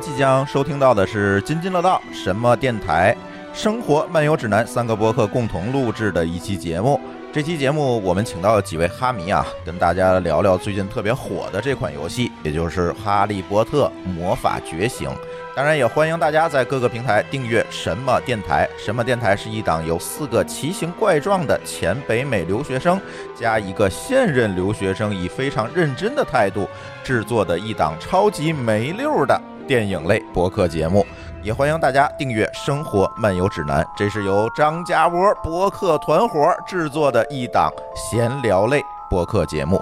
[0.00, 3.16] 即将收听到的是津津乐道什么电台
[3.52, 7.00] 生活漫游指南三个播客共同录制的一期节目。
[7.30, 15.08] 这期节目我们请到了几位哈迷啊，跟大家聊聊最近特别火的这款游戏，也就是《哈利波特魔法觉醒》。
[15.54, 18.68] 当然，也欢迎大家在各个平台订阅什么电台。
[18.78, 22.98] 什么电台是一档由四个奇形怪状的前北美留学生
[23.38, 26.68] 加一个现任留学生以非常认真的态度
[27.02, 31.06] 制作的一档超级没溜的电影类博客节目。
[31.40, 39.80] 也欢迎大家订阅《生活漫游指南》，这是由张家窝博客团伙制作的一档闲聊类博客节目。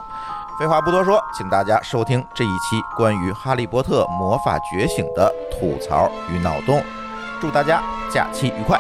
[0.61, 6.83] 废话不多说，请大家收听这一期关于《哈利波特魔法觉醒》的吐槽与脑洞。
[7.41, 7.83] 祝大家
[8.13, 8.79] 假期愉快！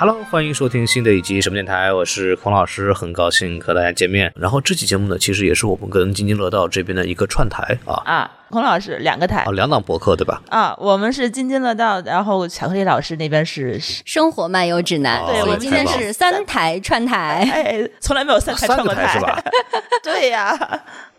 [0.00, 4.32] Hello，欢迎收听新的一集什么电台，我是孔老师，很高兴和大家见面。
[4.36, 10.40] 然后这期节目呢，其实也是我们跟津津乐道这边的一个串台啊，啊，孔老师两个台啊，两档博客对吧？
[10.50, 17.50] 啊，我们是津津乐道，然后巧克力老师那边是，生活漫游指南，对我们今天是三台串台。
[17.52, 19.42] 哎，从来没有三台串过个台是吧？
[20.04, 20.56] 对呀，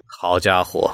[0.07, 0.89] 好家伙！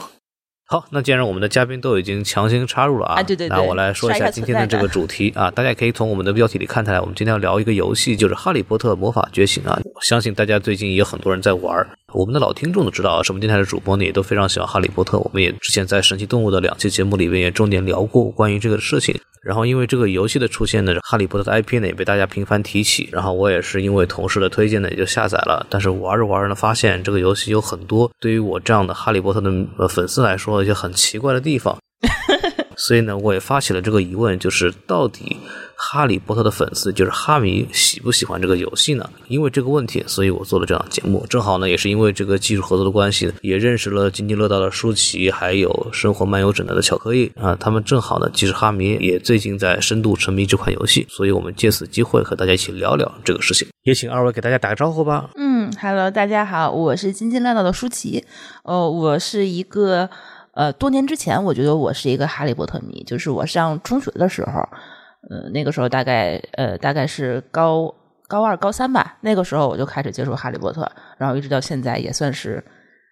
[0.68, 9.80] 好，那既然我们的嘉宾都已经强行插入了啊，啊对对对那我来说一下今天的这个主题啊，大家可以从我们的标题里看出来，我们今天要聊一个游戏，就是《哈利波特魔法觉醒》啊。
[9.94, 19.14] 我相信大家最近也有很多人在玩儿，我们的老听众都知道啊，什么电台的主播呢也都非常喜欢哈利波特，我们也之前在神奇动物的两期节目里面也重点聊过关于这个事情。
[19.44, 31.78] 然后因为这个游戏的出现呢，哈利波特的 IP 呢也被大家频繁提起，然后我也是因为同事的推荐呢也就下载了，但是玩着玩着呢发现这个游戏有很多对于我这样的哈利波特的呃粉丝来说一些很奇怪的地方，
[32.76, 35.38] 所以呢我也发起了这个疑问，就是到底
[35.78, 39.10] 哈利波特的粉丝就是哈迷喜不喜欢这个游戏呢？
[39.28, 41.26] 因为这个问题，所以我做了这档节目。
[41.30, 47.56] 正好呢，也是因为这个技术合作的关系，也认识了津津乐道的舒淇，还有生活漫游指南的巧克力啊。
[47.56, 53.68] 他们正好呢，既是哈迷也最近在深度沉迷这款游戏，所以我们借此机会和大家一起聊聊这个事情。
[53.84, 55.30] 也请二位给大家打个招呼吧。
[55.36, 58.24] 嗯，Hello，大家好，我是津津乐道的舒淇，
[58.64, 60.10] 哦，我是一个
[60.54, 64.68] 呃，多年之前我觉得我是一个哈利波特迷，就是我上中学的时候，
[65.30, 67.94] 呃，那个时候大概呃大概是高
[68.28, 72.64] 高二高三吧，那个时候我就开始接触哈利波特，然后一直到现在也算是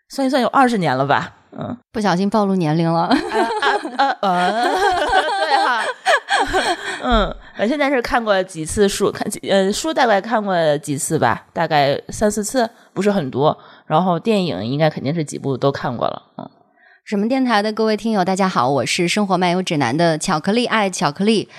[0.10, 3.08] 算一算有二十年了吧，嗯，不小心暴露年龄了，
[3.98, 4.64] 呃 呃，
[5.46, 5.84] 对哈，
[7.04, 13.58] 嗯，我现在是看过几次书，看几呃书大概看过几次吧，大概三四次，不是很多。
[13.86, 16.50] 然后电影应该肯定是几部都看过了，嗯，
[17.06, 21.50] 什么电台的各位听友，大家好，我是生活漫游指南的巧克力爱巧克力。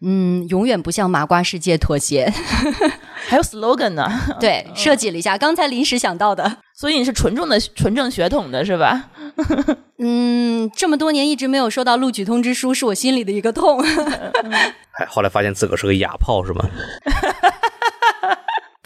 [0.00, 2.32] 嗯，永远不向麻瓜世界妥协。
[3.28, 6.58] 还有 slogan 呢，对，设计了一下，刚才临时想到的。
[6.74, 9.10] 所以你是纯正的纯正血统的是吧？
[9.98, 13.82] 嗯，这么多年一直没有收到录取通知书，是我心里的一个痛。
[13.82, 16.64] 哎，后来发现自个儿是个哑炮是吗？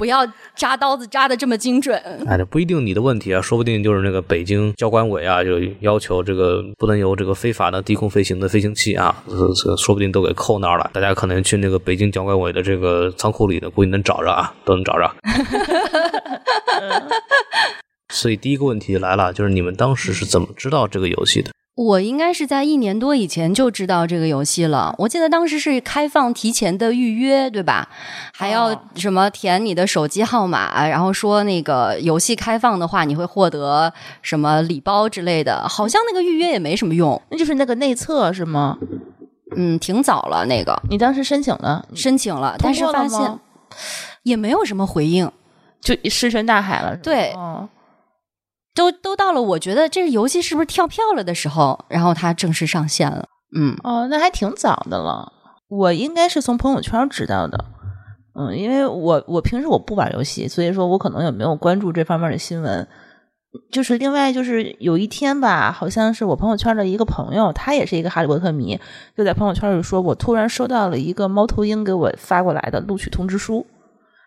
[0.03, 0.27] 不要
[0.57, 1.97] 扎刀子扎的这么精准。
[2.27, 10.91] 哎，这不一定你的问题啊，说不定就是那个北京交管委啊，就要求这个不能有这个非法的低空飞行的飞行器啊，这这说不定都给扣那儿了。
[10.93, 15.09] 大家可能去那个北京交管委的这个仓库里的，估计能找着啊，都能找着。
[18.13, 21.53] 所以第一个问题来了，就是你们当时是怎么知道这个游戏的？
[21.75, 24.95] 我应该是在一年多以前就知道这个游戏了。
[24.99, 27.89] 我记得当时是开放提前的预约，对吧？
[28.35, 35.67] 还要哦什么填你的手机号码，然后说那个游戏开放的话，你会获得什么礼包之类的。
[35.67, 38.77] 好像那个预约也没什么用，那就是那个内测是吗？
[39.57, 43.39] 嗯，挺早了那个你当时申请了，申请了，但是发现
[44.23, 45.31] 也没有什么回应。
[45.81, 47.69] 就石沉大海了，对哦
[48.75, 53.27] 都都到了，我觉得这个游戏是不是跳票了的时候，然后它正式上线了。
[53.55, 55.33] 嗯，哦，那还挺早的了。
[55.69, 57.65] 我应该是从朋友圈知道的，
[58.35, 62.87] 嗯，因为我我平时我不玩游戏，所以说我可能也没有关注这方面的新闻。
[63.71, 68.81] 就是另外就是有一天吧，好像是我朋友圈的一个朋友，他也是一个哈利波特迷，
[69.15, 73.67] 就在朋友圈里说，我突然收到了一个猫头鹰给我发过来的录取通知书，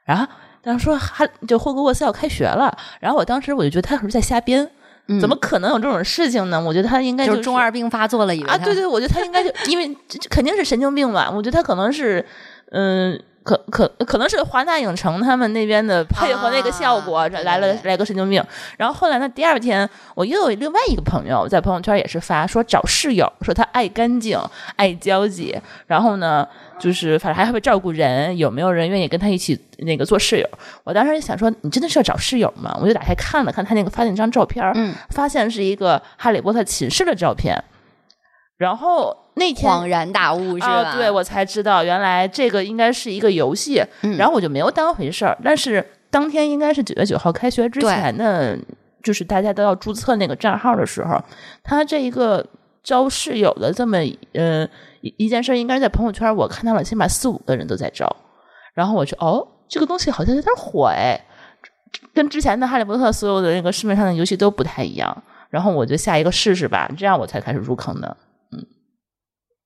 [0.05, 0.27] 然后
[0.65, 4.69] 当时说哈就霍格沃斯要开学了，然后我当时我就觉得他是不是在瞎编？
[5.07, 6.59] 嗯怎么可能有这种事情呢？
[6.59, 9.95] 我觉得他应该就是是中二病发作了，以为啊，对对，我觉得他应该就因为
[10.31, 12.25] 肯定是神经病吧，我觉得他可能是，
[12.71, 18.43] 嗯、可可可能是华纳影城他们那边的配合那个效果，啊来了来个神经病。
[18.77, 24.39] 然后后来呢，第二天我又有另外一个朋友在朋友圈也是发说找室友，说他爱干净、
[24.75, 26.47] 爱交际，然后呢，
[26.77, 30.49] 就是反正还会照顾人，有没有人愿意跟他一起那个做室友？
[30.83, 32.77] 我当时想说，你真的是要找室友吗？
[32.81, 37.63] 我就打开看了看他那个发那张照片，嗯，发现是一个哈利波特寝室的照片。
[38.57, 40.67] 然后那天恍然大悟是吧？
[40.67, 45.37] 啊，对我才知道原来这个应该是一个游戏，嗯然后我就没有当回事儿。
[45.43, 48.57] 但是当天应该是九月九号开学之前的，
[49.03, 51.21] 就是大家都要注册那个账号的时候，
[51.63, 52.45] 他这一个
[52.81, 53.97] 招室友的这么
[54.33, 54.65] 呃
[55.17, 58.13] 一件事，应该在朋友圈我看到了，起码四五个人都在招。
[58.73, 61.19] 然后我就哦，这个东西好像有点火哎，
[62.13, 65.23] 跟之前的《哈利波特》所有的那个市面上的游戏都不太一样。
[65.49, 68.17] 然后我就下一个试试吧，这样我才开始入坑的。
[68.51, 68.65] 嗯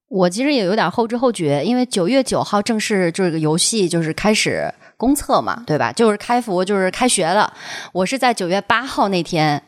[0.09, 5.91] 我其实也有点后知后觉，因为九月九号正式这个游戏就是开始公测嘛，对吧？
[5.91, 7.53] 就是开服，就是开学了。
[7.91, 9.61] 我是在九月八号那天，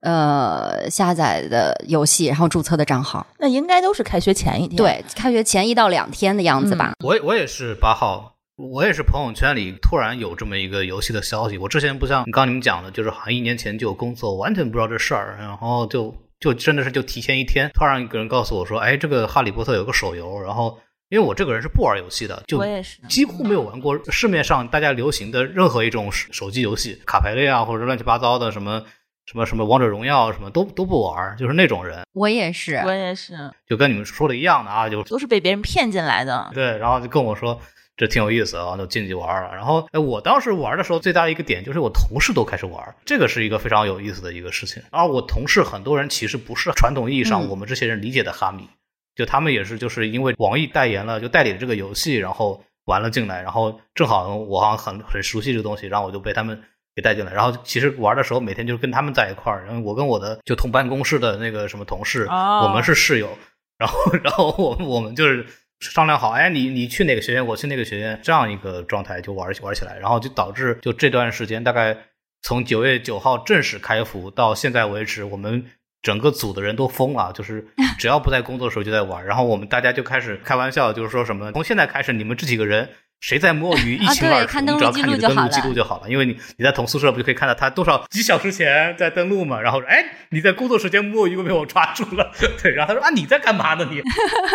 [0.00, 3.26] 呃，下载的游戏，然后注册的账号。
[3.38, 4.76] 那应该都是开学前一天。
[4.76, 6.92] 对，开学前一到两天的样子吧。
[7.04, 11.58] 我我也是八号，我也是朋友圈里突然有这么一个游戏的消息。
[11.58, 20.78] 我之前不像刚你们讲的，就是好像一年前就有工作，完全不知道这事儿，然后就就真的是就提前一天，突然一个人告诉我说，哎，这个《哈利波特》有个手游，然后
[21.10, 23.02] 因为我这个人是不玩游戏的，就我也是。
[23.06, 28.82] 几乎没有玩过市面上大家流行的任何一种手手机游戏，卡牌类啊，或者乱七八糟的什么
[29.30, 36.50] 什么什么王者荣耀什么都都不玩，就是那种人，我也是，我也是，就跟你们说的一样的啊，就都是被别人骗进来的。
[36.52, 37.60] 对，然后就跟我说
[37.96, 39.54] 这挺有意思啊，就进去玩了。
[39.54, 44.82] 然后哎，我当时玩的时候最大的一个点就是我同事都开始玩，这个是一个非常有意思的一个事情。
[44.90, 48.68] 而我同事很多人其实不是传统意义上嗯我们这些人理解的哈迷，
[49.14, 56.60] 就他们也是就是因为网易代言了，就代理了这个游戏，然后玩了进来，然后正好我好像很很熟悉这个东西，然后我就被他们。
[56.96, 63.38] 给带进来，然后其实玩的时候每天就是跟他们在一块儿，然后我跟我的就同办公室的那个什么同事，哦我们是室友，
[63.78, 65.46] 然后然后我们我们就是
[65.78, 71.96] 商量好，哎，你你去哪个学院，我去那个学院，这样一个状态就玩玩起来，然后就导致就这段时间大概
[72.42, 75.64] 从九月九号正式开服到现在为止，我们
[76.02, 82.88] 整个组的人都疯了，就是 只要不在工作的时候就在玩，然后我们大家就开始开玩笑，就是说什么从现在开始你们这几个人。
[83.20, 89.60] 谁在摸鱼一清二楚，你只要看你的登录记录就好了记录就好了，因为你你在同宿舍不就可以看到他多少几小时前在登录嘛？
[89.60, 92.32] 然后说哎你在工作时间摸鱼被我抓住了，
[92.62, 94.00] 对，然后他说啊你在干嘛呢你？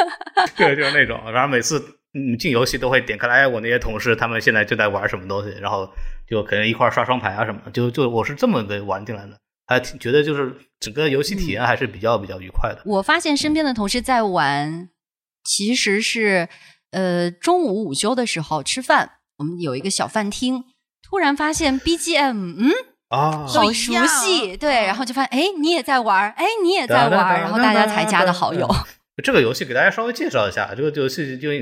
[0.57, 1.79] 对，就是那种，然后每次
[2.13, 5.87] 嗯进游戏都会点开来，哎，我那些同事他们现在就在玩什么东西，然后
[6.27, 12.81] 就可能一块儿刷双排啊什么的，就就我是这么的玩进来的，还挺觉得就是整个游戏体验还是比较比较愉快的。
[12.85, 14.89] 我发现身边的同事在玩，
[15.43, 16.47] 其实是
[16.91, 20.65] 呃中午午休的时候吃饭，我们有一个小饭厅，
[21.01, 22.71] 突然发现 BGM，嗯，
[23.09, 28.69] 啊好熟悉，对，然后就发现，哎，你也在玩，哎，你也在玩，然后大家才加的好友。
[29.23, 31.53] 这个游戏给大家稍微介绍一下，这个游戏就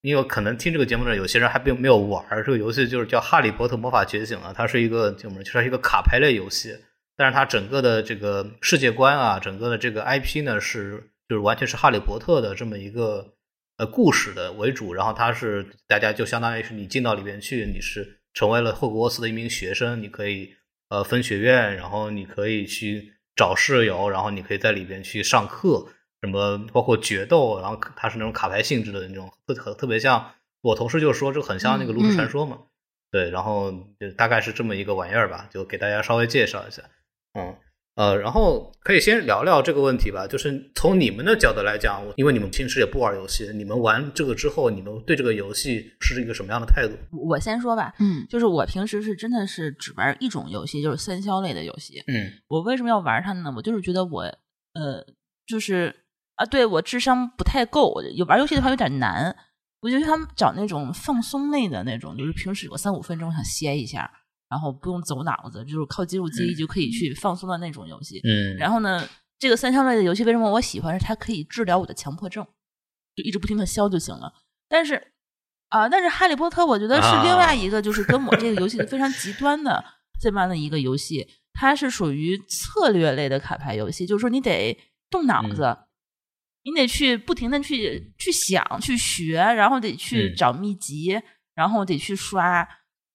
[0.00, 6.76] 因为可能听这个节目的有些人还并没有玩儿，这个游戏就是叫《哈利波特魔法觉醒》啊，它是一个怎么，就是一个卡牌类游戏，
[7.16, 13.34] 但是它整个的这个世界观啊，整个的这个 IP 呢是就是完全是哈利波特的这么一个
[13.76, 20.54] 呃故事的为主，然后它是大家就相当于是你进到里边去，你是成为了霍格沃茨的一名学生，你可以
[20.88, 25.88] 呃分学院，然后你可以去找室友，然后你可以在里边去上课。
[26.24, 32.66] 什么包括决斗，然后它是那种卡牌性质的那种，特特特别像我同事就说这很像那个炉石传说嘛，嗯、
[33.10, 36.84] 对，然后就大概是这么一个玩意儿吧，就给大家稍微介绍一下，
[37.36, 37.58] 嗯
[37.94, 46.94] 呃，然后可以先聊聊这个问题吧，就是从你们的角度来讲，因为你们平时也不玩游戏，你们玩这个之后，你们对这个游戏是一个什么样的态度？
[47.28, 53.52] 我先说吧，嗯，就是我平时是真的是只玩一种游戏，就是三消类的游戏，嗯，我为什么要玩它呢？
[53.56, 54.22] 我就是觉得我
[54.74, 55.04] 呃，
[55.46, 55.94] 就是。
[56.34, 59.36] 啊，对我智商不太够，有玩游戏的话有点难。
[59.82, 64.10] 我觉得他们找那种放松类的那种，就是平时有三五分钟想歇一下，
[64.52, 68.20] 然后不用走脑子，就是靠肌肉记忆就可以去放松的那种游戏。
[68.22, 71.00] 嗯，然后呢，这个三消类的游戏为什么我喜欢？
[71.00, 72.46] 是它可以治疗我的强迫症，
[73.16, 74.30] 就一直不停的消就行了。
[74.68, 74.94] 但是
[75.70, 79.82] 啊、呃，但是哈利波特我觉得是另外一个，就是跟我这个游戏非常极端的
[80.20, 84.78] 这么样的一个游戏，它是属于策略类的卡牌游戏，就是说你得
[85.10, 85.64] 动脑子。
[85.64, 85.78] 嗯
[86.64, 91.20] 你得去不停的去去想、去学，然后得去嗯找秘籍，
[91.56, 92.64] 然后得去刷，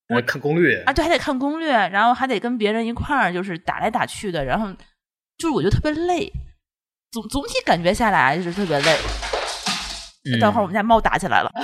[0.09, 4.71] 我看攻略啊，对，还得看攻略，然后还得跟别人一块儿就是打来打去的，然后
[5.37, 6.31] 就是我觉得特别累，
[7.11, 8.97] 总总体感觉下来就是特别累。
[10.29, 11.49] 嗯等会儿我们家猫打起来了，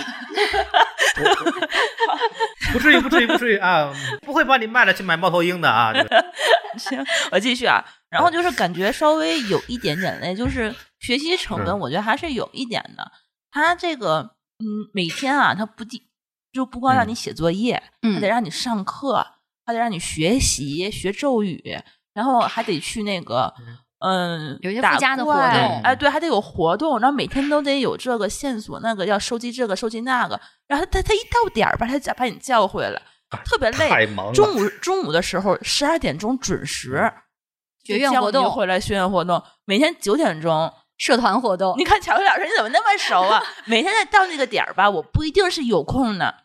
[2.72, 3.94] 不至于，不至于，不至于啊！
[4.22, 5.92] 不会把你卖了去买猫头鹰的啊！
[6.78, 7.84] 行，我继续啊。
[8.10, 13.12] 然后就是感觉稍微有一点点累，就是学习成本，我觉得还是有一点的。
[13.52, 14.22] 他这个，
[14.60, 16.02] 嗯，每天啊，他不定
[16.54, 19.26] 就不光让你写作业，还得让你上课，
[19.66, 21.62] 还得让你学习学咒语，
[22.14, 23.54] 然后还得去那个。
[24.06, 33.02] 嗯，有些附加的活动，哎，对，还得有活动，然后每天都得有这个线索，那个要收集这个，收集那个，然后他他一到点儿吧，他叫把你叫回来，
[33.46, 33.90] 特别累。
[33.90, 34.34] 太忙了。
[34.34, 37.10] 中午中午的时候，十二点钟准时，
[37.86, 41.74] 学院活动回来，学院活动，每天九点钟社团活动。
[41.78, 43.42] 你看巧克老师，你怎么那么熟啊？
[43.64, 46.43] 每天在到那个点儿吧，我不一定是有空的，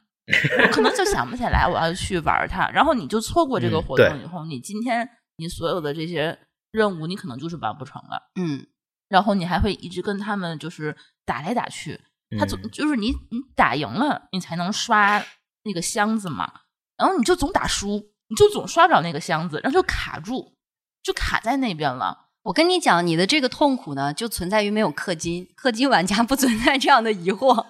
[0.63, 6.39] 我可能就想不起来我要去玩它，然后你就错过这个活动以后，你今天你所有的这些。
[6.71, 8.67] 任务你可能就是完不成了，嗯，
[9.09, 10.95] 然后你还会一直跟他们就是
[11.25, 11.99] 打来打去，
[12.39, 15.19] 他总就是你你打赢了，你才能刷
[15.65, 16.53] 那个箱子嘛，
[16.99, 20.59] 然后你就总打输，你就总刷不了那个箱子，然后就卡住，
[21.03, 22.28] 就卡在那边了。
[22.45, 27.65] 我跟你讲，你的这个痛苦呢，就存在于没有氪金，氪金玩家不存在这样的疑惑，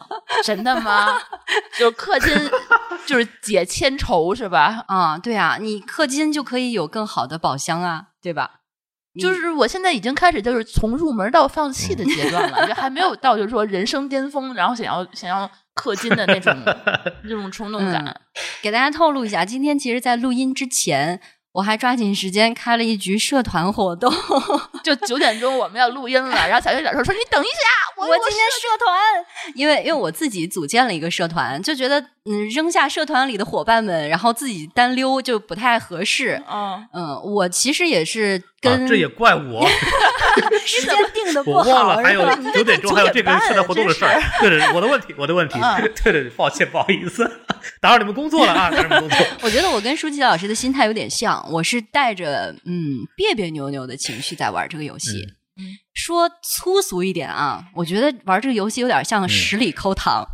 [0.45, 1.19] 真的吗？
[1.77, 2.51] 就氪金
[3.07, 4.85] 就是解千愁是吧？
[4.87, 8.61] 啊，对啊，你氪金就可以有更好的宝箱啊，对吧？
[9.19, 16.55] 就是我现在已经开始就是从入门到放弃的阶段了，就还没有到就是说人生巅峰，然后想要想要氪金的那种
[17.25, 18.21] 那种冲动感。
[18.63, 21.21] 给大家透露一下，今天其实，在录音之前。
[21.59, 24.13] 我还抓紧时间开了一局社团活动，
[24.85, 26.47] 就九点钟我们要录音了。
[26.47, 27.59] 然后小月老师说：“你等一下，
[27.97, 28.97] 我我今天社团，
[29.57, 36.41] 因为因为我自己组建了一个社团，就觉得嗯扔下社团里的伙伴们，然后自己单溜就不太合适。
[36.49, 39.67] 嗯嗯，我其实也是跟这也怪我
[40.67, 44.21] 时间定的不好，我忘了还有九点钟还有这个社团活动的事儿。
[44.41, 45.59] 对对对，我的问题，我的问题。
[46.03, 47.31] 对对对，抱歉，不好意思，
[47.81, 49.27] 打扰你们工作了啊，打扰你们工作。
[49.43, 51.45] 我觉得我跟舒淇老师的心态有点像。
[51.51, 55.27] 我是带着嗯别别扭扭的情绪在玩这个游戏。
[55.93, 60.25] 说粗俗一点啊，我觉得玩这个游戏有点像十里抠糖。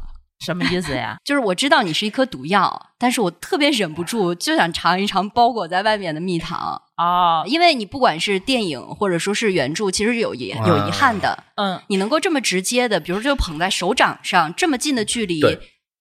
[0.45, 1.17] 什么意思呀？
[1.25, 7.43] 就是我知道你是一颗毒药，但是我特别忍不住就想尝一尝包裹在外面的蜜糖哦！
[7.47, 11.43] 因为你不管是电影或者说是原著，其实有遗有遗憾的。
[11.57, 15.41] 嗯，你能够这么直接的，比如就捧在手掌上，这么近的距离。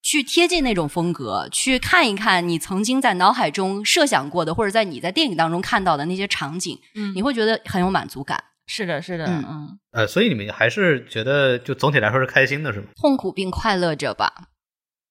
[0.05, 8.43] 去贴近那种风格，去看一看你曾经在脑海中设想过的，或者在你在电影当中看到的那些场景，嗯，你会觉得很有满足感。
[8.73, 12.87] 是的，是的，嗯，呃，所以你们还是觉得就总体来说是开心的，是吗？
[12.95, 14.33] 痛苦并快乐着吧。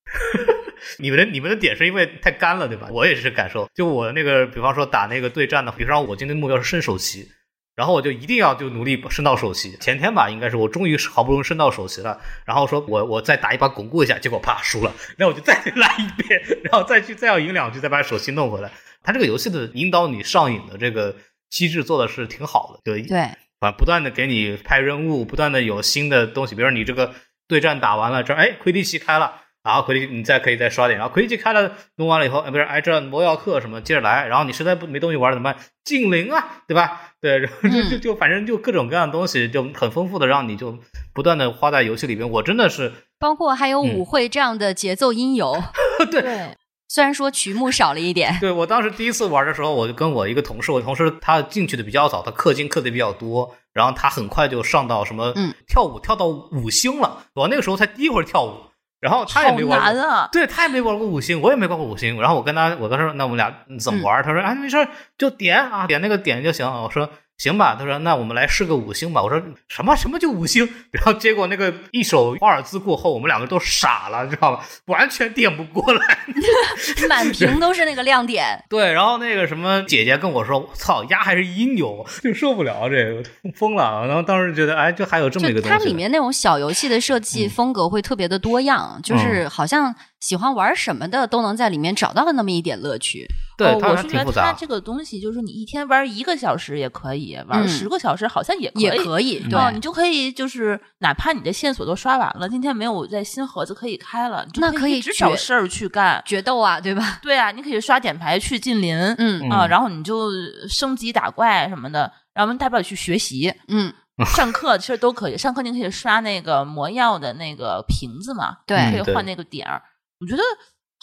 [0.99, 2.89] 你们的你们的点是因为太干了，对吧？
[2.91, 7.29] 我也是感受，就我那个，比方说打那个对战的，比方说我今天目标是升首席。
[7.75, 9.75] 然后我就一定要就努力升到首席。
[9.79, 12.21] 前天吧，应该是我终于好不容易升到首席了。
[12.45, 14.93] 然后说我我再打一把巩固一下，结果啪输了。
[15.17, 18.71] 那我就再来一遍，然后再去再要赢两局，再把首席弄回来。
[19.03, 21.17] 他这个游戏的引导你上瘾的这个
[21.49, 23.31] 机制做的是挺好的，对对，
[23.63, 26.57] 反不断的给你派任务，不断的有新的东西。
[26.57, 27.15] 比如你这个
[27.47, 29.37] 对战打完了，这哎魁地奇开了。
[29.63, 35.63] 然后魁地你再可以再刷点，然后魁地奇开了弄完了以后，哎不是哎这魔药课什么接着来，然后你实在不没东西玩怎么办？
[35.85, 37.13] 精灵啊，对吧？
[37.21, 40.81] 对，然后就就就反正就各种各样的东西就很丰富的，让你就
[41.15, 42.29] 不断的花在游戏里边。
[42.29, 45.57] 我真的是包括还有舞会这样的节奏音游，
[46.11, 46.57] 对，
[46.93, 48.37] 虽然说曲目少了一点。
[48.39, 55.33] 对我当时第一次玩的时候，我就跟我一个同事，我同事他进去的比较早，他氪金氪的比较多，然后他很快就上到什么
[55.67, 57.25] 跳舞跳到五星了。
[57.33, 58.53] 我那个时候才第一回跳舞。
[59.01, 62.21] 然后他也没玩过，对他也没玩过五星，我也没玩过五星。
[62.21, 64.23] 然后我跟他，我跟他说，那我们俩怎么玩？
[64.23, 64.77] 他说，哎，没事
[65.17, 66.65] 就点啊，点那个点就行。
[66.71, 67.09] 我说。
[67.39, 69.21] 行吧，他说那我们来试个五星吧。
[69.21, 70.69] 我说什么什么就五星？
[70.93, 74.65] 然后结果那个一首华尔兹过后，我们两个都傻了，你知道吧？
[74.87, 76.19] 完全点不过来，
[77.09, 78.65] 满屏都是那个亮点。
[78.69, 83.23] 对，然后那个什么姐姐跟我说：“操，鸭还是音牛，就受不了这个，
[83.57, 85.77] 疯了。”然后当时觉得，哎，就还有这么一个东西。
[85.77, 93.27] 它里面那种小游戏的设计风格会特别的多样，就是好像喜欢玩什么的都能在里面找到那么一点乐趣。
[93.63, 107.19] 对，我是觉得它这个东西，就是你一天玩一个小时也可以，玩十个小时好像也也可以，对，你就可以就是哪怕你的线索都刷完了，今天没有在新盒子可以开了，那可以找事儿去干决斗啊，对吧？
[107.23, 110.31] 对啊，你可以刷点牌去近邻，嗯啊，然后你就
[110.69, 113.93] 升级打怪什么的，然后大不了去学习，嗯，
[114.27, 119.83] 上课其实都可以，上课你可以刷那个魔药的那个瓶子嘛，对，可以换那个点儿，
[120.21, 120.43] 我觉得。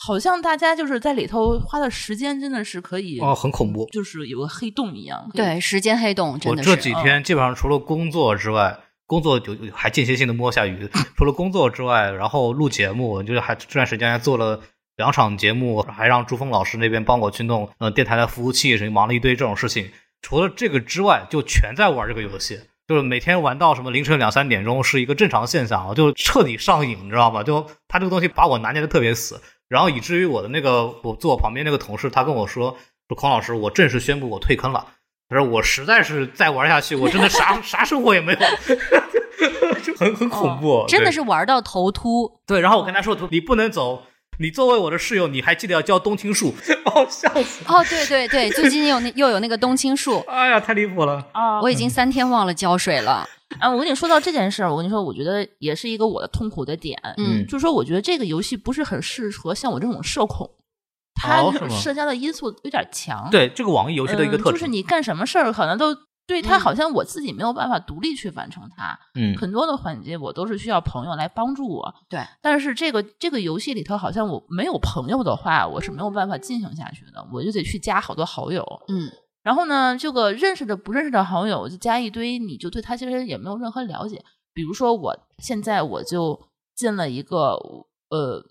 [0.02, 5.30] 好像大家就是在里头花的时间真的是可以哦，很恐怖，就是有个黑洞一样。
[5.34, 6.70] 对，时间黑洞真的是。
[6.70, 10.90] 我这几天基本上除了工作之外，工作就还间歇性的摸下鱼。
[11.18, 14.62] 除了工作之外，然后录节目，就是还这段时间还做了
[14.96, 19.92] 两场节目，还让朱峰老师那边帮我去弄呃电台的服务器，什么忙了一堆这种事情。
[20.22, 27.44] 除了这个之外，就全在玩这个游戏，就是每天玩到什么凌晨两三点钟是一个正常现象，就彻底上瘾，你知道吗？
[27.44, 32.76] 就他这个东西把我拿捏的特别死，然后以至于我的那个我坐我旁边那个同事，他跟我说
[33.08, 34.86] 说孔老师，我正式宣布我退坑了。
[35.30, 38.40] 他说我实在是再玩下去，我真的啥 啥生活也没有。
[39.82, 42.30] 就很很恐怖，真的是玩到头秃。
[42.46, 44.04] 对，然后我跟他说：“你不能走，
[44.40, 46.54] 你作为我的室友，你还记得要浇冬青树。
[46.84, 47.64] ”哦，笑死！
[47.68, 50.20] 哦，对对对，最近有那又有那个冬青树。
[50.28, 51.26] 哎呀，太离谱了！
[51.32, 53.26] 啊，我已经三天忘了浇水了。
[53.60, 57.00] 啊，我跟你说到这件事儿，我跟你说，我觉得也是一个我的痛苦的点。
[57.18, 60.50] 嗯，就是说，我觉得这个游戏不是很适合像我这种社恐，
[61.16, 63.28] 它社交的因素有点强。
[63.32, 65.96] 对，这个网易游戏的一个特质，就是你干什么事儿可能都。
[66.30, 71.92] 对它好像我自己没有办法独立去完成它，嗯，很多的环节我都是需要朋友来帮助我。
[72.08, 79.10] 对，但是这个这个游戏里头好像我没有朋友的话，我是没有办法进行下去的，我就得去加好多好友，嗯，
[79.50, 84.24] 然后呢，这个认识的不认识的好友就加一堆，你就对他其实也没有任何了解。
[84.54, 86.40] 比如说我现在我就
[86.76, 87.58] 进了一个
[88.10, 88.46] 呃。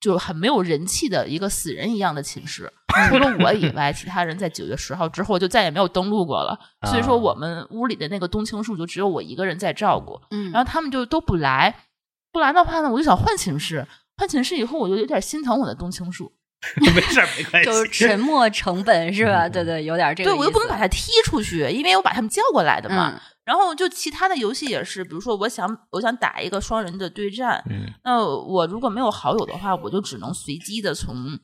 [0.00, 2.72] 就很没有人气的一个死人一样的寝室，
[3.08, 6.56] 除了我以外，其他人在九月十号之后就再也没有登录过了。
[6.86, 10.20] 所以说，我们屋里的那个冬青树就只有我一个人在照顾。
[10.30, 11.82] 嗯，然后他们就都不来，
[12.30, 13.84] 不来的话呢，我就想换寝室。
[14.16, 16.30] 换寝室以后，我就有点心疼我的冬青树。
[16.94, 19.48] 没事没关系，就是沉没成本是吧？
[19.48, 20.30] 对对，有点这个。
[20.30, 23.20] 对我又不能把他踢出去，因为我把他们叫过来的嘛。
[23.44, 27.62] 然后就其他的游戏也是，比如说我想我想打一个双人的对战，
[28.02, 31.38] 那我如果没有好友的话，我就只能随机的从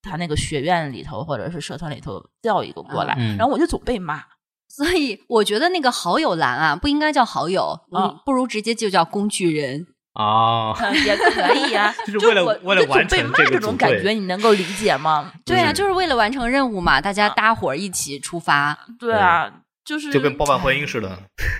[0.00, 4.22] 他那个学院里头或者是社团里头调一个过来，然后我就总被骂。
[4.66, 11.94] 所以我觉得那个好友栏啊，不应该叫好友，嗯，不如直接就叫工具人啊，也可以啊。
[12.06, 15.32] 就是为了为了完成这种感觉，你能够理解吗？
[15.44, 18.78] 对啊，就是为了完成任务嘛，大家搭伙一起出发。
[18.98, 19.52] 对啊。
[19.84, 21.14] 就是就跟包办婚姻似的，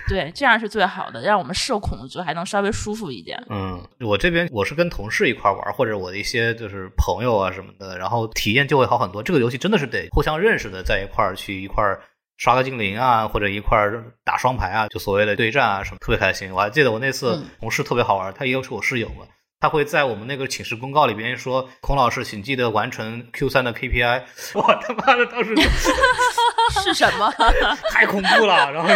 [0.09, 3.39] 对，这样是最好的，让我们社恐就还能稍微舒服一点。
[3.51, 9.21] 嗯，我这边我是跟同事一块玩，或者我的一些就是朋友啊什么的，然后体验就会好很多。
[9.21, 12.01] 这个游戏真的是得互相认识的，在一块儿去一块儿
[12.37, 16.51] 刷个精灵啊，或者一块儿打双排啊，就所谓的对战啊什么，特别开心。
[16.51, 19.25] 我还记得我那次同事特别好玩，他也是我室友嘛。
[19.57, 24.23] 他会在我们那个寝室公告里边说：“孔老师，请记得完成 Q 三的 KPI。
[24.53, 25.55] ”我他妈的当时
[26.83, 27.31] 是什么？
[27.91, 28.71] 太恐怖了！
[28.71, 28.89] 然后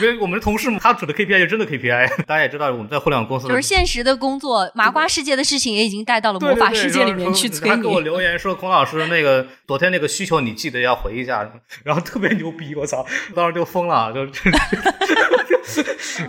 [0.00, 2.24] 因为我们的同事他指的 KPI 就真的 KPI。
[2.26, 7.76] 大家也知道我们在互联网公司，就是现实的工作，麻瓜世界的事情也已经带到了魔法世界里面去催你。
[7.76, 11.50] 他给我留言说：“孔老师，那个昨天那个需求你记得要回一下。
[11.84, 13.04] ”然后特别牛逼，我操！
[13.34, 14.26] 当时就疯了，就。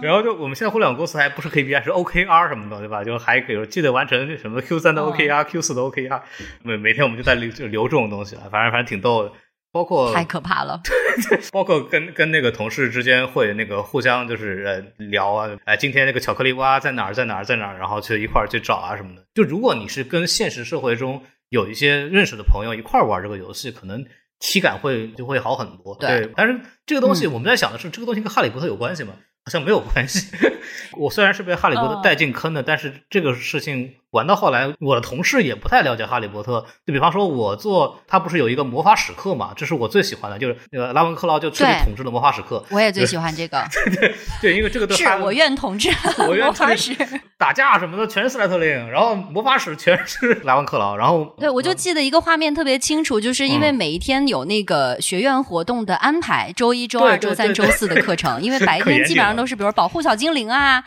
[0.02, 3.04] 然后就我们现在互联网公司还不是 KPI 是 OKR 什么的，对吧？
[3.04, 6.22] 就还可以记得完成什么 Q 三的 OKR、Q 四的 OKR。
[6.64, 9.32] 每每天我们就在留就留这种东西了，反正反正挺逗的。
[9.72, 10.82] 包括太可怕了，
[11.52, 19.24] 包括跟跟那个同事之间会那个互相就是呃聊啊，哎，今天那个巧克力蛙在哪儿在哪儿在哪儿，然后去一块儿去找啊什么的。
[19.36, 24.04] 就如果你是跟现实社会中有一些认识的朋友一块儿玩这个游戏，可能
[24.40, 25.96] 体感会就会好很多。
[26.00, 29.14] 对，但是这个东西我们在想的是，这个东西跟哈利波特有关系吗？
[29.46, 30.36] 好像没有关系。
[30.98, 33.96] 我虽然是被哈利波特带进坑的，但是这个事情。
[34.12, 36.66] 玩到后来，我的同事也不太了解哈利波特。
[36.86, 39.52] 就比方说，我做他不是有一个魔法史课嘛？
[39.56, 42.64] 这是我最喜欢的，就是那个拉文克劳就彻底统治了魔法史课。
[42.70, 43.64] 我也最喜欢这个。
[43.86, 46.96] 对对对，因为这个是我愿统治 魔法史，
[47.38, 50.96] 打架什么的全是斯莱特林，然后魔法史全是 拉文克劳。
[50.96, 60.84] 然后对，我就记得一个画面特别清楚，就是因为每一天有那个学院活动的安排，周一周二周三周四的课程，因为白天基本上都是比如保护小精灵啊，啊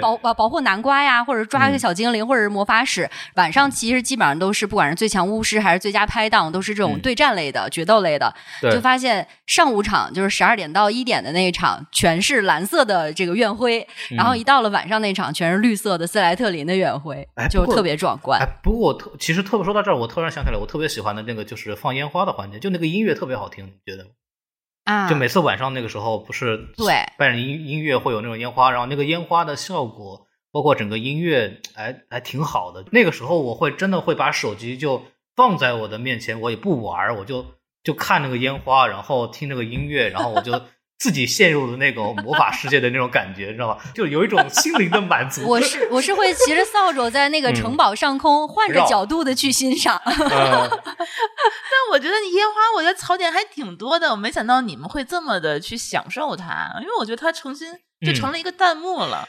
[0.00, 2.72] 保保保护南瓜呀，或者抓一个小精灵，或者是魔法。
[2.72, 8.34] 发誓，晚上其实基本上都是，不管是最强巫师还是最佳拍档，都是这种对战类的、决斗类的。
[8.62, 18.40] 就发现上午场就是十二点到一点的那一场，全是蓝色的这个院徽，然后一到了晚上那场，全是绿色的斯莱特林的院徽，就特别壮观。
[18.62, 24.10] 不过我特其实特别说到这儿，我突然想起来，我特别喜欢的那个就是放烟花的环节，就那个音乐特别好听，你觉得吗？
[24.84, 30.26] 啊，就每次晚上那个时候，不是对伴着音音乐会有那种烟花，然后那个烟花的效果。
[30.52, 32.84] 包括整个音乐，还还挺好的。
[32.92, 35.02] 那个时候，我会真的会把手机就
[35.34, 37.46] 放在我的面前，我也不玩，我就
[37.82, 40.62] 就看那个烟花，然后听那个音乐，然后我就
[41.02, 43.82] 自己陷入了那种魔法世界的那种感觉，知道吧？
[43.92, 45.48] 就有一种心灵的满足。
[45.48, 50.00] 我是我是会骑着扫帚在那个城堡上空换着角度的去欣赏。
[50.04, 50.14] 但
[51.90, 54.10] 我觉得你烟花，我觉得槽点还挺多的。
[54.10, 57.72] 我没想到你们会这么的去享受它，因为我觉得它重新
[58.06, 59.28] 就成了一个弹幕了。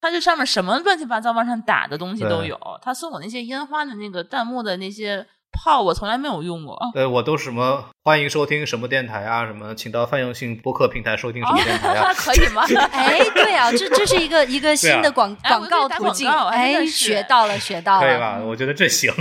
[0.00, 2.58] 它这上面什么乱七八糟往上打的东西都有。
[2.82, 6.78] 他送我那些烟花的那个弹幕的那些炮，我从来没有用过。
[6.94, 12.62] 对我都什么欢迎收听什么电台啊，什么请到泛用性播客平台收听什么电台啊， 可以吗？
[12.92, 16.30] 哎，对啊，这这是一个一个新的广广告途径。
[16.30, 18.38] 哎，学到了，学到了，可以吧？
[18.44, 19.12] 我觉得这行。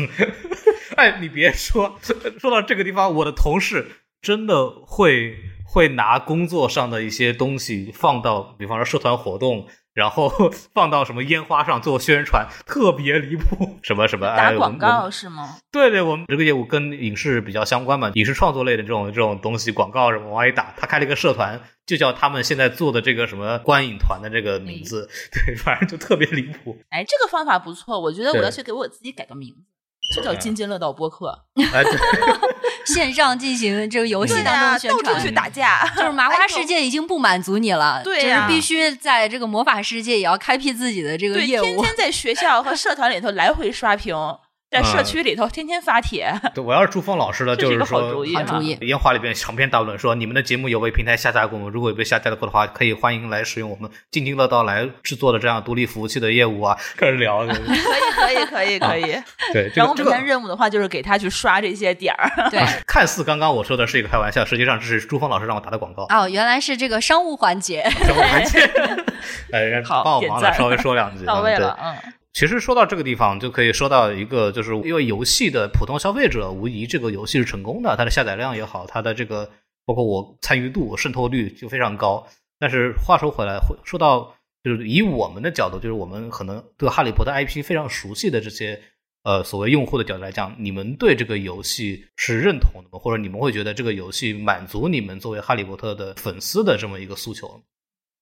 [0.96, 1.98] 哎，你别说，
[2.40, 5.36] 说到这个地方，我的同事真的会
[5.66, 9.66] 会拿工作上的一些东西放到，比方说社团活动。
[9.98, 10.32] 然后
[10.76, 13.80] 放到什么烟花上做宣传，特别离谱。
[13.82, 15.58] 什么什么打广告是吗？
[15.72, 20.72] 对对，我们这个业务跟影视比较相关嘛，影视创作类的这种这种东西，广告什么往外打。
[20.78, 25.10] 他开了一个社团，就叫他们现在做的这个什么观影团的这个名字。
[25.34, 26.78] 对，反正就特别离谱。
[26.90, 29.77] 哎，这个方法不错，我觉得我要去给我自己改个名字。
[30.16, 31.38] 就叫津津乐道播客，
[32.86, 44.16] 线上进行这个游戏当中的宣传，到处去打架， 就是麻花世界已经不满足你了，对呀，必须在这个魔法世界也要开辟自己的这个业务，天天在学校和社团里头来回刷屏。
[44.70, 46.34] 在社区里头天天发帖。
[46.54, 48.78] 对，我要是朱峰老师的，就是说，好主意。
[48.82, 51.70] 烟花里边长篇大论说，你们的节目有被平台下架过吗？
[51.72, 56.78] 如果有被下架过的话，可以欢迎来使用我们津津乐道来制作的这样独立服务器的业务啊。
[56.98, 59.24] 开始聊， 可以，可以，可以，可以。
[59.54, 62.30] 对，然后每天任务的话，就是给他去刷这些点儿。
[62.50, 66.06] 对， 看似刚刚我说的是一个开玩笑，实际上这是朱峰老师让我打的广告。
[66.10, 67.90] 哦，原来是这个商务环节。
[67.90, 68.60] 商务环节。
[69.54, 71.26] 哎，帮我忙了，稍微说两句。
[71.26, 72.14] 到位了，嗯。
[72.38, 79.50] 其实说到这个地方，就可以说到一个，就是因为游戏的普通消费者，无疑这个游戏是成功的，它的下载量也好，它的这个
[79.88, 82.28] 包括我参与度、渗透率就非常高。
[82.60, 88.80] 但是话说回来，说到就是以我们的角度，就是我们可能对哈利波特 IP 非常熟悉的这些
[89.24, 93.00] 呃所谓用户的角度来讲，你们对这个游戏是认同的？
[93.00, 97.60] 或者你们会觉得这个游戏满足你们作为哈利波特的粉丝的这么一个诉求？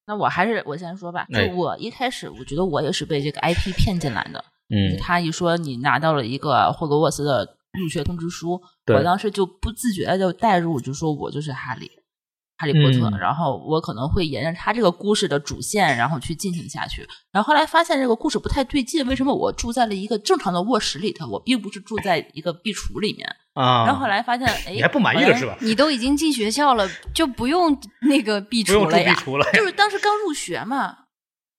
[0.07, 4.43] 那我还是我先说吧，就我一开始我觉得我也是被这个 IP 骗进来的。
[4.69, 11.89] 嗯，他一说你拿到了一个霍格沃斯的入学通知书，我当时就不自觉的就带入，就说我就是哈利。
[12.57, 17.05] 哈利波特，然后我可能会沿着他这个故事的主线，然后去进行下去。
[17.33, 23.85] 然后后来发现这个故事不太对劲，为什么我住在了一个正常的卧室里头，我并不是住在一个壁橱里面啊？
[23.85, 25.57] 然后后来发现，哎，你还不满意了是吧？
[25.61, 29.15] 你都已经进学校了，就不用那个壁橱了呀？
[29.53, 30.99] 就是当时刚入学嘛。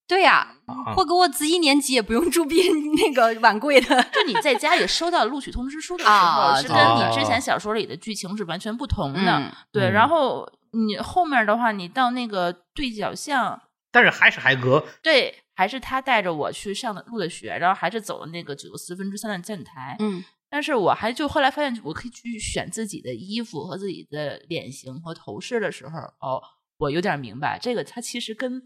[0.07, 0.55] 对呀，
[0.95, 9.51] 霍格沃兹一年级也不用住毕那个晚柜的， 就你在家里收到录取通知书的时候，是跟你之前小说里的剧情是完全不同的。
[9.71, 10.49] 对，然后。
[10.73, 26.41] 你后面的话，你到那个对角巷，但是还是海格，对，还是他带着我去上的入的学，然后还是走了那个九四分之三的站台，嗯，但是我还就后来发现，我可以去选自己的衣服和自己的脸型和头饰的时候，哦，
[26.77, 28.65] 我有点明白，这个它其实跟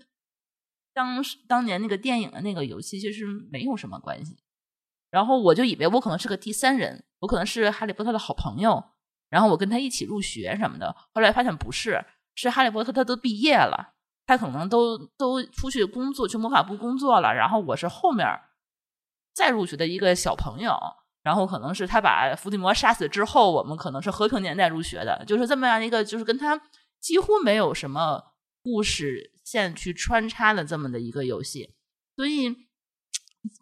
[0.93, 4.37] 当当年那个电影的那个游戏其实没有什么关系，
[5.09, 8.83] 然后我就以为我可能是个第三人，我可能是哈利波特的好朋友。
[9.29, 12.03] 然后我跟他一起入学什么的，后来发现不是，
[12.35, 13.93] 是哈利波特他都毕业了，
[14.25, 17.33] 他可能都都出去工作，去魔法部工作了。
[17.33, 18.27] 然后我是后面
[19.33, 20.77] 再入学的一个小朋友，
[21.23, 26.61] 然后可能是他把伏地魔杀死之后，我们可能是和平年代入学的，就是这么样一个，就是跟他
[26.99, 31.75] 几乎没有什么故事线去穿插的这么的一个游戏。
[32.15, 32.55] 所以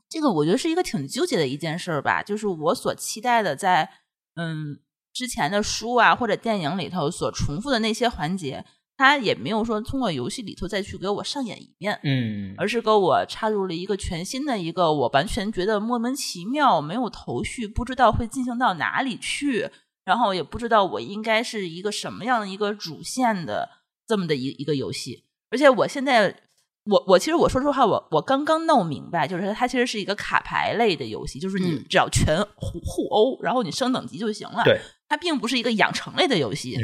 [0.09, 3.89] 这个我觉得是一个挺纠结的一件事儿吧，就是我所期待的在
[4.35, 4.79] 嗯。
[5.11, 8.63] 之前的书啊，或者电影里头所重复的那些环节，
[8.99, 19.69] 他也没有说通过游戏里头再去给我上演一遍，嗯，而是给我插入了一个全新的一个，我完全觉得莫名其妙、没有头绪，不知道会进行到哪里去，
[20.03, 23.69] 然后也不知道我应该是一个什么样的一个主线的
[24.05, 25.23] 这么的一一个游戏。
[25.49, 26.35] 而且我现在，
[26.83, 34.77] 我我其实我说实话，我我刚刚弄明白，就是它其实是一个卡牌类的游戏，就是你只要全互互殴，然后你升等级就行了，对。
[35.07, 36.77] 它并不是一个养成类的游戏，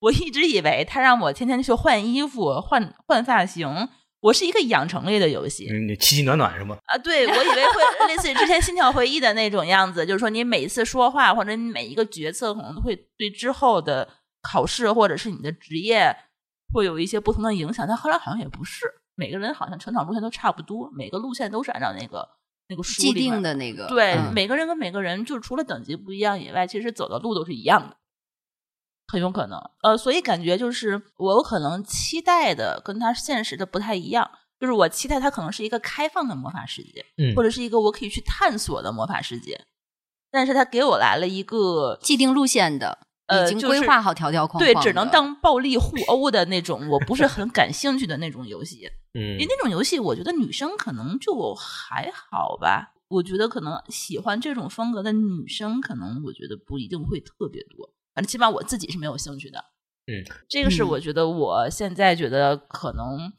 [0.00, 3.88] 我一直以为他让我天天去换衣服、换换发型，
[4.20, 5.68] 我是一个养成类的游戏。
[5.86, 6.78] 你奇奇暖暖是吗？
[6.86, 14.08] 啊，对，我以为会类似于之前《心跳回忆》的那种样子，就是说你每次说话或者你每一个决策可能都会对之后的
[14.42, 16.16] 考试或者是你的职业
[16.72, 17.86] 会有一些不同的影响。
[17.86, 22.28] 但后来好像也不是，每个人好像成长路线都差不多，每个路线都是按照那个。
[22.68, 27.96] 那个既定的那个，对每个人跟每个人，就是除了等级不一样以外，其实走的路都是一样的，
[29.10, 29.58] 很有可能。
[29.82, 39.60] 呃，所以感觉就是我有可能期待的跟他现实的不太一样，就是我期待它可能是一个开放的魔法世界，嗯，或者是一个我可以去探索的魔法世界，
[40.30, 48.88] 但是他给我来了一个既定路线的，呃，已经就是规划好条条框框对，只能当暴力互殴的那种，我不是很感兴趣的那种游戏。
[49.12, 52.92] 嗯因为那种游戏，我觉得女生可能就还好吧。
[53.08, 57.90] 我觉得可能喜欢这种风格的女生，可能我觉得不一定会特别多。
[58.14, 59.58] 反正起码我自己是没有兴趣的。
[60.06, 63.32] 嗯，这个是嗯我觉得我现在觉得可能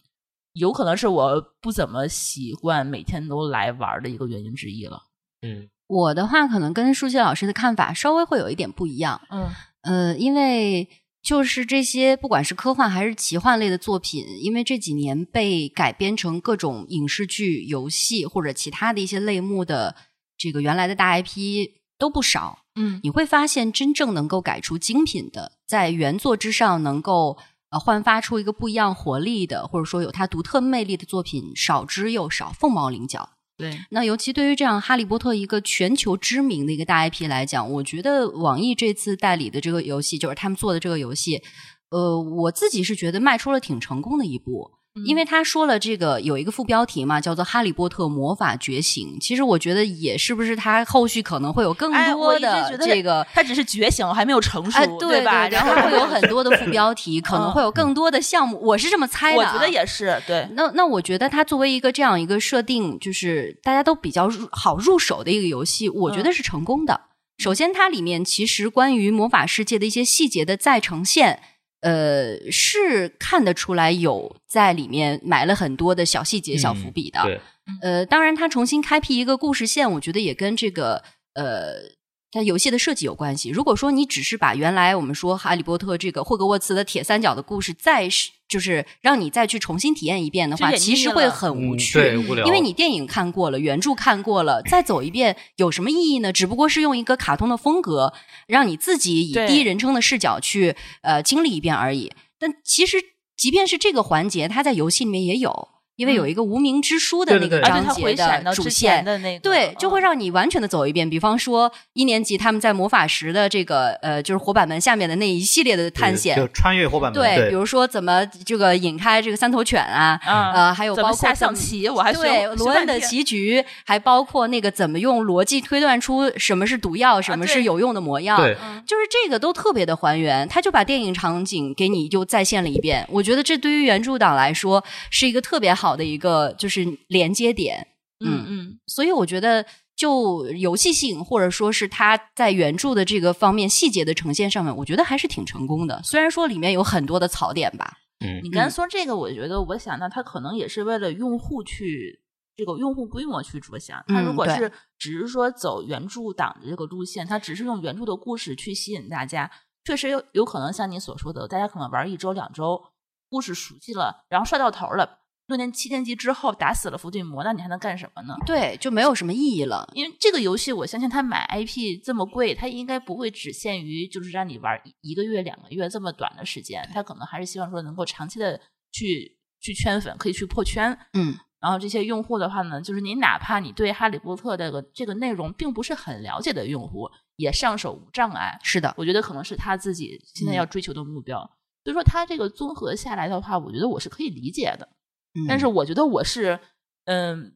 [0.54, 5.04] 有可能是我不怎么习惯每天都来玩的一个原因之一了。
[5.42, 9.20] 嗯我的话，可能跟舒淇老师的看法稍微会有一点不一样。
[9.30, 9.50] 嗯
[9.82, 10.88] 呃，因为
[11.22, 19.96] 就是这些不管是科幻还是奇幻类的作品，因为这几年被改编成各种影视剧、游戏或者其他的一些类目的
[20.38, 22.60] 这个原来的大 IP 都不少。
[22.76, 27.38] 嗯你会发现，真正能够改出精品的，在原作之上能够
[27.70, 33.32] 呃焕发出一个不一样活力的，或者说有它独特魅力的作品少之又少，凤毛麟角。
[33.58, 41.44] 对，那尤其对于这样《哈利波特》一个全球知名的一个大 IP 来讲，我觉得网易这次代理的这个游戏，就是他们做的这个游戏，
[41.90, 44.72] 呃，我自己是觉得迈出了挺成功的一步。
[45.06, 49.08] 因为他说了这个有一个副标题嘛，叫做《哈利波特魔法觉醒》。
[49.22, 55.48] 其实我觉得也是不是他后续可能会有更多的这个他只是觉醒，还没有成熟，哎，对吧？
[55.48, 58.60] 对然后会有很多的副 标题，可能会有更多的项目。
[58.62, 60.48] 我是这么猜的、啊，我觉得也是对。
[60.54, 67.02] 那那我觉得它作为一个这样一个设定，就是大家都比较入好入手的一个游戏，我觉得是成功的。
[67.38, 71.42] 首先，它里面其实关于魔法世界的一些细节的再呈现，
[71.82, 77.22] 呃，是看得出来有在里面埋了很多的小细节、小伏笔的。
[77.24, 77.42] 对，
[77.82, 82.00] 呃，当然，他重新开辟一个故事线，我觉得也跟这个呃。
[82.34, 83.50] 它游戏的设计有关系。
[83.50, 91.94] 如果说你只是把原来我们说《哈利波特》这个霍格沃茨的铁三角的故事再是就是让你再去重新体验一遍的话，其实会很无趣。
[91.94, 96.34] 对无聊因为你电影看过了，原著看过了，再走一遍有什么意义呢？
[96.34, 98.14] 只不过是用一个卡通的风格，
[98.48, 102.12] 让你自己以第一人称的视角去呃经历一遍而已。
[102.38, 102.98] 但其实，
[103.38, 105.70] 即便是这个环节，它在游戏里面也有。
[105.96, 111.08] 因为有一个无名之书的那个章节的主线，的那个，对，就会嗯让你完全的走一遍。
[111.08, 128.38] 比方说，一年级他们在魔法石的这个呃，就是火板门下面的那一系列的探险就，穿越火板门，对，比如说怎么这个引开这个三头犬啊，嗯呃，还有包括下象棋，我还学对学罗恩的棋局，还包括那个怎么用逻辑推断出什么是毒药，什么是有用的魔药。
[128.38, 133.06] 对，嗯就是这个都特别的还原，他就把电影场景给你就再现了一遍。
[133.10, 137.88] 我觉得这对于原著党来说是一个特别好的一个就是连接点。
[138.24, 139.66] 嗯嗯，所以我觉得，
[139.96, 146.00] 就游戏性或者说是它在原著的这个方面细节的呈现上面，我觉得还是挺成功的。
[146.04, 152.22] 虽然说里面有很多的槽点吧，嗯你刚才说这个，我觉得我想到它可能也是为了用户去
[152.56, 154.04] 这个用户规模去着想。
[154.08, 159.50] 他如果是只是说走原著党的这个路线，他只是用原著的故事去吸引大家，
[159.84, 162.84] 确实有有可能像你所说的，大家可能玩一周两周，
[163.32, 165.21] 故事熟悉了，然后帅到头了。
[165.52, 168.34] 六年七年级之后打死了伏地魔，那你还能干什么呢？
[168.46, 169.86] 对，就没有什么意义了。
[169.94, 178.60] 因为这个游戏，我相信他买 IP 这么贵，他应该不会只限于就是让你玩一一个月、两个月这么短的时间，他可能还是希望说能够长期的
[178.94, 180.98] 去去圈粉，可以去破圈。
[181.14, 188.58] 嗯，然后这些用户的话呢，就是你哪怕你对哈利波特这个这个内容并不是很了解的用户，也上手无障碍。
[188.64, 191.40] 是的，我觉得可能是他自己现在嗯要追求的目标。
[191.84, 194.88] 所以说，他这个综合下来的话，我觉得我是可以理解的。
[195.34, 196.60] 嗯但是我觉得我是，
[197.06, 197.54] 嗯，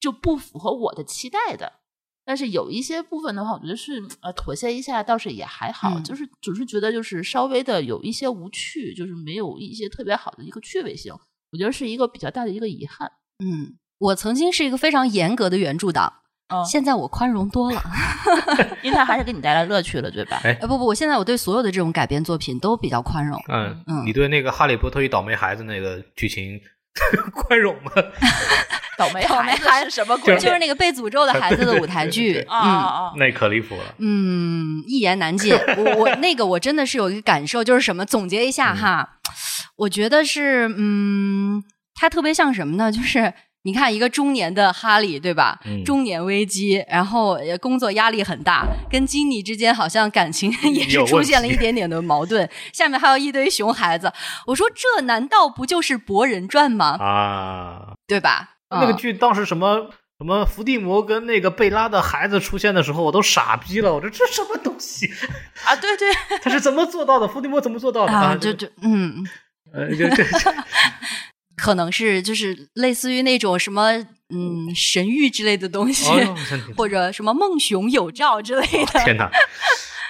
[0.00, 1.72] 就不符合我的期待的。
[2.24, 5.94] 但是有一些部分的话，我觉得是呃妥协一下，倒是也还好。
[5.96, 11.14] 嗯就是只是觉得就是稍微的有一些无趣，就是没有一些特别好的一个趣味性。
[11.52, 13.12] 我觉得是一个比较大的一个遗憾。
[13.44, 16.12] 嗯，我曾经是一个非常严格的原著党，
[16.48, 17.80] 嗯，现在我宽容多了。
[18.82, 20.40] 因为它还是给你带来乐趣了，对吧？
[20.42, 23.40] 哎呃，不不，我现在我对所有的这种改编作品都比较宽容。
[23.48, 26.60] 嗯嗯你对那个《哈利波特与倒霉孩子》那个剧情
[27.32, 27.90] 宽容吗？
[28.98, 30.34] 倒霉倒霉孩孩子是什么鬼？
[30.40, 33.12] 就是那个被诅咒的孩子的舞台剧， 啊！
[33.16, 33.94] 那可离谱了。
[33.98, 35.54] 嗯，一言难尽。
[35.76, 38.06] 我我那个我真的是有一个感受，就是什么？
[38.06, 39.18] 总结一下哈，
[39.76, 41.62] 我觉得是嗯，
[41.94, 42.90] 它特别像什么呢？
[42.90, 43.34] 就是
[43.66, 45.58] 你看一个中年的哈利，对吧？
[45.64, 52.48] 嗯中年危机，然后呃工作压力很大，跟金妮之间好像感情 也是出现了一点点的矛盾。
[52.72, 54.12] 下面还有一堆熊孩子，
[54.46, 56.96] 我说这难道不就是《博人传》吗？
[57.02, 58.50] 啊，对吧？
[58.70, 63.92] 那个嗯剧当时什么什么伏地魔跟那个贝拉的孩子出现的时候，我都傻逼了。
[63.92, 65.10] 我说这什么东西？
[65.66, 66.08] 啊，对对，
[66.40, 67.26] 他是怎么做到的？
[67.26, 68.12] 伏地魔怎么做到的？
[68.14, 69.26] 啊，这就就嗯。
[69.74, 70.22] 呃，就这
[71.56, 73.92] 可能是就是类似于那种什么
[74.28, 76.36] 嗯神域之类的东西，哦
[76.76, 79.00] 或者什么梦熊有照之类的。
[79.04, 79.30] 天哪！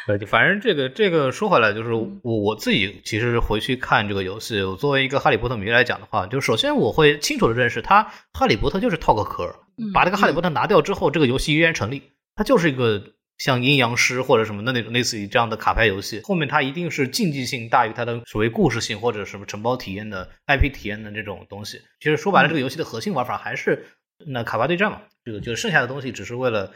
[0.09, 9.53] 呃，反正这个这个说回来，就是我我自己其实回去看这个游戏，我作为一个哈利波特迷来讲的话，就首先我会清楚的认识，它哈利波特就是套个壳，
[9.93, 12.03] 把这个哈利波特拿掉之后，这个游戏依然成立，
[12.37, 13.03] 它就是一个
[13.39, 21.81] 像阴阳师或者什么的那种类似于这样的卡牌游戏，后面它一定是竞技性大于它的所谓故事性或者什么承包体验的 IP 体验的这种东西。
[22.01, 23.87] 其实说白了，这个游戏的核心玩法还是
[24.27, 26.73] 那卡牌对战嘛，这个就是剩下的东西只是为了。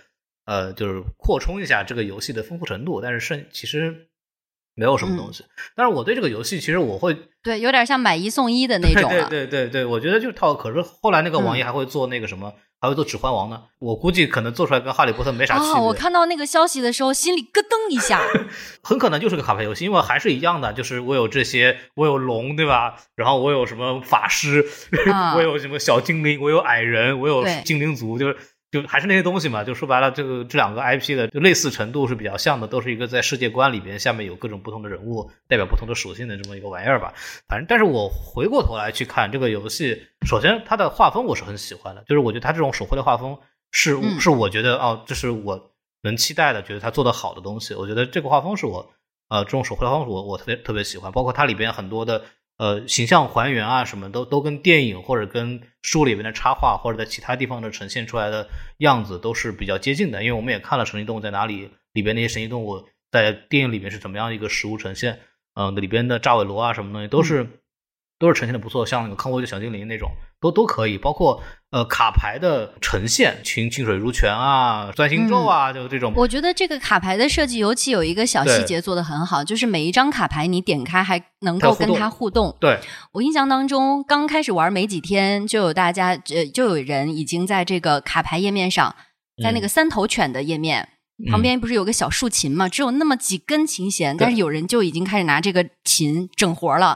[0.46, 4.08] 呃，就是扩充一下这个游戏的丰富程度，但是剩其实
[4.74, 5.44] 没有什么东西。
[5.76, 9.08] 但是我对这个游戏，其实我会对有点像买一送一的那种。
[9.08, 10.54] 对对对对，我觉得就是套。
[10.54, 13.62] 可是后来那个网易还会做那个什么，还会做指环王呢。
[13.78, 15.82] 我估计可能做出来跟哈利波特没啥区别。
[15.82, 18.20] 我看到那个消息的时候，心里咯噔一下。
[18.82, 22.96] 很可能就是个卡牌游戏，因为还是一样的，就是我有这些，我有龙，对吧？
[23.14, 24.66] 然后我有什么法师，
[25.36, 28.36] 我有什么小精灵，我有矮人，我有精灵族，就是。
[28.70, 37.12] 就还是那些东西嘛，就说白了，这个这两个 IP 的就类似程度是比较像的，都是一个在世界观里边下面有各种不同的人物，代表不同的属性的这么一个玩意儿吧。
[37.48, 43.36] 反正，但是我回过头来去看这个游戏，首先它的画风我是很喜欢的，就是我觉得它这种手绘的画风
[43.72, 47.74] 是是我觉得哦，这是我能期待的，觉得它做的好的东西。
[47.74, 48.88] 我觉得这个画风是我
[49.28, 52.22] 呃这种手绘的画风我我特别特别喜欢，包括它里边很多的。
[52.60, 60.22] 呃，形象还原啊，什么都都跟电影或者跟书里面的插画或者在其他地方的呈现出来的样子都是比较接近的。
[60.22, 65.20] 因为我们也看了《神奇动物在哪里》里边那些神奇动物在电影里面是怎么样一个实物呈现，
[65.54, 67.59] 嗯，里边的炸尾螺啊什么东西都是。
[68.20, 70.98] 都是呈现的不错，像那个康沃的小精灵那种，都都可以。
[70.98, 76.12] 包括呃卡牌的呈现，清清水如泉啊，钻心咒啊，就这种。
[76.14, 82.54] 我觉得这个卡牌的设计尤其有一个小细节做的很好，就是每一张卡牌你点开还能够跟它互动。
[82.60, 82.78] 对
[83.12, 88.94] 我印象当中，刚开始玩没几天，就有大家呃就有人已经在这个卡牌页面上，
[89.42, 90.90] 在那个三头犬的页面。
[91.28, 92.68] 旁边不是有个小竖琴嘛？
[92.68, 96.94] 只有那么几根琴弦，但是有人就已经开始拿这个琴整活了，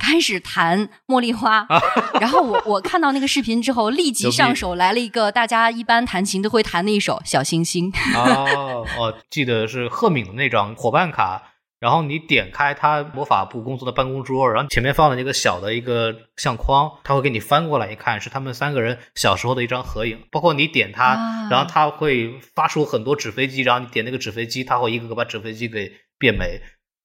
[0.00, 1.66] 开始弹茉莉花。
[2.20, 7.90] 然后我我看到那个视频之后，立即上手来了一个大家一般弹琴都会弹的一首《小星星》。
[8.18, 11.42] 哦哦，记得是赫敏的那张伙伴卡。
[11.82, 20.20] 然后你点开他魔法部工作的办公桌，然后前面放了一个小的一个相框，他会给你翻过来一看，是他们三个人小时候的一张合影。
[20.30, 26.60] 包括你点它，然后它会发出很多纸飞机，然后你点那个纸飞机，它会一个个把纸飞机给变没，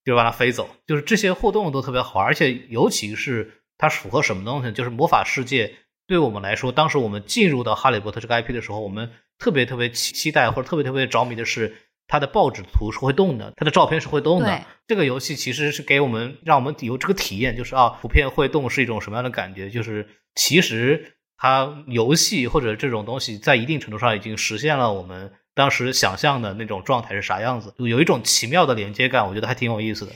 [0.06, 0.70] 就把它飞走。
[0.86, 4.72] 就是这些互动都特别好，而且尤其是它符合什么东西？
[4.74, 5.74] 就是魔法世界
[6.06, 9.10] 对我们来说，当时我们进入到哈利波特这个 IP 的时候，我们
[9.40, 11.76] 特别特别期期待或者特别特别着迷的是。
[12.08, 14.62] 它的报纸图是会动的，它的照片是会动的。
[14.88, 19.70] 这个游戏其实是给我们，让我们有这个体验，就是啊，图片会动是一种什么样的感觉？
[19.70, 30.14] 就是其实它游戏或者这种东西，在一定程度上已经实现了我们当时想象的那种状态是啥样子，就有一种奇妙的连接感，我觉得还挺有意思的。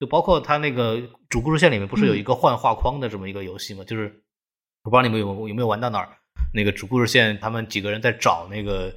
[0.00, 3.84] 就包括它那个主故事线里面不是有一个换画框的这么一个游戏吗？
[3.84, 4.04] 就是
[4.82, 6.08] 我不知道你们有有没有玩到哪儿，
[6.54, 8.94] 那个主故事线他们几个人在找那个。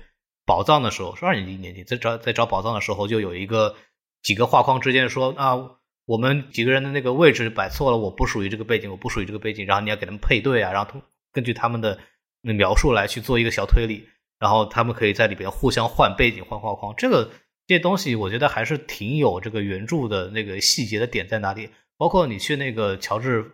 [0.47, 3.75] 宝藏的时候是二年级一年级在找在找宝藏的时候，就有一个
[4.23, 5.71] 几个画框之间说啊，
[6.05, 11.01] 我们几个人的那个位置摆错了，我不属于这个背景，我不属于这个背景，然后你要给他们配对啊，然后
[11.33, 11.99] 根据他们的
[12.41, 14.07] 那描述来去做一个小推理，
[14.39, 17.29] 然后他们可以在里边互相换背景换画框，这个
[17.67, 23.51] 这些东西我觉得还是挺有这个原著的那个细节的点在哪里，包括你去那个乔治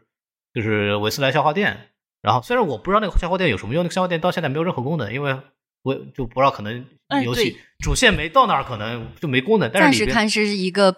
[0.54, 1.90] 就是韦斯莱笑话店，
[2.22, 5.36] 然后虽然我不知道那个笑话店有什么用，那个笑话店到现在没有任何功能，因为。
[5.84, 6.86] 我就不知道，可能
[7.24, 9.70] 游戏主线没到那儿，可能就没功能。
[9.72, 10.92] 但是暂时看是一个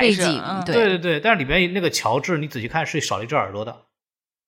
[0.00, 1.20] 背景，对对对。
[1.20, 3.84] 但是里边那个乔治，你仔细看是少了一只耳朵的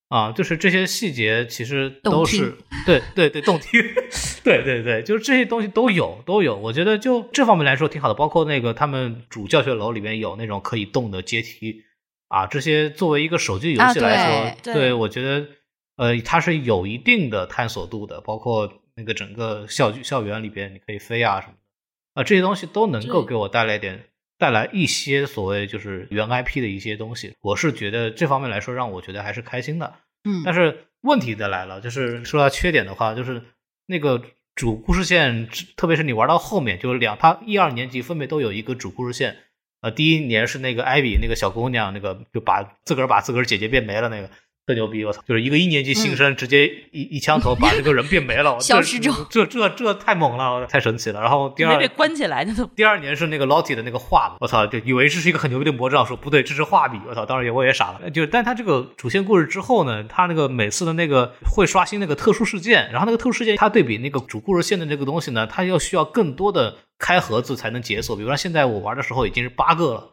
[0.08, 3.80] 啊，就是这些细节其实都是对对对动听，
[4.44, 6.56] 对对对，就是这些东西都有都有。
[6.56, 11.82] 我觉得就这方面来说挺好的，包括那个他们主教学楼里面有那种可以动的阶梯
[12.28, 15.48] 啊，这些作为一个手机游戏来说，对我觉得
[15.96, 18.72] 呃它是有一定的探索度的，包括。
[19.00, 24.04] 那个整个校校园里边，你可以飞啊什么的啊，这些东西都能够给我带来点
[24.36, 27.34] 带来一些所谓就是原 IP 的一些东西。
[27.40, 29.94] 我是觉得这方面来说，让我觉得还是开心的。
[30.24, 33.42] 嗯，但是问题的来了，就是说到缺点的话，就是
[33.86, 34.22] 那个
[34.54, 39.38] 主故事线，特别是你玩到后面，就是两他一二年级分别都有一个主故事线。
[39.80, 44.30] 呃，第一年是那个艾比那个小姑娘，那个就把自个儿把自个儿姐姐变没了那个。
[44.66, 45.04] 特牛逼！
[45.04, 51.20] 我操，就是一个一年级新生直接一一枪头把这个人变没了， 消失之后这这这太猛了，太神奇了。
[51.20, 52.46] 然后第二没被关起来，
[52.76, 58.10] 第二年是那个 Lottie 的那个画，我操，就以为这是一个很牛逼的魔杖，说不对，这是画笔，我操，当时也我也傻了。
[58.10, 68.14] 就但他这个主线故事之后呢，他那个每次的那个会刷新那个特殊事件，然后那个特殊事件，它对比那个主故事线的那个东西呢，它要需要更多的开盒子才能解锁。
[68.14, 70.10] 比如说现在我玩的时候已经是八个了，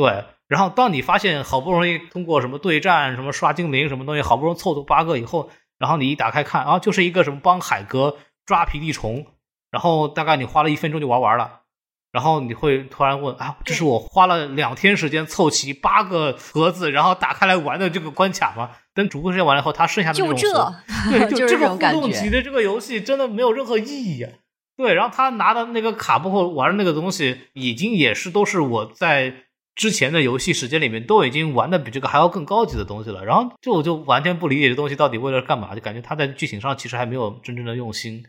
[0.00, 0.24] 对。
[0.48, 9.26] 然后当你发现好不容易通过什么对战、什么刷精灵什么东西，好不容易凑足八个以后，然后你一打开看啊，就是一个什么帮海哥抓皮地虫，
[9.70, 11.60] 然后大概你花了一分钟就玩完了。
[12.12, 18.70] 然后你会突然问啊，这是我花了两天时间凑齐八个盒子，然后打开来玩的这个关卡吗？
[18.92, 20.52] 等主故事线完了以后，他剩下的就这，
[21.08, 22.00] 对，就这个互种感觉。
[22.00, 24.26] 动级的这个游戏真的没有任何意义。
[24.76, 29.32] 对，然后他拿的那个卡，包括玩的那个东西，已经也是都是我在
[29.80, 33.24] 之前的游戏时间里面都已经玩的比这个还要更高级的东西了。
[33.24, 38.22] 然后就我就完全不理解这东西到底为了干嘛，就感觉他在剧情上其实还没有真正的用心。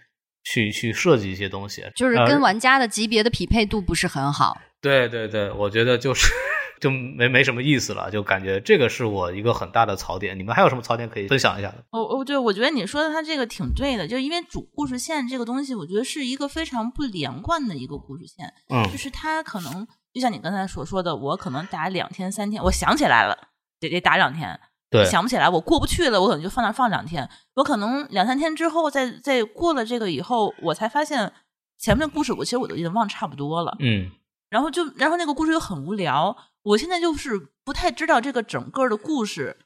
[0.43, 4.58] 去 去设计一些东西，就是跟玩家的级别的匹配度不是很好。
[4.82, 6.32] 对对对，我觉得就是
[6.80, 10.39] 就没没什么意思了，就感觉这个是我一个很大的槽点。
[10.39, 11.84] 你们还有什么槽点可以分享一下的？
[11.91, 18.52] 我我对我觉得你说的他这个挺对的，就因为主故事线这个东西，我觉得是一个非常不连贯的一个故事线。
[18.74, 23.38] 嗯，就是它可能就像你刚才所说的，我可能打两天三天，我想起来了，
[23.80, 24.59] 得得打两天。
[24.89, 27.30] 对，想不起来，我过不去了，我可能就放那放两天。
[27.53, 31.32] 我可能两三天之后，再再过了这个以后，我才发现
[31.78, 33.78] 前面的故事，我其实我都已经忘差不多了。
[33.80, 34.12] 嗯，
[34.49, 39.59] 然后就然后那个故事又很无聊，我现在就是不太知道这个整个的故事，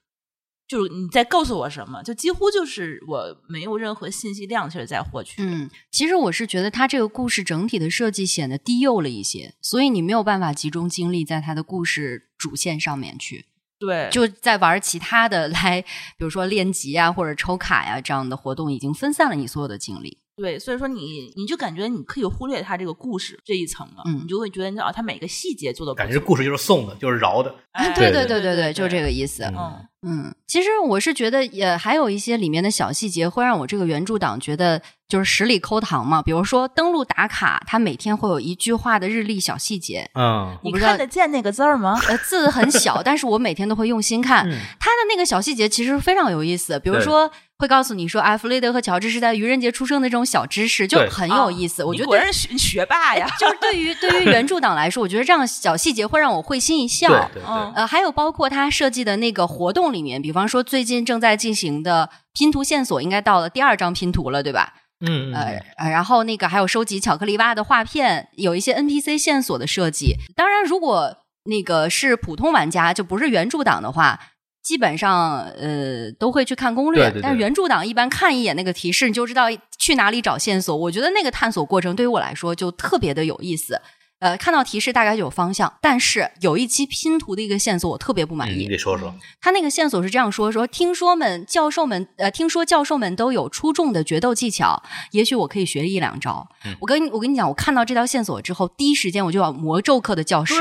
[0.68, 5.42] 就是你在告诉我什么，就几乎就是我没有任何信息量其实在获取。
[5.44, 13.46] 嗯，其实我是觉得他这个故事整体的设计显得低幼了一些，所以你没有办法集中精力在他的故事主线上面去。
[13.78, 20.20] 对，就在玩其他的来，比如说练级啊或者抽卡呀这样的活动，已经分散了你所有的精力。
[20.38, 27.56] 对，所以说你你就感觉你可以忽略它这个故事这一层了，嗯，你就会觉得啊，它每个细节做的感觉故事就是送的，就是饶的。
[27.96, 29.44] 对对对对对，就是这个意思。
[29.44, 36.22] 嗯嗯，其实我是觉得也还有一些里面的小细节会让我这个原著党觉得就是十里抠糖嘛。
[36.22, 40.10] 比如说登录打卡，它每天会有一句话的日历小细节。
[40.14, 42.00] 嗯，你看得见那个字儿吗？
[42.08, 44.44] 呃，字很小，但是我每天都会用心看。
[44.80, 47.32] 它的那个小细节其实非常有意思，比如说。
[47.58, 51.84] 会告诉你说，啊，弗雷德和乔治是在愚人节出生的这种小知识就很有意思。
[51.84, 57.08] 我觉得果然学学霸呀，就是对于对于原著党来说，我觉得这样小细节会让我会心一笑。
[57.34, 57.44] 对对
[57.76, 64.74] 呃，还有包括他设计的那个活动里面，比方说最近正在进行的拼图线索，应该到了第二张拼图了，对吧？
[65.06, 70.16] 嗯呃，然后那个还有收集巧克力蛙的画片，有一些 NPC 线索的设计。
[70.36, 74.20] 当然，如果那个是普通玩家，就不是原著党的话。
[74.66, 79.44] 基本上，呃，都会去看攻略，但是原著党一般看一眼那个提示，你就知道
[79.78, 80.76] 去哪里找线索。
[80.76, 83.80] 我觉得那个探索过程对于我来说就特别的有意思。
[84.18, 88.64] 呃，看到提示大概就有方向，但是有一期拼图的一个线索我特别不满意。
[88.64, 96.48] 你得说说，他那个线索是这样说：说听说们教授们，呃，听说教授们都有出众的决斗技巧，也许我可以学一两招。
[96.80, 100.56] 我跟我跟你讲，我看到这条线索之后，第一时间我就要魔咒课的教室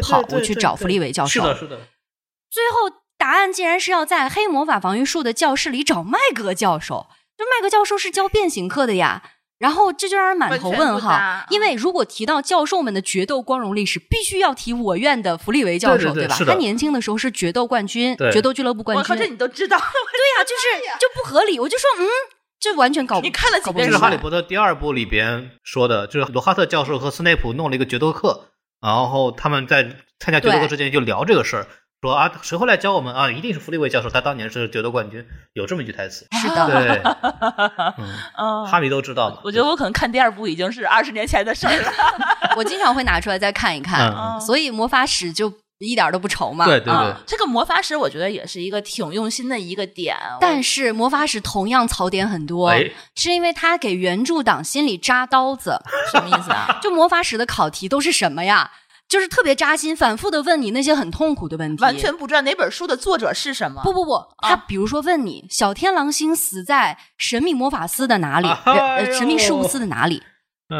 [0.00, 1.42] 跑过去找弗利伟教授。
[1.42, 1.76] 是的，是的。
[2.48, 2.99] 最后。
[3.20, 7.06] 答案竟然是要在黑魔法防御术的教室里找麦格教授，
[7.36, 9.22] 就麦格教授是教变形课的呀。
[9.58, 16.34] 然后这就让人满头问号，因为如果提到教授们的决斗光荣历史，必须要提我院的弗利维教授，对吧？
[16.46, 19.02] 他年轻的时候是决斗冠军，决斗俱乐部冠军。
[19.02, 19.76] 我靠这你都知道？
[19.76, 21.60] 对呀， 就是就不合理。
[21.60, 22.08] 我就说，嗯，
[22.58, 23.86] 这完全搞不你看了几遍？
[23.86, 28.46] 这是《哈利波特》第二部里边说的，就是罗哈特教授和斯内普弄了一个决斗课，
[28.80, 29.82] 然后他们在
[30.18, 31.66] 参加决斗课之前就聊这个事儿。
[32.02, 33.30] 说啊，谁会来教我们啊？
[33.30, 35.22] 一定是弗利维教授，他当年是决斗冠军，
[35.52, 36.26] 有这么一句台词。
[36.40, 37.02] 是的，对，
[38.38, 39.36] 嗯，哈迷都知道嘛。
[39.44, 41.92] 我觉得我可能看第二部已经是二十年前的事儿了。
[42.56, 46.64] 我经常会拿出来再看一看，所以魔法史就一点都不愁嘛。
[46.64, 50.16] 对对对，这个魔法史我觉得也是一个挺用心的一个点。
[50.40, 52.72] 但是魔法史同样槽点很多，
[53.14, 55.78] 是因为他给原著党心里扎刀子。
[56.10, 56.66] 什么意思啊？
[56.82, 58.70] 就魔法史的考题都是什么呀？
[59.10, 63.82] 就是特别扎心，反复的问你那些很痛苦的问题，完全不知道哪本书的作者是什么。
[63.82, 68.46] 不不不，他比如说问你，小天狼星死在神秘魔法司的哪里？
[68.64, 70.22] 呃，神秘事务司的哪里？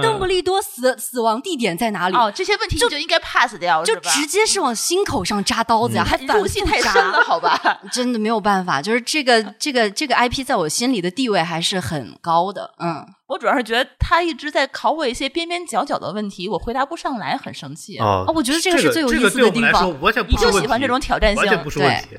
[0.03, 2.17] 邓布利多死死亡地点在哪里？
[2.17, 7.61] 哦，这些问题就应该 pass 掉，就直接是往心口上扎刀子呀，还入戏太深了，好吧？
[7.91, 12.73] 真的没有办法，就是这个这个这个 IP 在我心里的地位还是很高的。
[12.79, 17.99] 嗯，我主要是觉得他一直在考我一些边边角角的问题，我回答不上来，很生气。
[17.99, 20.01] 哦，我觉得这个是最有意思的地方。
[20.01, 22.19] 完全你就喜欢这种挑战性，完全不是问题。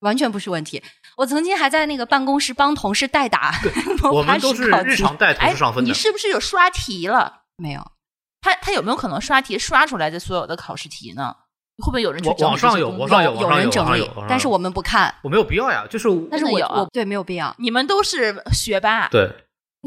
[0.00, 0.80] 完全不是问题。
[1.18, 3.52] 我曾经还在那个办公室帮同事代答
[4.12, 5.92] 我们都是日常带同哎事上分，的你。
[5.94, 7.40] 是不是有刷题了？
[7.56, 7.82] 没有。
[8.40, 11.34] 他他有没有可能刷题刷出来的所有的考试题呢？
[11.78, 15.12] 会不会有人去网整理网上有网上有有人整理网上有网上，有但是我们不看。
[15.22, 17.54] 我没有必要呀，就是但是我有啊我对没有必要。
[17.58, 19.28] 你们都是学霸，对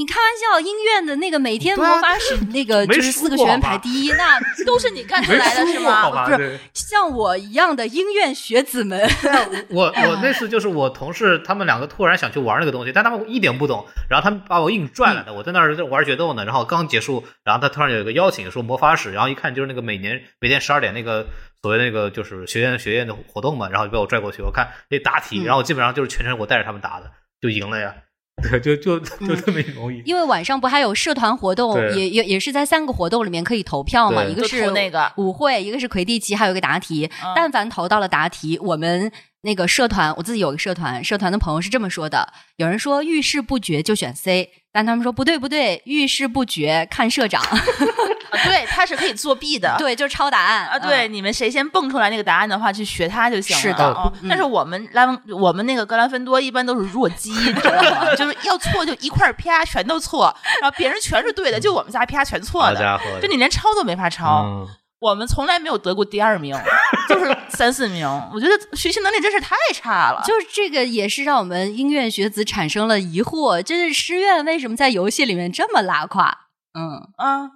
[0.02, 6.26] 你开玩笑，音乐的那个每天魔法史那个 就是四个学员排第一，那都是你干出来的是吗？
[6.26, 9.00] 不是对像我一样的音乐学子们，
[9.70, 21.28] 我我那次就是我同事他们两个突然想去玩那个东西，但他们一点不懂，然后他们把我硬拽来的，我在那儿玩决斗呢，然后刚结束，然后他突然有一个邀请说魔法史，然后一看就是那个每年每天十二点那个
[21.62, 27.94] 所谓那个就是学院学院的活动嘛，然后就被我拽过去，我看那答题，嗯然后基本上就是全程我带着他们答的，就赢了呀，
[28.50, 30.02] 对，就就就这么容易。
[30.06, 37.10] 因为晚上不还有社团活动，也也也是在三个活动里面可以投票嘛，一个是那个舞会，一个是魁地奇，还有一个答题。
[37.24, 39.12] 嗯但凡投到了答题，我们
[39.44, 49.76] 那个社团，我自己有个社团，社团的朋友是这么说的：有人说遇事不决就选 C，但他们说不对不对，遇事不决看社长， 啊对，他是可以作弊的。
[49.80, 53.62] 对，就是抄答案啊，对，嗯你们谁先蹦出来那个答案的话，去学他就行了。
[53.62, 58.14] 是的哦嗯但是我们拉，我们那个格兰芬多一般都是弱鸡，你知道吗？
[58.16, 62.76] 就是要错就一块儿啪全都错，然后别人全是对的，就我们仨啪全错的。
[62.76, 64.68] 好家伙，就你连抄都没法抄，嗯，
[65.00, 66.56] 我们从来没有得过第二名，
[67.22, 68.08] 就是三四名。
[68.34, 70.22] 我觉得学习能力真是太差了。
[70.26, 76.38] 就是这个也是让我们音乐学子产生了疑惑，就是师院为什么在游戏里面这么拉胯？
[76.74, 77.50] 嗯，啊，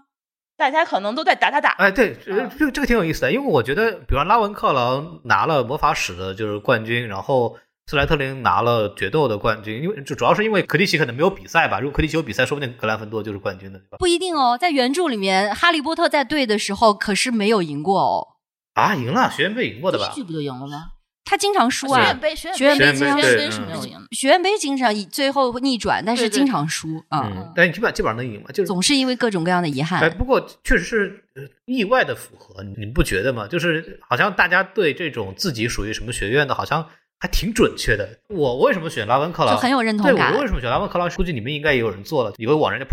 [0.57, 1.71] 大家可能都在打打打。
[1.71, 7.57] 哎，对，嗯这个这个挺有意思的，因为我觉得，比方拉文克劳拿了魔法史的就是冠军，然后
[7.87, 13.97] 斯莱特林拿了决斗的冠军，因为就主要是因为克里奇可能没有比赛吧，如果克里奇有比赛，说不定格兰芬多就是冠军的，对吧？
[13.97, 18.27] 不一定哦，在原著里面，哈利波特在对的时候可是没有赢过哦，
[18.75, 20.23] 啊，赢了，学院杯赢过的吧第一？
[20.23, 20.91] 局不就赢了吗？
[21.27, 22.19] 他经常输啊学院。
[22.19, 24.07] 杯，学学院杯杯经常输是没有赢的。
[24.11, 30.17] 学院杯经常以最后逆转，但是对对经常输啊、嗯，但基本基本上能赢嘛，就是总是因为各种各样的遗憾哎，憾。
[30.17, 33.47] 不过确实是呃意外的符合，你你不觉得吗？
[33.47, 38.07] 就是好像大家对这种自己属于什么学院的，好像还挺准确的。
[38.29, 39.55] 我为什么选拉文克劳？
[39.55, 41.09] 就很有认同对，感我为什么选拉文克劳？
[41.09, 42.85] 估计你们应该也有人做了，有个网站叫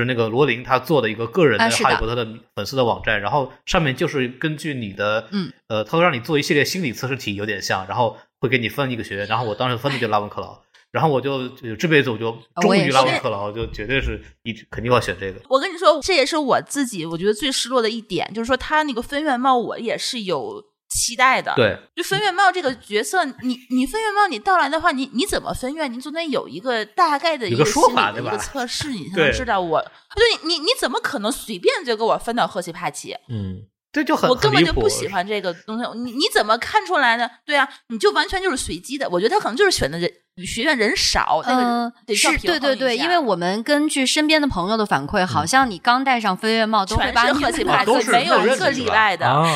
[0.00, 10.62] 是那个罗琳他做的一个个人的哈利波特的粉丝的网站，然后上面就是根据你的，嗯，呃，他会让你做一系列心理测试题，有点像，然后会给你分一个学院，然后我当时分的就拉文克劳。
[10.90, 15.40] 然后我就就这辈子我就终于拉文克劳，就绝对是一直肯定要选这个。
[15.48, 20.62] 我跟你说，这也是我自己我觉得最失落的一点，就是说他那个分院帽，我也是有
[20.92, 25.92] 期待的。，对，就分院帽这个角色，你你分院帽你到来的话，你你怎么分院？
[25.92, 29.80] 你总得有一个大概的一个说心理的一法对吧个测试，你才能知道我。
[30.14, 33.16] 对，你你怎么可能随便就给我分到赫奇帕奇？
[33.28, 35.98] 嗯，这就很我根本就不喜欢这个东西。
[35.98, 37.28] 你你怎么看出来呢？
[37.46, 39.08] 对啊，你就完全就是随机的。
[39.08, 40.10] 我觉得他可能就是选的人
[40.46, 49.26] 学院人少，那个嗯，得是对对对，因为我们根据身边的朋友的反馈，好像你刚戴上飞跃帽都会把你赫奇帕奇啊都，是没有一个例外的。
[49.26, 49.46] 啊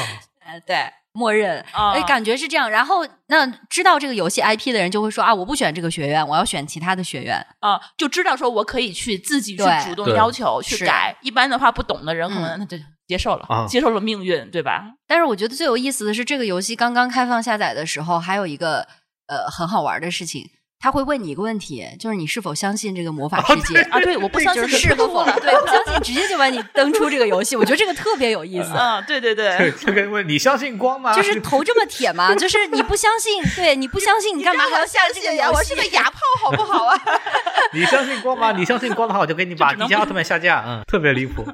[0.44, 0.76] 呃对
[1.16, 2.70] 默认，啊哎，感觉是这样。
[2.70, 7.44] 然后那知道这个游戏 IP 的人就会说啊，我不选这个学院，我要选其他的学院。
[7.60, 11.16] 啊，就知道说我可以去自己去主动要求去改。
[11.22, 14.84] 一般的话，不懂的人可能嗯那就接受了，啊接受了命运，对吧？
[15.06, 18.86] 但是我觉得最有意思的是，这个游戏刚刚开放下载的时候，还有一个
[19.26, 20.50] 呃很好玩的事情，
[20.86, 23.80] 他会问你一个问题，就是你是否相信这个魔法世界。
[23.90, 27.56] 啊，对，我不相信就是是和否，了，对，不相信，直接就把你登出这个游戏。
[27.56, 29.72] 我觉得这个特别有意思，啊，对对对，对。
[29.72, 31.12] 这个问你相信光吗？
[31.12, 35.46] 就是头这么铁吗， 就是你不相信，对，你不相信，你干嘛还要下这个信呀？
[35.46, 36.96] 游戏 我是个哑炮，好不好啊？
[37.74, 38.52] 你相信光吗？
[38.52, 41.44] 你相信光的话，我就给你把迪迦奥特曼下架，嗯，特别离谱。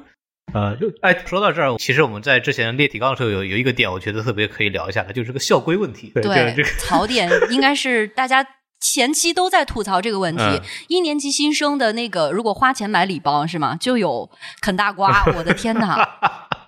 [0.53, 6.11] 呃，就哎，说到这儿，其实我们在之前列提纲的时候有有一个点，我觉得特别可以聊一下的，就是这个校规问题。
[6.13, 8.45] 对这个这个，槽点应该是大家
[8.83, 10.43] 前期都在吐槽这个问题。
[10.43, 13.77] 嗯一年级新生的那个，如果花钱买礼包是吗？
[13.79, 14.29] 就有
[14.61, 16.07] 啃大瓜， 我的天哪，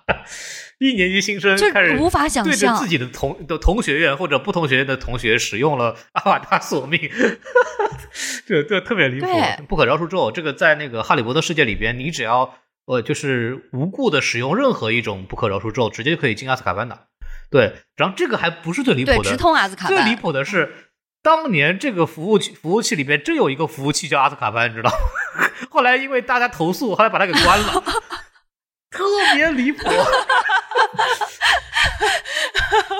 [0.80, 6.98] 一年级新生就开始无法想对着象自己的同的同学院或者不同学院的同学使用了阿瓦达索命，
[8.46, 9.26] 这这特别离谱，
[9.68, 10.32] 不可饶恕咒。
[10.32, 12.54] 这个在那个哈利波特世界里边，你只要
[12.86, 17.06] 呃就是无故的使用任何一种不可饶恕咒，直接就可以进阿斯卡班的。
[17.48, 20.16] 对，然后这个还不是最离谱对，的，直通阿斯卡班最离。
[20.16, 20.85] 谱的是，
[21.26, 24.96] 当年这个服务器服务器里边真有一个服务器叫阿斯卡班，你知道吗？
[25.68, 27.82] 后来因为大家投诉，后来把它给关了，
[28.92, 29.04] 特
[29.34, 29.82] 别离谱。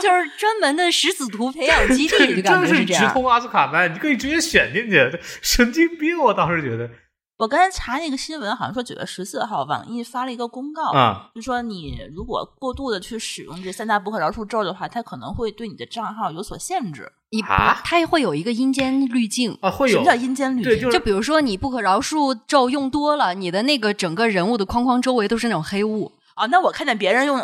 [0.03, 3.13] 就是专门的食死徒培养基地，就感觉是这样。
[3.13, 6.19] 通阿斯卡班，你可以直接选进去，神经病！
[6.19, 6.91] 我当时觉得，
[7.39, 17.13] 我刚才查那个新闻，好像说九月十四号，网易发了一个公告，啊，就说你如果过度的去使用这三大不可饶恕咒的话，它可能会对你的账号有所限制。
[17.31, 19.59] 你啊它会有一个阴间滤镜。
[19.61, 20.81] 啊，会有什么叫阴间滤，镜？
[20.81, 26.13] 就是就比如说你不可饶恕咒用多了，你的那个整个人物的框框周围都是那种黑雾。
[26.37, 27.39] 啊，那我看见别人用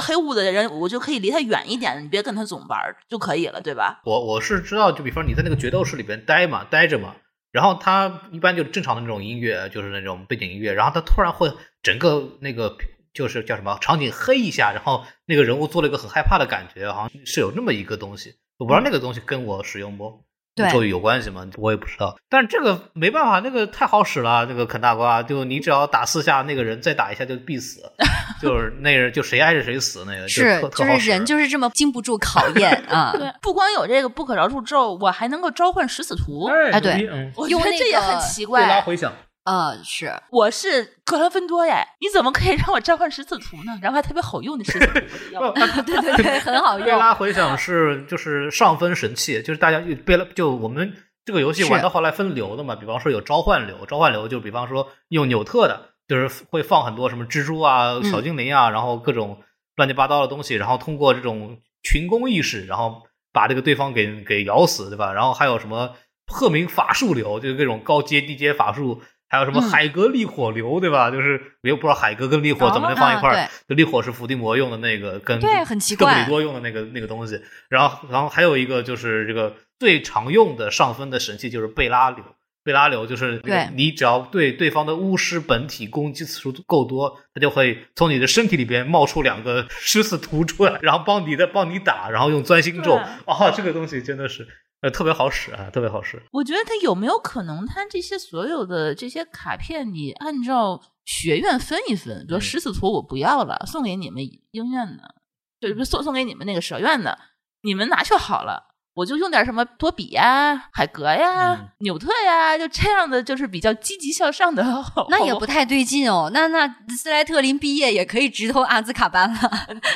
[0.00, 2.78] 黑雾的人，我就可以离他远一点，你别跟他总玩
[3.08, 4.00] 就可以了，对吧？
[4.04, 7.14] 我我是知道，就比方你在那个决斗室里边待嘛，待着嘛，
[7.56, 11.50] 然后他一般就是正常的那种音乐，就是那种背景音乐，然后他突然会
[11.82, 12.76] 整个那个
[13.14, 20.25] 就是叫什么场景黑一下，然后那个人物做了一个很害怕的感觉，好像是有那么一个东西，我不知道那个东西跟我使用不
[20.70, 21.46] 咒语有关系吗？
[21.56, 27.82] 我也不知道，但是这个没办法，那个太好使了，这个啃大瓜，就你只要打四下，那个人再打一下就必死，
[28.40, 33.12] 就是那人就谁挨着谁死，那个是，就是人就是这么经不住考验 啊。
[33.16, 36.46] 对，不光有这个不可饶恕咒，我还能够召唤食死徒。
[36.46, 38.80] 哎对嗯，我觉用这也很奇怪拉怪。
[38.80, 39.12] 回响。
[39.46, 43.78] 呃，是我是格兰芬多耶，你怎么可以让我召唤十字图呢？
[43.80, 44.92] 然后还特别好用的十字图，
[45.86, 46.84] 对对对，很好用。
[46.84, 50.92] 贝拉回响是就是上分神器，就是大家贝拉就我们
[51.24, 59.40] 这个游戏玩到后来分流的嘛，比方说有召唤流，召唤流就比方说用纽特的，就是会放很多什么蜘蛛啊、小精灵啊，然后各种
[59.76, 65.12] 乱七八糟的东西，然后通过这种群攻意识，然后把这个对方给给咬死，对吧？
[65.12, 65.94] 然后还有什么
[66.26, 69.00] 赫敏法术流，就是各种高阶、低阶法术。
[69.28, 71.10] 还有什么嗯海格力火流，对吧？
[71.10, 73.48] 就是我又不知道海格跟力火怎么能放一块儿。
[73.68, 77.40] 力火是伏地魔用的那个，跟对很奇邓布怪利多用的那个那个东西。
[77.68, 82.24] 然后，然后还有一个就是这个最常用的上分的神器就是贝拉流。
[82.62, 83.40] 贝拉流就是
[83.76, 92.96] 你只要对对方的巫师本体攻击次数够多，他就会从你的身体里边冒出两个狮子图出来，然后帮你的帮你打，然后用钻心咒。
[92.96, 94.48] 对啊，这个东西真的是
[94.82, 96.22] 呃特别好使啊，特别好使。
[96.32, 105.14] 我觉得他有没有可能，他这些所有的这些卡片，你按照学院分一分，比如嗯食死徒我不要了，送给你们鹰院的，
[105.60, 107.18] 就是送送给你们那个蛇院的，
[107.62, 108.75] 你们拿去好了。
[108.96, 114.64] 我就用点什么多比呀、海格呀、嗯纽特呀，就这样的，就是比较积极向上的。
[115.10, 116.30] 那也不太对劲哦。
[116.32, 116.66] 那那
[116.96, 119.38] 斯莱特林毕业也可以直投阿兹卡班了。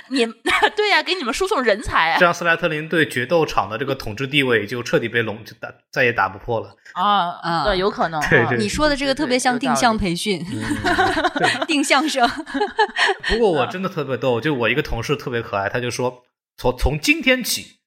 [0.09, 0.27] 你
[0.77, 2.19] 对呀、给你们输送人才啊！
[2.19, 6.77] 这样斯莱特林对决斗场的这个统治地位就彻底被笼，就打再也打不破了。
[6.93, 8.21] 啊啊对，有可能。
[8.21, 10.45] 啊对对你说的这个特别像定向培训，
[11.67, 12.29] 定向生。
[13.29, 16.23] 不过我真的特别逗，就我一个同事特别可爱，他就说
[16.59, 17.80] 从从今天起，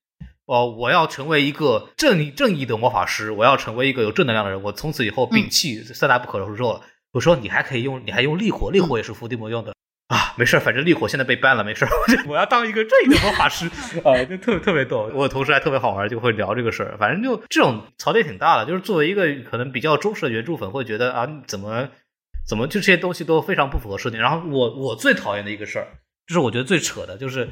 [0.45, 6.81] 哦，我要成为一个正义正义的魔法师，我要成为一个有正能量的人，我从此以后摒弃三大不可饶恕咒了。
[7.13, 9.73] 我说你还可以用，你还用力火，力火也是伏地魔用的。
[10.09, 11.91] 啊，没事儿，反正力火现在被 ban 了，没事儿。
[12.27, 13.67] 我要当一个正义的魔法师
[14.03, 15.09] 啊，就特别特别逗。
[15.13, 16.97] 我同事还特别好玩，就会聊这个事儿。
[16.99, 21.89] 反正就这种槽点挺大的，就是作为一个可能比较忠实的原著粉，会觉得啊，怎么
[22.45, 24.19] 怎么就这些东西都非常不符合设定。
[24.19, 25.87] 然后我我最讨厌的一个事儿，
[26.27, 27.49] 就是我觉得最扯的，就是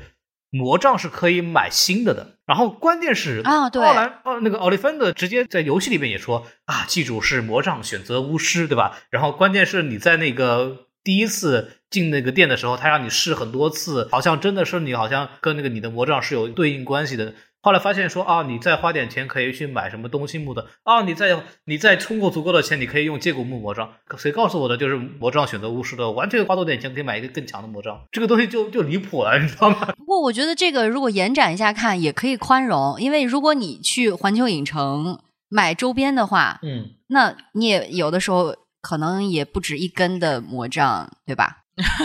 [0.52, 2.38] 魔杖是可以买新的的。
[2.46, 9.00] 然后关键是啊对奥兰奥那个奥利芬的直接在游戏里面也说啊，记住是魔杖选择巫师，对吧？
[9.10, 17.34] 然后关键是你在那个第一次进那个店的时候，他让你试很多次，好像真的是你好像跟那个你的魔杖是有对应关系的。
[17.64, 23.94] 后来发现说啊，你再花点钱可以去买什么东西木的啊，你再你再充够足够的钱，你可以用借骨木魔杖。
[24.18, 29.94] 谁告诉我的就是魔杖选择巫师的，完全花多点钱可以买一个更强的魔杖，这个东西就就离谱了，你知道吗？
[29.98, 41.61] 不过我觉得这个如果延展一下看，也可以宽容，因为如果你去环球影城买周边的话，嗯，那你也有的时候可能也不止一根的魔杖，对吧？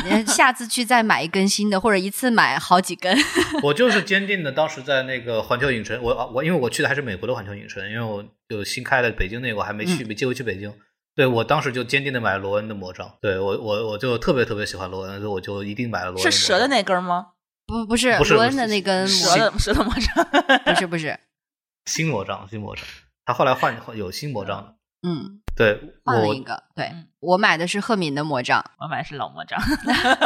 [0.08, 3.16] 呃下次去再买一根新的，或者一次买好几根。
[3.62, 10.72] 我就是坚定的，当时在那个环球影城，我我因为我去的还是美国的环球影城，因为我有新开的北京那个我还没去，没机会去北京。
[11.14, 16.30] 对我当时就坚定的买了罗恩的魔杖，对我我我就特别特别喜欢罗恩，所以我就一定买了罗恩。
[16.30, 17.28] 是蛇的，那根吗？
[17.66, 20.26] 不不是不是罗恩的那根魔，蛇的蛇的魔杖。
[20.64, 21.18] 不是不是，
[21.86, 22.84] 新魔杖，新魔杖，
[23.24, 24.74] 他后来换换有新魔杖的。
[25.08, 26.62] 嗯，对，换了一个。
[26.74, 29.61] 对嗯我买的是赫敏的魔杖，我买的是老魔杖。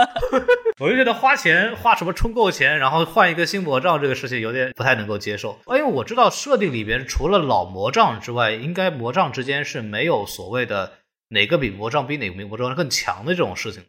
[0.78, 5.58] 我就觉得花钱花什么充够钱，然后换一个新魔杖这个事情有点不太能够接受。
[5.68, 10.92] 因为我知道设定里边除了老魔杖之外，应该魔杖之间是没有所谓的
[11.28, 13.88] 哪个比魔杖比哪个比魔杖更强的这种事情的。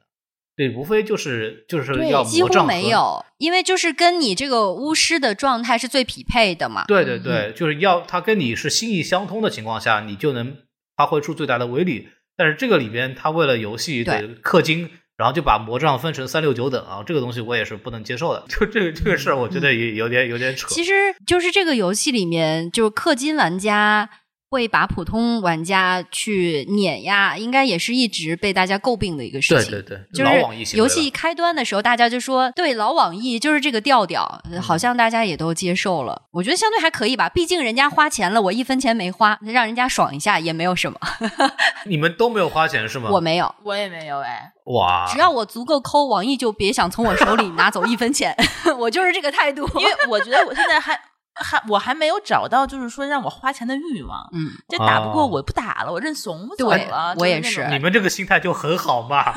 [0.56, 6.86] 对，无非就是就是要几乎魔杖没有，因为就是跟你这个巫师的状态是最匹配的嘛。
[6.88, 10.56] 对对对，就是要他跟你是心意相通的情况下，你就能
[10.96, 12.10] 发挥出最大的威力。
[12.38, 18.44] 但是这个里边，他为了游戏的对氪金，然后就把魔杖分成三六九等啊，这个东西我也是不能接受的。
[18.50, 20.68] 就这个这个事儿，我觉得也有点有点扯。
[20.70, 20.92] 其实
[21.28, 24.10] 就是这个游戏里面，就是氪金玩家
[24.52, 29.72] 会把普通玩家去碾压，应该也是一直被大家诟病的一个事情。
[29.72, 36.24] 对对对，就老网易是游戏开端的时候，大家就说对老网易就是这个调调，呃好像大家也都接受了。
[36.32, 41.00] 我觉得相对还可以吧，毕竟人家花钱了，我一分钱没花，让人家爽一下也没有什么。
[41.88, 43.10] 你们都没有花钱是吗？
[43.10, 48.36] 我没有，我也没有哎，哇，只要我足够抠，网易就别想从我手里拿走一分钱，
[48.78, 49.66] 我就是这个态度。
[49.80, 51.00] 因为我觉得我现在还
[51.42, 54.30] 还我还没有找到，就是说让我花钱的欲望。
[54.34, 57.16] 嗯，这打不过哦我不打了，我认怂我走对了。
[57.18, 59.34] 我也是你们这个心态就很好嘛。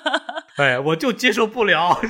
[0.56, 1.98] 哎，我就接受不了。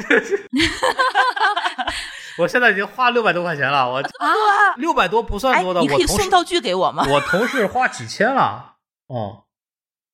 [2.39, 4.29] 我现在已经花六百多块钱了，我啊，
[4.77, 7.07] 六百多不算哎多的，，你可我同事以送道具给我吗？
[7.09, 8.77] 我同事花几千了，
[9.07, 9.45] 哦，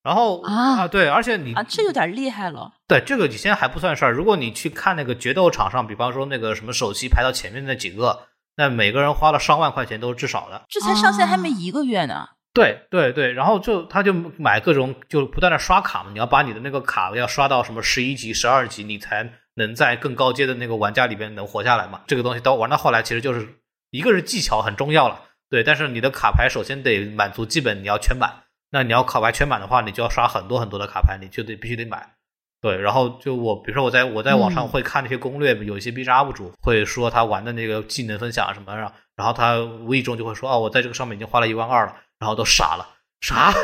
[0.03, 2.73] 然后啊对，而且你啊，这有点厉害了。
[2.89, 4.13] 对这个你现在还不算事儿。
[4.13, 8.27] 如果你去看那个决斗场上，比方说那个什么首席排到前面那几个，
[8.59, 10.61] 那每个人花了上万块钱都是至少的。
[10.69, 12.29] 这才上线还啊没一个月呢。
[12.53, 22.01] 对对对，然后就他就买各种就不断的刷卡嘛，你要把你的那个卡要刷到什么十一级、十二级，你才能在更高阶的那个玩家里边能活下来嘛。
[22.09, 28.43] 这个东西到玩到后来，其实就是一个是技巧很重要了，对，但是你的卡牌首先得满足基本你要全满，
[28.73, 32.15] 那你要卡牌全满的话，你就要刷很多很多的卡牌，你就得必须得买。
[32.61, 42.87] 对，然后就我，比如说我在我在网上嗯会看那些攻略，有一些 B 站 UP 主会说他玩的那个技能分享什么，然后然后他无意中就会说哦，我在这个上面已经花了一万二了，然后都傻了，
[43.21, 43.55] 啥？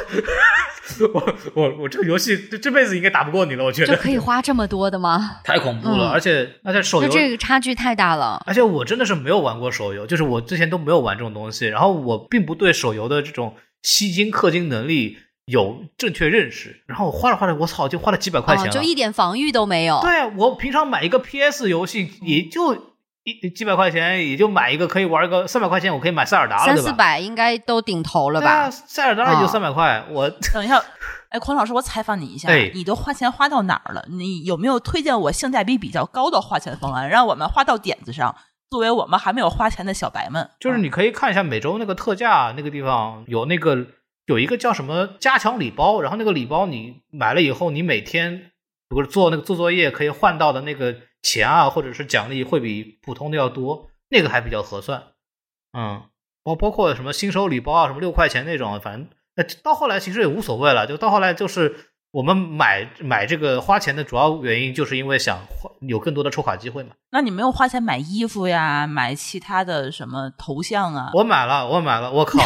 [1.12, 5.38] 我我我这个游戏这这辈子应该打不过你了，我觉得就可以花这么多的吗？
[5.42, 8.40] 太恐怖了，嗯而且而且手游就这个差距太大了。
[8.46, 20.00] 而且我真的是没有玩过手游，就是我之前都没有玩这种东西，然后我并不对手游的这种吸金氪金能力有正确认识，然后我花着花着，我操，就花了几百块钱哦，就一点防御都没有。
[20.00, 26.92] 对啊，我平常买一个 PS 游戏也就一几百块钱，也就买一个可以玩一个三百块钱，我可以买塞尔达了，三四？
[26.92, 28.70] 百应该都顶头了吧？
[28.70, 30.82] 塞尔达也就哦三百块，我 等一下，
[31.28, 34.04] 哎，孔老师，我采访你一下，哎你都花钱花到哪儿了？
[34.08, 38.34] 你有没有推荐我性价比比较高的花钱方案，让我们花到点子上？
[38.70, 43.86] 作为我们还没有花钱的小白们，就是嗯你可以看一下每周那个特价那个地方有那个
[44.26, 48.52] 有一个叫什么加强礼包，然后那个礼包你买了以后，你每天
[48.88, 55.02] 不是做那个做作业可以换到的那个钱啊，或者是奖励会比普通的要多，那个还比较合算。
[55.76, 56.02] 嗯，
[56.42, 61.90] 包包括什么新手礼包啊，什么六块钱那种，反正呃到后来其实也无所谓了，就到后来就是。
[62.14, 66.90] 我们买买这个花钱的主要原因，就是因为想花有更多的抽卡机会嘛。
[67.10, 71.10] 那你没有花钱买衣服呀，买其他的什么头像啊？
[71.12, 72.38] 我买了，我买了，我靠！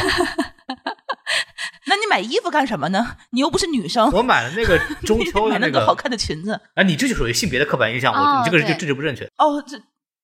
[2.08, 3.16] 买衣服干什么呢？
[3.30, 6.60] 你又不是女生，我买了那个中秋的买那个 那个好看的裙子。
[6.74, 9.24] 哎，你这就属于性别的刻板印象，我、哦你这个就这就不正确。
[9.36, 9.76] 哦，这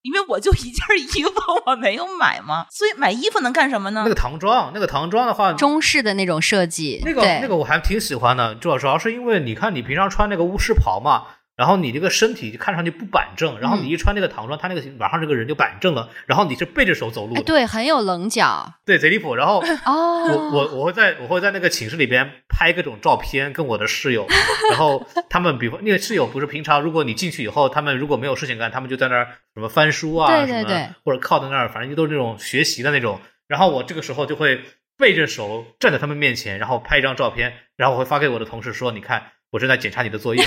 [0.02, 1.32] 因为我就一件衣服，
[1.66, 4.02] 我没有买嘛，所以买衣服能干什么呢？
[4.04, 11.24] 那个唐装，那个唐装的话，中式的那种设计，那个那个我还挺喜欢的，主要主要是因为你看你平常穿那个巫师袍嘛，
[11.56, 19.34] 然后你这个身体看上去不板正，然后你一穿那个唐装，他那个晚上这个人就板正了，然后你是背着手走路哎，的，对，很有棱角对，贼离谱。
[19.34, 20.24] 然后哦。
[20.24, 24.26] 我我我会在我会在那个寝室里边拍各种照片，跟我的室友，
[24.70, 33.20] 然后他们比方那个室友不是平常，如果你进去以后，他们如果没有事情干，他们就在那儿什么翻书啊，什么对对对或者靠在那儿，反正就都是那种学习的那种。
[33.46, 34.62] 然后我这个时候就会
[34.96, 40.42] 背着手站在他们面前，然后拍一张照片，然后我会发给我的同事说：“你看，我正在检查你的作业。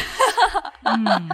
[0.88, 1.30] 嗯，”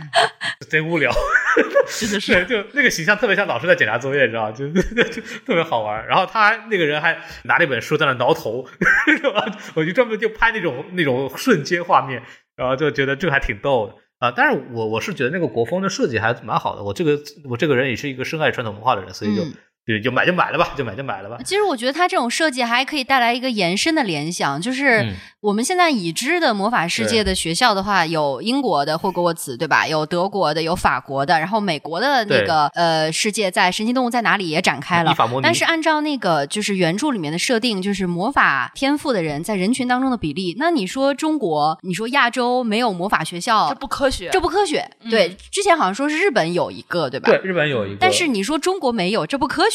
[0.70, 1.12] 贼无聊，
[2.00, 4.52] 真的是是就那个形象特别像老师在检查作业，你知道吗？
[4.52, 6.06] 就 就特别好玩。
[6.08, 8.66] 然后他那个人还拿了一本书在那挠头，
[9.18, 9.46] 是吧？
[9.76, 12.22] 我就专门就拍那种那种瞬间画面，
[12.56, 14.34] 然后就觉得这个还挺逗的啊。
[14.36, 16.84] 但是我我是觉得那个国风的设计还蛮好的。
[16.84, 19.54] 我这个我这个人也是一个深爱传统文化的人，所以就、嗯
[19.86, 21.38] 就就买就买了吧，就买就买了吧。
[21.44, 29.86] 其实我觉得它这种设计还可以带来一个延伸的联想，就是嗯我们现在已知的魔法世界的学校的话，有英国的霍格沃茨，对吧？
[29.86, 35.14] 有德国的，有法国的，然后美国的那个呃世界在神奇动物在哪里也展开了
[35.44, 44.30] 但是按照那个就是原著里面的设定，就是魔法天赋的人在人群当中的比例，那你说中国，你说亚洲没有魔法学校，这不科学。
[44.32, 44.90] 这不科学。
[45.02, 47.30] 嗯对，之前好像说是日本有一个，对吧？
[47.30, 49.73] 对，日本有一个，但是你说中国没有，这不科学。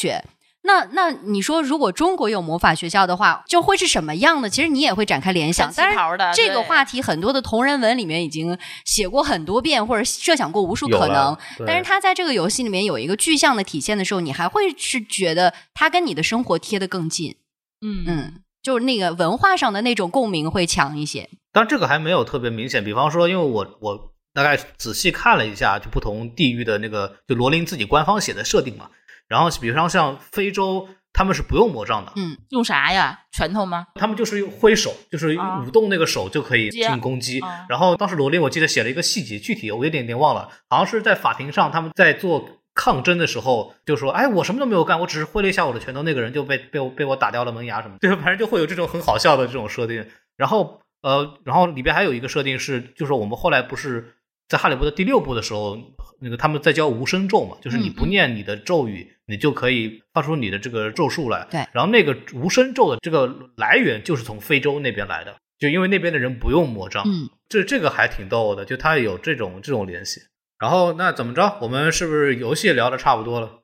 [0.62, 4.50] 那那你说，如果中国有魔法学校的话，就会是什么样的？
[4.50, 5.72] 其实你也会展开联想。
[5.72, 11.34] 穿旗袍的当然，这个话题很多的同人文里面已经写过很多遍，或者设想过无数可能
[11.64, 17.36] 但是它在这个游戏里面有一个具象的体现的时候，你还会是觉得它跟你的生活贴得更近。
[17.80, 21.30] 嗯嗯，就是那个文化上的那种共鸣会强一些。
[21.52, 22.84] 但这个还没有特别明显。
[22.84, 28.90] 比方说，因为我我大概仔细看了一下，就不同地域的那个，就罗琳自己官方写的设定嘛。
[29.28, 33.20] 然后，比方像非洲，他们是不用魔杖的，嗯用啥呀？
[33.30, 33.86] 拳头吗？
[33.94, 37.38] 他们就是挥手，就是啊舞动那个手就可以进行攻击。
[37.40, 50.06] 啊然后当时罗琳我记得写了一个细节，具体我有点点忘了，好像是在法庭上他们在做抗争的时候，就说：“哎，我什么都没有干，我只是挥了一下我的拳头，那个人就被被我被我打掉了门牙什么的。”对，反正就会有这种很好笑的这种设定。
[50.36, 54.14] 然后呃，然后里边还有一个设定是，就是我们后来不是
[54.48, 55.76] 在《哈利波特》第六部的时候，
[56.20, 61.46] 那个他们在教无声咒嘛，就是你嗯不念你的咒语，你就可以发出你的这个咒术来。
[61.50, 70.20] 对然后那个无声咒的这个来源就是从非洲那边来的，就因为那边的人不用魔杖，嗯，这这个还挺逗的，就他有这种这种联系。
[70.58, 71.58] 然后那怎么着？
[71.62, 73.62] 我们是不是游戏聊的差不多了？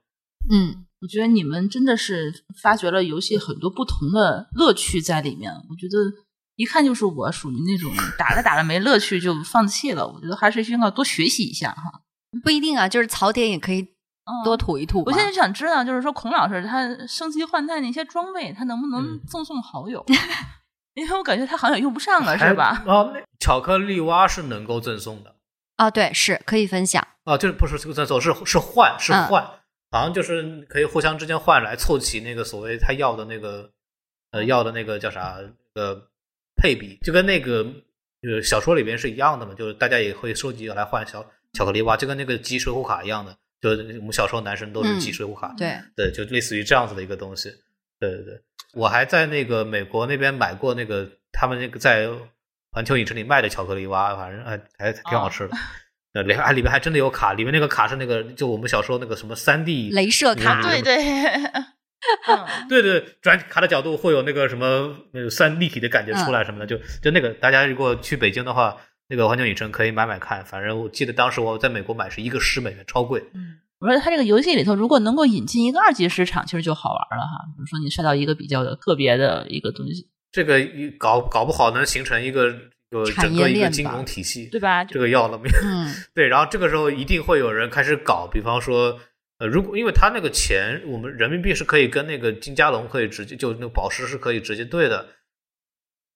[0.49, 5.51] 嗯，我觉得你们真的是发掘了游戏很多不同的乐趣在里面。
[5.51, 5.99] 我觉得
[6.55, 10.07] 一看就是我属于那种打着打着没乐趣就放弃了。
[10.07, 12.04] 我觉得还是应该多学习一下哈。
[12.43, 13.87] 不一定啊，就是槽点也可以
[14.45, 15.05] 多吐一吐嘛。
[15.07, 20.05] 我现在就想知道，就是说孔老师他升级换代那些装备，他能不能嗯赠送好友？
[20.95, 22.85] 因为我感觉他好像用不上了，是吧？
[22.87, 25.35] 啊，那巧克力蛙是能够赠送的
[25.77, 27.05] 啊，对，是可以分享。
[27.25, 29.45] 啊，就是不是这个赠送，是是换是嗯换，
[29.91, 33.71] 好像就是可以互相之间换来凑齐那个所谓他要的那个
[34.31, 35.39] 呃要的那个叫啥
[35.75, 36.01] 呃
[36.55, 37.67] 配比，就跟那个
[38.23, 47.51] 呃小说里边是一样的嘛，就是大家也会收集来换小巧克力蛙，就跟那个集水浒卡一样的，就是我们小时候男生都是集嗯水浒卡，对，对，就类似于这样子的一个东西。
[48.01, 48.41] 对对对，
[48.75, 52.09] 我还在那个美国那边买过那个他们那个在
[52.71, 55.57] 环球影城里卖的巧克力蛙，反正还还挺好吃的。
[56.13, 60.97] 呃，里还里面还真的有卡，里面那个卡是那个就我们小时候那个什么三 D 镭射卡嗯对对，
[62.29, 68.77] 嗯，对对，转卡的角度会有那个什么呃三立体的感觉出来什么的，就就那个大家如果去北京的话，
[69.09, 70.45] 那个环球影城可以买买看。
[70.45, 73.25] 反正我记得当时我在美国买是一个十美元，超贵。
[73.35, 77.45] 嗯我说他这个游戏里头，如果能够引进一个二级市场，其实就好玩了哈。
[77.55, 82.45] 比如说你刷到一个比较特别的一个东西，这个一搞搞不好能形成一个
[82.93, 84.83] 呃产整个一个金融体系，对吧？
[84.85, 85.53] 这个要了命。
[85.63, 88.99] 嗯， 对，然后这个时候一定会有人开始搞，比方说，
[89.39, 95.07] 呃，如果因为他那个钱，我们人民币是可以跟那个金加龙可以直接，就那个宝石是可以直接兑的。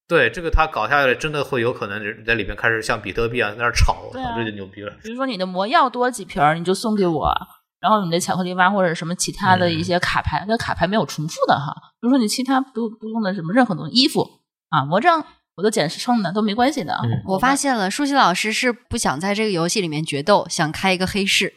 [0.08, 4.90] 对，这个他搞下来，真的会有可能人在里面开始像比特币啊在那儿炒，这就牛逼了。
[5.02, 7.32] 比如说你的魔药多几瓶儿，你就送给我。
[7.80, 11.72] 然后你的巧克力蛙或者什么其他的一些卡牌，那卡牌没有重复的哈。
[12.00, 14.26] 比如说你其他不不用的什么任何东西，衣服
[14.70, 16.98] 啊、魔杖，我都捡剩的都没关系的。
[17.04, 21.54] 嗯我发现了，舒淇老师是不想在这个游戏里面决斗，想开一个黑市。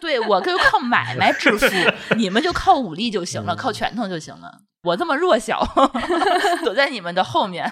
[0.00, 1.66] 对我就靠买卖致富，
[2.16, 4.60] 你们就靠武力就行了，嗯靠拳头就行了。
[4.82, 5.64] 我这么弱小，
[6.64, 7.64] 躲在你们的后面。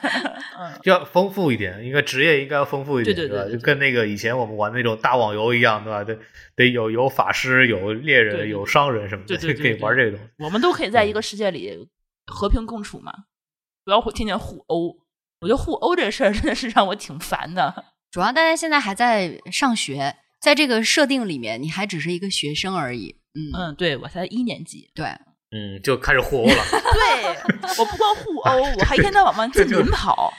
[0.59, 3.21] 嗯，就要丰富一点，应该职业应该要丰富一点，吧？
[3.23, 6.05] 对对对对就跟那个以前我们玩那种大网游一样，对吧？
[6.05, 6.17] 得
[6.55, 10.45] 得有有法师、有猎人、有商人什么的，对对可以玩这个东西。
[10.45, 11.89] 我们都可以在一个世界里
[12.27, 13.13] 和平共处嘛，
[13.85, 14.97] 不要天天互殴。
[15.41, 17.87] 我觉得互殴这事儿真的是让我挺烦的。
[18.11, 23.17] 主要大家现在还在上学，在这个设定里面，你还只是一个学生而已。
[23.35, 25.07] 嗯，嗯，对我才一年级，对，
[25.53, 26.55] 嗯，就开始互殴了。
[26.71, 27.37] 对
[27.79, 30.33] 我不光互殴，我还一天到晚往近邻 跑，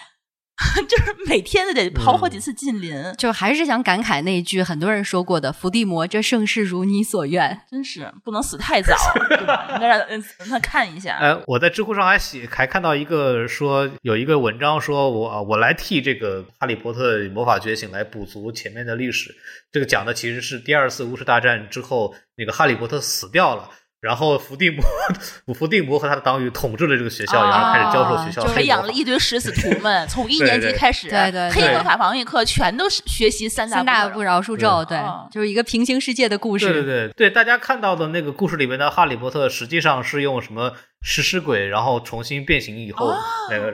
[0.88, 8.96] 就是每天都得跑好几次近邻，就还是想感慨那一句很多人说过的“伏地魔，这盛世如你所愿真是不能死太早，
[9.28, 9.68] 对吧？
[9.74, 11.18] 应该让他看一下。
[11.18, 19.36] 哎，我在知乎上还写，还看到一个说有一个文章说我啊我来替这个《哈利波特魔法觉醒》来补足前面的历史。
[19.72, 23.70] 这个讲的其实是第二次巫师大战之后，那个哈利波特死掉了。
[24.02, 24.84] 然后伏地魔，
[25.54, 36.66] 伏地魔和他的党羽统治了这个学校，啊然后开始教授学校培养了一堆食死徒们，从一年级开始，对对黑魔法防御课全都是学习”，三三大不不饶恕咒，对嗯，就是一个平行世界的故事。
[36.66, 40.74] 对对对对，大家看到的那个故事里面的哈利波特，实际上是用什么
[41.04, 43.18] 食尸鬼，然后重新变形以后、哦
[43.52, 43.72] 那个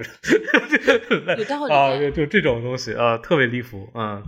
[1.38, 4.22] 有道理啊，就就这种东西啊，特别离谱，嗯。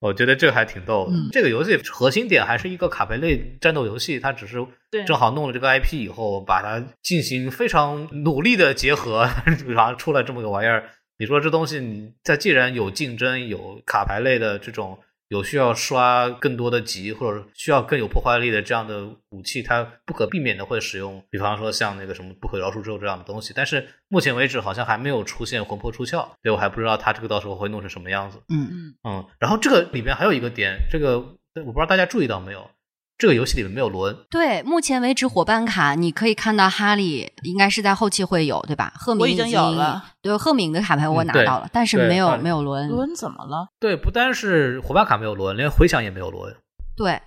[0.00, 1.12] 我觉得这个还挺逗的。
[1.12, 4.64] 嗯这个游戏核心点还是一个卡牌类战斗游戏，它只是
[5.06, 9.28] 正好弄了这个 IP 以后，把它进行非常努力的结合，
[9.68, 10.88] 然后出来这么个玩意儿。
[11.18, 14.96] 你说这东西，你在既然有竞争，有卡牌类的这种，
[15.28, 23.52] 有需要刷更多的级，或者需要更有破坏力的这样的武器，它不可避免的会使用，比方说像那个什么不可饶恕咒这样的东西。
[23.54, 28.38] 但是目前为止好像还没有出现魂魄出窍，所以我还不知道它这个到时候会弄成什么样子。
[28.48, 32.70] 嗯，嗯，嗯，然后这个里边还有一个点，这个我不知道大家注意到没有，
[33.18, 34.16] 这个游戏里面没有罗恩。
[34.30, 38.92] 对，目前为止伙伴卡你可以看到哈利应该是在后期会有，对吧？
[38.94, 40.04] 赫敏我已经有了。
[40.22, 42.88] 对，赫敏的卡牌我拿到了，但是没有没有罗恩。
[42.88, 43.68] 罗恩怎么了？
[43.80, 46.56] 对，不单是伙伴卡没有罗恩，连回响也没有罗恩。
[46.96, 47.20] 对，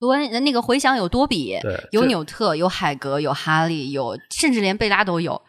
[0.00, 5.40] 罗恩那个回响有多比，对有纽特，有海格，有哈利，有甚至连贝拉都有，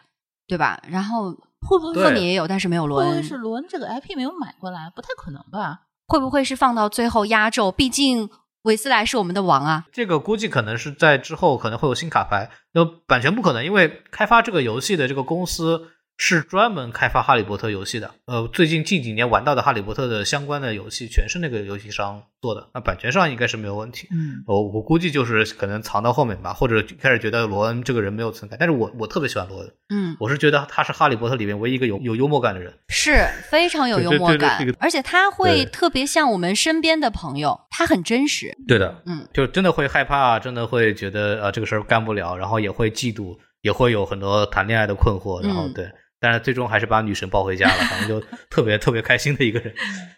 [0.46, 0.80] 对吧？
[0.88, 1.32] 然后
[1.66, 3.28] 会不会赫敏也有，但是没有罗恩会不会。
[3.28, 4.90] 是罗恩这个 IP 没有买过来？
[4.94, 5.80] 不太可能吧？
[6.06, 7.72] 会不会是放到最后压轴？
[7.72, 8.28] 毕竟
[8.62, 9.86] 韦斯莱是我们的王啊。
[9.92, 15.88] 这个估计可能是在之后可能会有新卡牌，那版权不可能，因为开发这个游戏的这个公司
[16.22, 18.10] 是专门开发哈利波特游戏的。
[18.26, 24.06] 呃，最近近几年玩到的哈利波特的相关的游戏，全是那个游戏商做的，那版权上应该是没有问题。
[24.12, 32.70] 嗯，我我估计就是可能藏到后面吧，或者开始觉得罗恩这个人没有存在，但是我我特别喜欢罗恩，嗯，我是觉得他是哈利波特里面唯一一个有有幽默感的人。
[32.90, 38.54] 是非常有幽默感而且他会特别像我们身边的朋友，他很真实。
[38.68, 45.90] 对的，嗯，就真的会害怕，真的会觉得啊这个事儿干不了，然后也会嫉妒，也会有很多谈恋爱的困惑，然后嗯对，
[46.20, 49.74] 但是最终还是把女神抱回家了，反正就特别特别开心的一个人。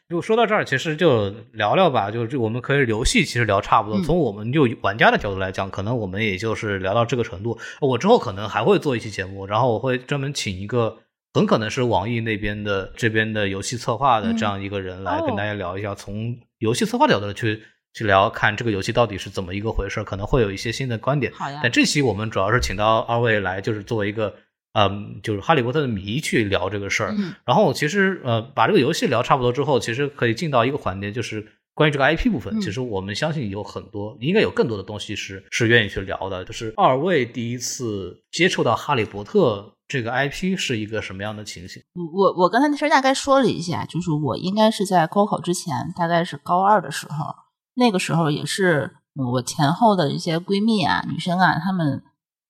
[0.09, 7.59] 如果说到这儿，其实就聊聊吧，就是我们可以游戏其实聊差不多，嗯从我们就玩家的角度来讲，可能我们也就是聊到这个程度。
[7.81, 10.99] 我之后可能还会做一期节目，然后我会专门请一个。
[11.35, 17.63] 很可能是网易那边的这边的游戏策划的这样一个人来哦跟大家聊一下，从游戏策划角度去
[17.95, 21.33] 去聊，看这个游戏到底是怎么一个回事，可能会有一些新的观点。
[21.33, 24.35] 好呀但这期我们主要是请到二位来，就是作为一个
[24.73, 27.15] 嗯，就是哈利波特的迷去聊这个事儿。
[27.17, 32.57] 嗯然后其实呃，把这个游戏聊差不多之后，其实可以进到一个环节，就是关于这个 IP 部分。
[32.57, 36.45] 嗯其实我们相信有很多，应该有更多的东西是是愿意去聊的。
[36.45, 41.83] 就是二位第一次接触到哈利波特这个 IP 是一个什么样的情形？
[42.15, 47.35] 我我刚才其实大概说了一下，就是我应该是在高考之前，大概是高二的时候，
[47.75, 52.03] 那个时候也是嗯我前后的一些闺蜜啊、女生啊，她们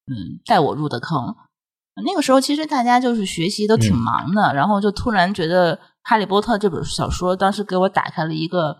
[0.06, 1.34] 嗯带我入的坑。
[2.04, 8.76] 那个时候其实大家就是学习都挺嗯忙的，然后就突然觉得《哈利波特》这本小说当时给我打开了一个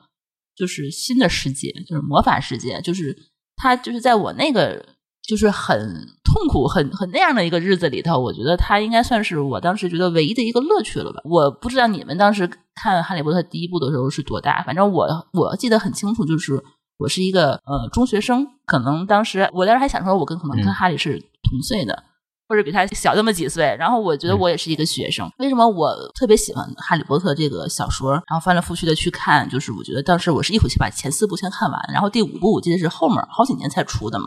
[0.56, 3.16] 就是新的世界，就是魔法世界，就是
[3.56, 4.84] 它就是在我那个
[5.28, 5.78] 就是很
[6.24, 11.20] 痛苦、很很那样的一个日子里头，我觉得它应该算是我当时觉得唯一的一个乐趣了吧。
[11.24, 16.62] 我不知道你们当时看《哈利波特》第一部的时候是多大，反正我我记得很清楚，就是
[16.98, 22.04] 我是一个呃中学生，可能当时我当时还想说，我跟可能跟嗯哈利是同岁的。
[22.53, 25.26] 或者比他小那么几岁，然后我觉得我也是一个学生。
[25.38, 28.12] 为什么我特别喜欢《哈利波特》这个小说？
[28.12, 34.26] 然后翻来覆去的去看，就是我觉得当时我是一口气把前四部先看完，然后第五部我记得是后面好几年才出的嘛。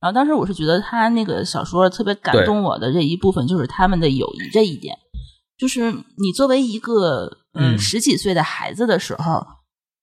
[0.00, 4.96] 然后当时我是觉得他那个小说特别感动我的这一部分，就是他们的友谊这一点。
[5.58, 9.44] 就是你作为一个嗯嗯十几岁的孩子的时候，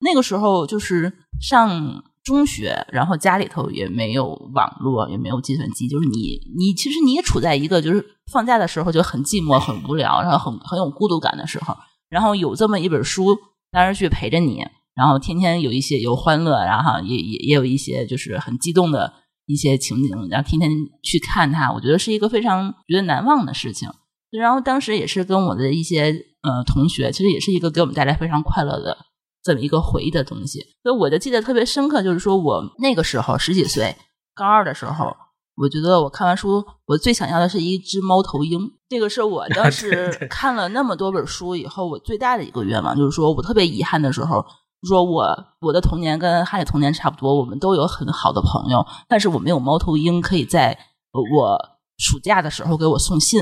[0.01, 11.77] 那个时候就是上中学，然后家里头也没有网络，也没有计算机，就是你你其实你也处在一个就是放假的时候就很寂寞、很无聊，然后很很有孤独感的时候，
[12.09, 13.37] 然后有这么一本书
[13.71, 14.65] 当时去陪着你，
[14.95, 19.13] 然后天天有一些有欢乐，然后也也也有一些就是很激动的
[19.45, 20.71] 一些情景，然后天天
[21.03, 23.87] 去看它，我觉得是一个非常觉得难忘的事情。
[24.31, 26.11] 然后当时也是跟我的一些
[26.41, 28.97] 呃同学，其实也是一个给我们带来非常快乐的
[29.45, 30.59] 这么一个回忆的东西。
[30.81, 33.95] 所以我就记得特别深刻，就是说我那个时候十几岁，
[34.33, 35.15] 高二的时候，
[35.55, 38.59] 我觉得我看完书，我最想要的是一只猫头鹰。
[38.89, 44.43] 这个是我当时 看了那么多本书以后，我最大的一个愿望，就是说我特别遗憾的时候，
[44.87, 45.25] 说我
[45.61, 50.77] 我的童年跟哈利童年差不多，我们都有很好的朋友，但是我没有猫头鹰可以在
[51.13, 51.57] 呃我
[51.97, 53.41] 暑假的时候给我送信，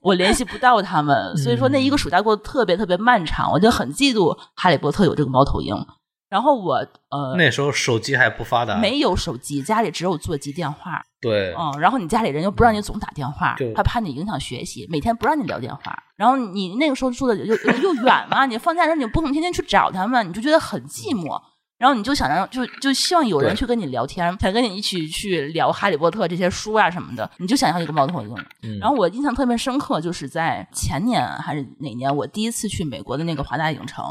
[0.00, 5.74] 我联系不到他们，所以说那一个暑假过得特别特别漫长，我就很嫉妒哈利波特有这个猫头鹰。
[6.30, 6.76] 然后我
[7.08, 16.04] 呃那时候手机还不发达，没有手机，家里只有座机电话，对，嗯，然后你家里人又不让你总打电话就，他怕你影响学习，每天不让你聊电话。
[16.16, 21.36] 然后你那个时候住的又又又远嘛，你放假的时候你不能天天去找他们，你就觉得很寂寞。
[21.80, 28.36] 然后你就想让就就希望有人去跟你聊天，想跟你一起去聊《哈利波特》这些书啊什么的，你就想要一个猫头鹰。
[28.62, 34.04] 嗯然后我印象特别深刻，就是在前年还是哪年，我第一次去美国的那个华纳影城，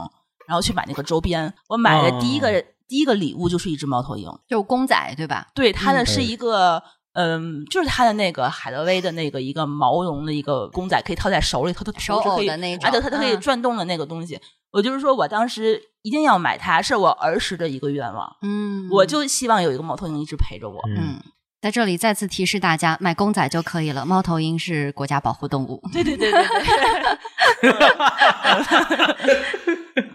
[0.47, 4.27] 然后去买那个周边，我买的第一个、哦第一个礼物就是一只猫头鹰。
[4.47, 5.45] 就公仔对吧？
[5.53, 6.81] 对，它的嗯是一个，
[7.21, 14.39] 嗯，就是它的那个海德威的那个一个毛绒的一个公仔，可以套在手里头，它的手头是可以偶的那种而且它它可以嗯转动的那个东西。
[14.71, 18.37] 我就是说我当时一定要买它，是我儿时的一个愿望。
[18.41, 20.79] 嗯，我就希望有一个猫头鹰一直陪着我。
[20.87, 21.21] 嗯，嗯，
[21.61, 24.05] 在这里再次提示大家，买公仔就可以了。
[24.05, 25.81] 猫头鹰是国家保护动物。
[25.91, 26.41] 对对对对
[29.93, 30.09] 对。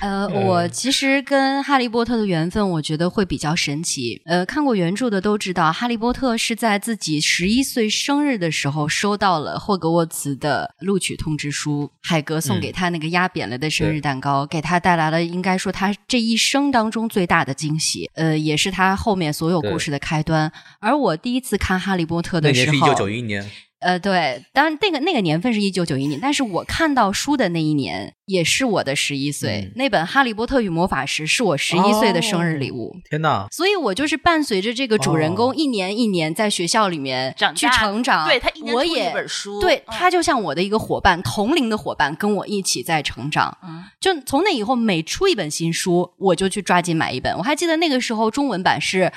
[0.00, 4.20] 呃，我其实跟哈利波特的缘分，我觉得会比较神奇。
[4.24, 18.10] 呃，看过原著的都知道，哈利波特是在自己十一岁生日的时候收到了霍格沃茨的录取通知书，海格送给他那个压扁了的生日蛋糕，给他带来了应该说他这一生当中最大的惊喜。
[18.14, 20.50] 呃，也是他后面所有故事的开端。
[20.80, 23.50] 而我第一次看哈利波特的时候，那年是一九九一年。
[23.80, 32.94] 呃，对，当然那个那个年份是一九九一年，但是我看到书的那一年也是我的十一岁，那本《哈利波特与魔法石》是我十一岁的生日礼物。
[33.08, 33.46] 天哪！
[33.50, 43.56] 所以我就是伴随着这个主人公一年一年在学校里面去成长，对他一年出一本书，对他就像我的一个伙伴，同龄的伙伴跟我一起在成长。
[43.62, 47.34] 嗯，就从那以后每出一本新书，我就去抓紧买一本。
[47.38, 49.10] 我还记得那个时候中文版是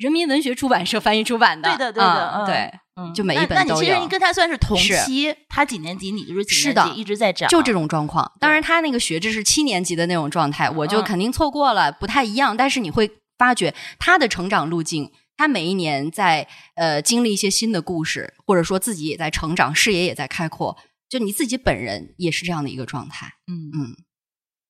[0.00, 2.70] 人民文学出版社翻译出版的，对的，对的，对。
[3.14, 3.56] 就每一本都有。
[3.56, 8.30] 那你其实你跟他算是同期，他几年级，你就是几年级，一直在涨，就这种状况。
[8.38, 12.54] 当然，他那个学制是七年级的那种状态，我就肯定错过了，不太一样。
[12.54, 20.76] 但是你会发觉他的成长路径，他每一年在呃经历一些新的故事，或者说自己也在成长，视野也在开阔。
[21.08, 23.32] 就你自己本人也是这样的一个状态。
[23.46, 23.96] 嗯嗯。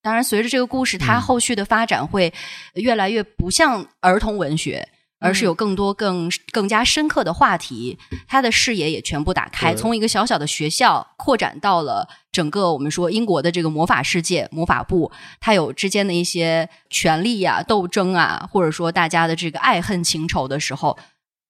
[0.02, 2.32] 当然，随着这个故事，它后续的发展会
[2.74, 4.88] 越来越不像儿童文学。
[5.20, 20.98] 而是有更多更更加深刻的话题，他的视野也全部打开，从一个小小的学校扩展到了整个我们说英国的这个魔法世界，魔法部，它有之间的一些权力啊、斗争啊，或者说大家的这个爱恨情仇的时候，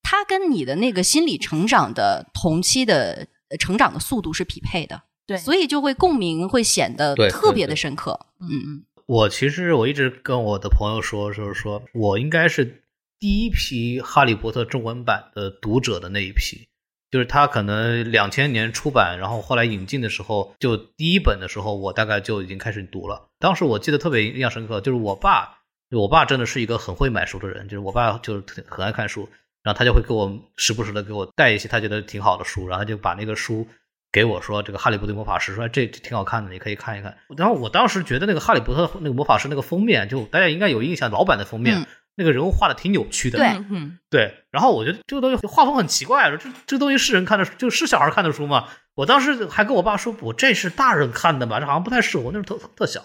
[0.02, 3.28] 它跟你的那个心理成长的同期的
[3.60, 8.18] 成长的速度是匹配的，对，所以就会共鸣会显得特别的深刻。
[8.40, 12.79] 嗯嗯，我其实我一直跟我的朋友说，就是说我应该是。
[13.20, 16.66] 第一批《哈利波特》中文版的读者的那一批，
[17.10, 23.28] 就是他可能两千年出版，然后后来引进的时候，就第一本的时候，我大概就已经开始读了。
[23.38, 25.58] 当时我记得特别印象深刻，就是我爸，
[25.90, 29.28] 我爸真的是一个很会买书的人，就是我爸就是很爱看书，
[29.62, 33.68] 然后他就会给我时不时的给我带一些他觉得挺好的书，然后就把那个书
[34.10, 41.86] 给我说：“这个《哈利波特魔法师》，说这挺好看的，你可以看一看。”然后我当时觉得那个《哈利波特》那个魔法师那个封面，就大家应该有印象，老版的封面。
[42.20, 44.44] 那个人物画的挺扭曲的，对，嗯，对。
[44.50, 48.68] 然后我觉得这个东西画风很奇怪，说这这东西是人看的，就是小孩看的书吗？
[48.94, 51.58] 我当时还跟我爸说，我这是大人看的吧？
[51.58, 53.00] 这好像不太适合我，那时候特特小。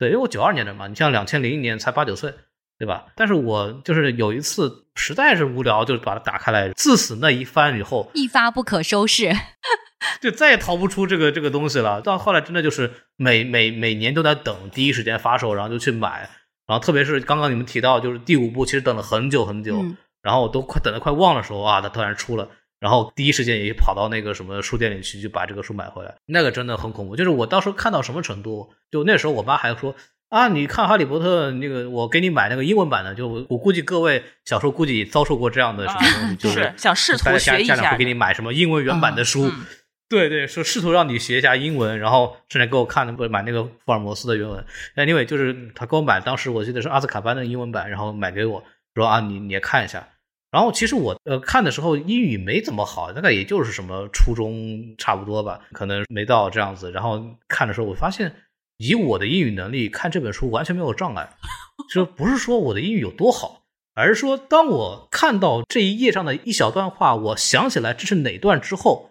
[0.00, 2.34] 对，因为我九二年的嘛，你像两千零一年才八九岁，
[2.76, 3.06] 对吧？
[3.14, 9.32] 但是我就是有一次实在是无聊，就把它打开来，自此那一翻以后，一发不可收拾，
[10.20, 12.00] 就再也逃不出这个这个东西了。
[12.00, 16.28] 到后来真的就是每每每年都在等第一时间发售，然后就去买。
[16.66, 19.84] 然后，特别是刚刚你们提到，就是第五部，其实等了很久很久，
[20.22, 22.48] 然后我都快等的快忘了时候啊，它突然出了，
[22.80, 26.14] 然后第一时间也跑到那个什么书店里去，就把这个书买回来。
[26.26, 29.94] 那个真的很恐怖，就是我当时看到什么程度，就那时候我妈还说
[30.28, 33.14] 啊，你看《哈利波特》那个，我给你买那个英文版的。
[33.14, 39.52] 就我估计各位小时候估计遭受过这样的什么东西，就是想试图学一下，家长会给你买什么英文原版的书。
[40.08, 44.64] 对对，说试图让你学一下英文，然后甚至给我看不买那个福尔摩斯的原文。
[44.94, 48.62] Anyway，就是他给我买，当时我记得是阿兹卡班的英文版，然后买给我
[48.94, 50.08] 说啊，你你也看一下。
[50.52, 56.92] 然后其实我呃看的时候英语没怎么好，大概也就是什么初中差不多吧，可能没到这样子。
[56.92, 58.32] 然后看的时候，我发现
[58.76, 61.30] 以我的英语能力看这本书完全没有障碍，
[61.92, 69.10] 就不是说我的英语有多好，而是说当我看到这一页上的一小段话，我想起来这是哪段之后。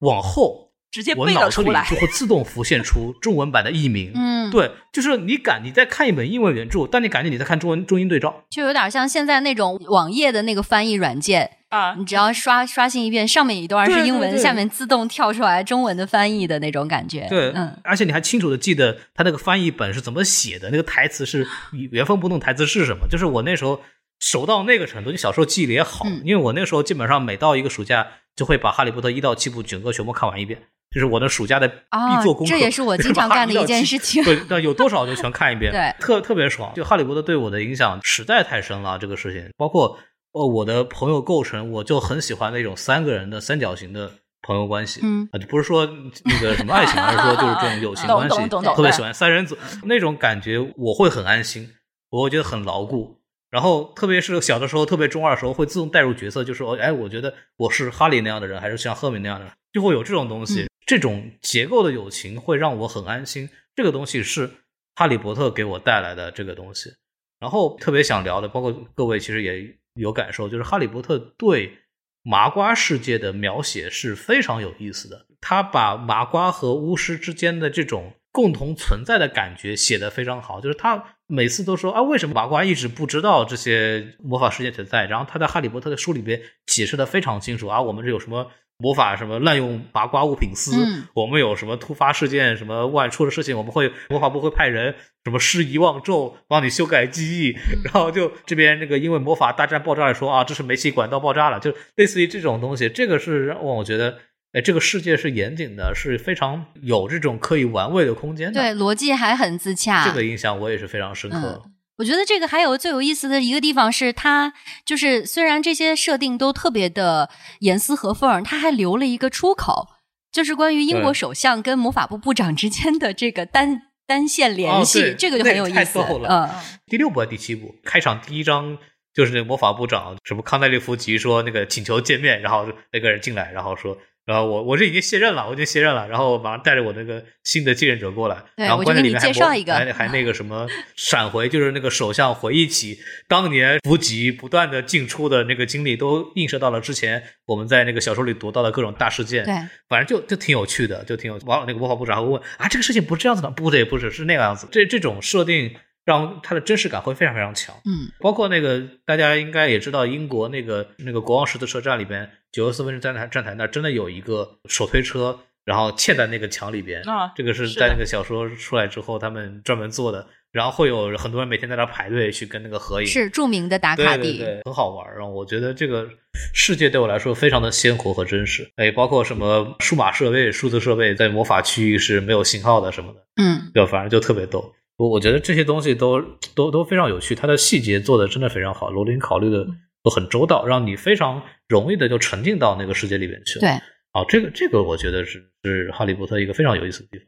[0.00, 4.10] 往后直接我脑子里就会自动浮现出中文版的译名。
[4.14, 17.24] 嗯，对，就是你感你在看一本英文原著，但你感觉你在看中文中英对照，就有点像现在那种网页的那个翻译软件啊，你只要刷刷新一遍，上面一段是英文，下面自动跳出来中文的翻译的那种感觉。
[17.28, 21.46] 对，嗯，而且你还清楚的记得他那个翻译本是怎么写的，那个台词是
[21.92, 23.06] 原封不动台词是什么。
[23.08, 23.80] 就是我那时候
[24.20, 28.06] 熟到那个程度，就小时候记忆力也好，因为我那时候基本上每到一个暑假。
[28.36, 30.58] 就会把《哈利波特》一到七部整个全部看完一遍，
[30.90, 32.50] 就是我的暑假的必做功课。
[32.50, 34.24] 这也是我经常干的一件事情。
[34.48, 36.72] 对，有多少就全看一遍， 对，特特别爽。
[36.74, 39.50] 就《哈利波特》对我的影响实在太深了，这个事情。
[39.58, 39.98] 包括
[40.32, 44.10] 呃我的朋友构成，我就很喜欢那种三个人的三角形的
[44.40, 45.00] 朋友关系。
[45.02, 45.86] 嗯，啊，不是说
[46.24, 51.68] 那个什么爱情，而是说就是这种友情关系，特别喜欢三人组那种感觉，我会很安心，
[52.08, 53.19] 我会觉得很牢固。
[53.50, 60.66] 然后，特别是小的时候，特别中二的时候，会自动带入角色，就说：“哎，我觉得我是哈利那样的人，还是像赫敏那样的人，就会有这种东西。
[60.86, 63.50] 这种结构的友情会让我很安心。
[63.74, 64.50] 这个东西是
[64.94, 66.92] 哈利波特给我带来的这个东西。
[67.40, 71.78] 然后特别想聊的，包括各位其实也有感受，就是哈利波特对
[72.22, 75.26] 麻瓜世界的描写是非常有意思的。
[75.40, 85.06] 他把麻瓜和巫师之间的这种共同存在的感觉写得非常好，就是他每次都说啊，为什么麻瓜一直不知道这些魔法世界存在？
[85.06, 94.92] 然后他在《哈利波特》的书里边解释的非常清楚啊，我们这有什么魔法，什么滥用麻瓜物品司，嗯我们有什么突发事件，什么外出的事情，我们会魔法部会派人
[95.24, 104.18] 什么施遗忘咒帮你修改记忆， 然后就这边那个因为魔法大战爆炸了，说啊这是煤气管道爆炸了，就类似于这种东西，这个是让我觉得。
[104.52, 108.60] 哎，这个世界是严谨的，是非常有这种可以玩味的空间的。
[108.60, 110.04] 对，逻辑还很自洽。
[110.04, 111.62] 这个印象我也是非常深刻。
[111.98, 114.52] 我觉得这个还有最有意思的一个地方是，它
[114.84, 119.86] 就是虽然这些设定都特别的严丝合缝，它还留了一个出口，
[120.32, 126.00] 就是关于英国首相跟魔法部部长之间的这个单单线联哦系，对这个就很有意思。
[126.26, 126.48] 嗯，
[126.86, 128.76] 第六部还是第七部开场第一章
[129.14, 133.96] 就是那个魔法部长什么康奈利夫吉说那个请求见面，然后那个人进来，然后说。
[134.26, 149.44] 然后我我这已经卸任了，我已经卸任了，然后马上带着我那个新的继任者过来，然后关键里面还我就给你介绍一个还还那个什么闪回，就是那个首相回忆起当年伏吉不断的进出的那个经历，都映射到了之前我们在那个小说里读到的各种大事件。
[149.44, 149.54] 对，
[149.88, 151.40] 反正就就挺有趣的，就挺有。
[151.46, 154.68] 网友，那个魔法部长还会问啊，这个事情不是这样子的，不对，不是，是那个样子。
[154.70, 155.74] 这这种设定
[156.04, 157.74] 让它的真实感会非常非常强。
[157.84, 167.02] 嗯，包括那个大家应该也知道，英国那个那个国王十字车站里边，九又四分之站台站台那儿真的有一个手推车，然后嵌在那个墙里边。
[167.08, 170.26] 啊这个是在那个小说出来之后，他们专门做的。
[170.52, 173.06] 然后会有很多人每天在那排队去跟那个合影。
[173.06, 174.36] 是著名的打卡地。
[174.36, 175.16] 对对对，很好玩儿。
[175.16, 176.08] 然后我觉得这个
[176.52, 178.68] 世界对我来说非常的鲜活和真实。
[178.74, 184.72] 哎，包括什么数码设备、数字设备在魔法区域是没有信号的什么的，嗯，对，反正就特别逗。
[185.00, 186.20] 我我觉得这些东西都
[186.54, 189.66] 都都非常有趣，它的细节做的真的非常好，罗琳考虑的
[190.02, 193.60] 都很周到，让你非常容易的就沉浸到那个世界里面去了。
[193.60, 197.26] 对，啊，这个这个我觉得是是哈利波特一个非常有意思的地方。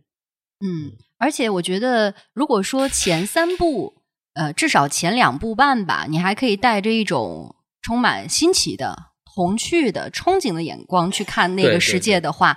[0.61, 4.03] 嗯，而且我觉得，如果说前三部，
[4.35, 12.57] 呃，至少前两部半吧，你还可以带着一种充满新奇的、童趣的、憧憬的眼光去看那个世界的话，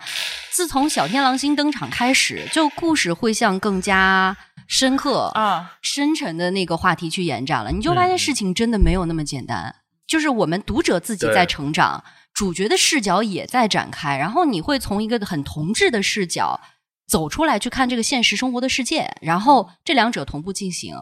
[0.52, 4.36] 自从小天狼星登场开始，就故事会向更加
[4.68, 7.72] 深刻啊，深沉的那个话题去延展了。
[7.72, 9.74] 你就发现嗯事情真的没有那么简单，
[10.06, 12.04] 就是我们读者自己在成长，
[12.34, 16.60] 主角的视角也在展开，然后你会从一个很同志的视角
[17.08, 20.96] 走出来去看这个现实生活的世界，然后这两者同步进行。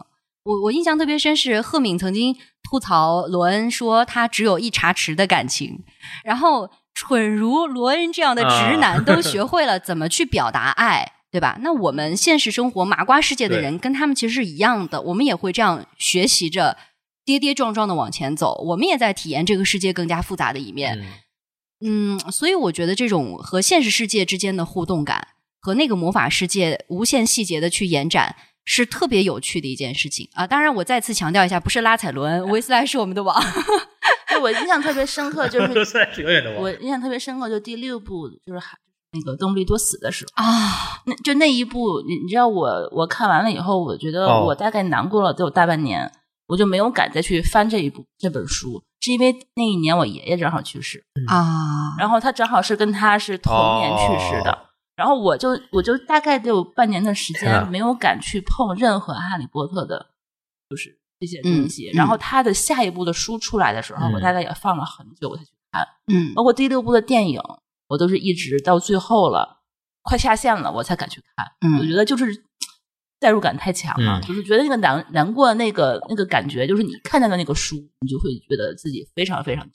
[0.44, 5.82] 我我印象特别深是赫敏曾经吐槽罗恩说他只有一茶匙的感情，
[6.24, 11.12] 然后蠢如罗恩这样的直男都学会了怎么去表达爱。
[11.34, 11.58] 对吧？
[11.62, 16.76] 那我们现实生活麻瓜世界的人跟他们其实是一样的，我们也会这样学习着
[17.24, 20.96] 跌跌撞撞的往前走，我们也在体验这个世界更加复杂的一面。
[21.80, 25.26] 嗯，嗯，所以我觉得这种和现实世界之间的互动感，
[25.60, 30.46] 和那个魔法世界无限细节的去延展，是特别有趣的一件事情啊！
[30.46, 33.38] 当然，我再次强调一下，不是拉彩伦，维斯莱是我们的王。
[34.28, 38.76] 对我印象特别深刻，就是虽然是永远的王我印象特别深刻，就第六部就是还
[39.12, 46.10] 那个邓布利多死的时候，啊，那就那一部，你你知道我我看完了以后，我觉得哦我大概难过了得有大半年，
[46.48, 54.50] 我就没有敢再去翻这一部这本书，是因为那一年我爷爷正好去世，啊，然后他正好是跟他是同年去世的。
[54.50, 54.58] 哦
[54.96, 60.10] 然后我就我就大概得有半年的时间没有敢去碰任何哈利波特的，
[60.70, 61.90] 就是这些东西。
[61.90, 65.86] 嗯然后他的下一部的书出来的时候，嗯我大概也放了很久我才去看。
[66.12, 67.40] 嗯包括第六部的电影，
[67.88, 69.62] 我都是一直到最后了，
[70.02, 71.46] 快下线了，我才敢去看。
[71.60, 72.44] 嗯我觉得就是
[73.18, 79.68] 代入感太强了，嗯就是觉得那个难难过的那个那个感觉，就是你看到的那个书，你就会觉得自己非常非常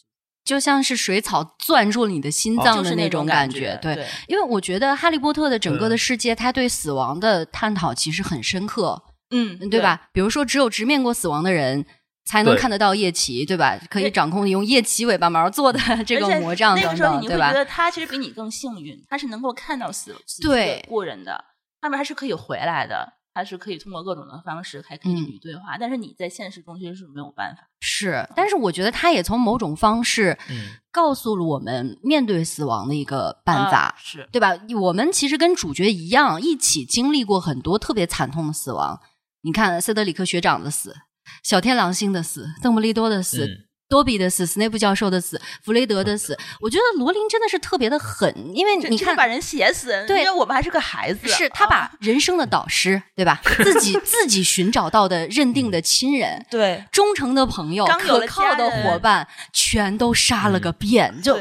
[0.44, 4.06] 就像是水草攥住了你的心脏的哦就是那种感觉，对对。
[4.28, 9.80] 因为我觉得《哈利波特》的整个的世界，他对死亡的探讨其实很深刻，嗯对？
[9.80, 10.10] 吧？
[10.12, 11.86] 比如说，只有直面过死亡的人。
[12.26, 13.76] 才能看得到叶奇，对吧？
[13.90, 17.58] 可以掌控用叶奇尾巴毛做的这个魔杖等等，那个时候你会对吧觉？
[17.58, 21.44] 得他其实比你更幸运，他是能够看到死对的过人的，
[21.82, 27.70] 他们还是可以回来的，他是可以通过各种的方式还可以嗯与你对话，但是你在现实中其实是没有办法。
[27.80, 34.60] 是，但是我觉得他也从某种方式嗯告诉了我们面对死亡的一个办法，啊是对吧？
[34.82, 39.00] 我们其实跟主角一样，一起经历过很多特别惨痛的死亡。
[39.42, 40.94] 你看，斯德里克学长的死，
[41.42, 43.46] 小天狼星的死，邓布利多的死。
[43.46, 50.20] 嗯多比的死，斯内普教授的死，弗雷德的死，我觉得罗琳真的是特别的狠，因为你看，把人写死，对。
[50.20, 51.92] 因为我们还是个孩子，是他把啊。
[52.00, 53.42] 人生的导师，对吧？
[53.64, 56.86] 自己自己寻找到的认定的亲人，对。
[56.92, 61.20] 忠诚的朋友，刚有了可靠的伙伴，全都杀了个遍。
[61.24, 61.40] 就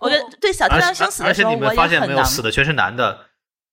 [0.00, 3.26] 我觉得对小天而狼星死而且的时候，我也你们发现没有，死的全是男的，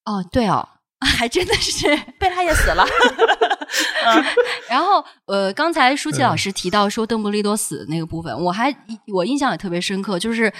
[0.04, 0.68] 哦，对哦，
[1.00, 1.96] 还真的是。
[2.20, 2.84] 贝拉也死了。
[4.68, 8.74] 然后，呃，刚才舒淇老师提到说邓布利多死的那个部分，我还
[9.12, 10.52] 我印象也特别深刻，就是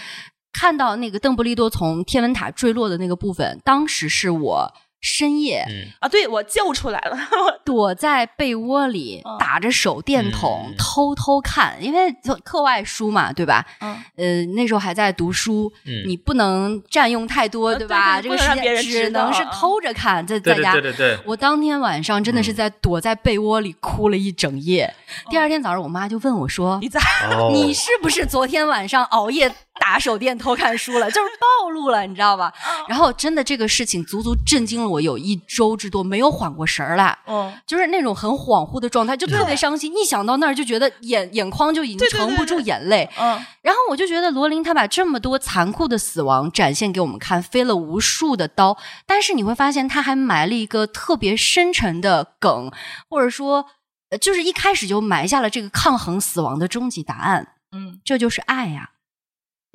[0.52, 4.72] 看到那个邓布利多从天文塔坠落的那个部分，当时是我
[5.02, 7.18] 深夜嗯啊，对我救出来了。
[7.64, 13.66] 躲在被窝里嗯打着手电筒嗯偷偷看，因为就课外书嘛，对吧？
[13.80, 18.20] 嗯，呃，那时候还在读书，嗯你不能占用太多，呃对吧？
[18.22, 24.92] 对对这个时间只能是啊偷着看，在在家对对对，我当天晚上真的是嗯在躲在被窝里哭了一整夜。
[25.28, 27.00] 第二天早上，我妈就问我说你：“在
[27.30, 31.10] 哦你是不是昨天晚上熬夜打手电偷看书了？
[31.10, 31.28] 就是
[31.62, 32.52] 暴露了，你知道吧？”
[32.88, 37.18] 然后真的这个事情足足震惊了我有一周之多，没有缓过神儿来。
[37.26, 39.92] 嗯，就是那种很恍惚的状态，就特别伤心。
[39.96, 43.08] 一想到那儿，就觉得眼眼眶就已经对对对盛不住眼泪。
[43.18, 52.70] 嗯，然后我就觉得罗琳她把这么多残酷的死亡展现给我们看，飞了无数的刀，但是你会发现她还埋了一个特别深沉的梗，
[53.08, 53.66] 或者说，
[54.10, 58.90] 呃就是一开始就埋下了这个抗衡死亡的终极答案，嗯，这就是爱呀、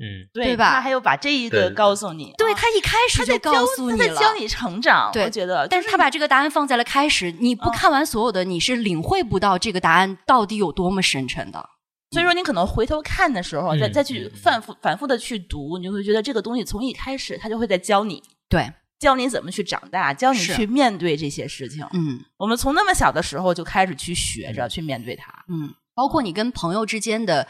[0.00, 4.08] 嗯对对吧他还有把这一个告诉你，啊对他一开始就他在告诉你了。
[4.08, 5.10] 他在教你成长。
[5.12, 11.68] 对我觉得，但是他把这个答案放在了开始，你不嗯看完所有的，你是领会不到这个答案到底有多么深沉的。
[12.10, 21.84] 所以说，你可能回头看的时候，嗯再再去反复反复的去读，你就会觉得这个东西从一开始，他就会在教你，对，教你怎么去长大，教你去面对这些事情。
[21.92, 25.32] 嗯我们从那么小的时候就开始去学着去面对它。
[25.48, 27.46] 嗯，包括你跟朋友之间的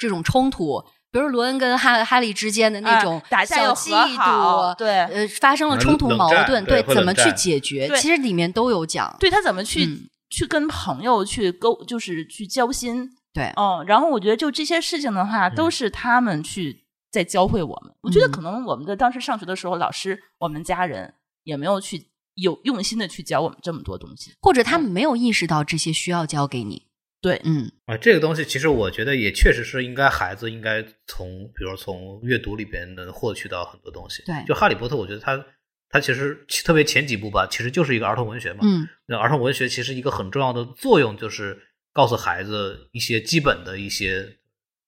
[0.00, 0.82] 这种冲突，
[1.18, 9.14] 比如罗恩跟哈哈利之间的那种小嫉妒，对呃，发生了冲突矛盾，对会怎么去解决，其实里面都有讲。
[9.18, 13.10] 对他怎么去、嗯去跟朋友去沟，就是去交心。
[13.32, 17.94] 对嗯，然后我觉得就这些事情的话，都是他们去在教会我们。
[18.02, 21.14] 我觉得嗯可能我们的当时上学的时候，老师、我们家人
[21.44, 24.32] 也没有去有用心的去教我们这么多东西。
[24.42, 26.87] 或者他们没有意识到这些需要教给你。
[27.20, 34.22] 对嗯啊，这个东西其实我觉得也确实是应该孩子应该从，比如从阅读里边能获取到很多东西。
[34.24, 35.44] 对就《哈利波特》，我觉得它
[35.88, 38.60] 它其实特别前几部吧，其实就是一个儿童文学嘛。
[38.62, 41.58] 嗯那儿童文学其实一个很重要的作用就是
[41.92, 44.36] 告诉孩子一些基本的一些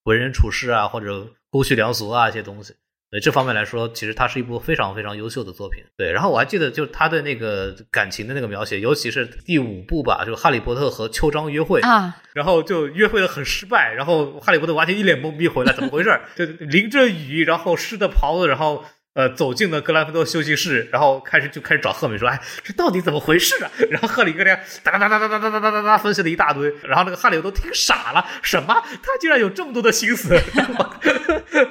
[0.05, 2.75] 为人处事啊，或者公序良俗啊一些东西。
[3.11, 5.83] 对这方面来说，其实它是一部非常非常优秀的作品。
[5.97, 16.23] 对，然后我还记得，就是他对那个感情的那个描写，尤其是第五部吧，就是哈利波特和秋张约会，啊，然后就约会的很失败，然后哈利波特完全一脸懵逼回来，怎么回事儿？
[16.37, 18.85] 就淋着雨，然后湿的袍子，然后
[19.15, 23.71] 呃走进了格兰芬多休息室，然后开始就开始找赫敏说，哎，这到底怎么回事啊？
[23.91, 24.55] 然后赫敏跟他
[24.85, 28.75] 哒哒哒哒哒哒哒哒哒哒分析了一大堆，然后那个哈利都听傻了，什么？
[29.03, 30.35] 他居然有这么多的心思？
[30.55, 30.87] 然 后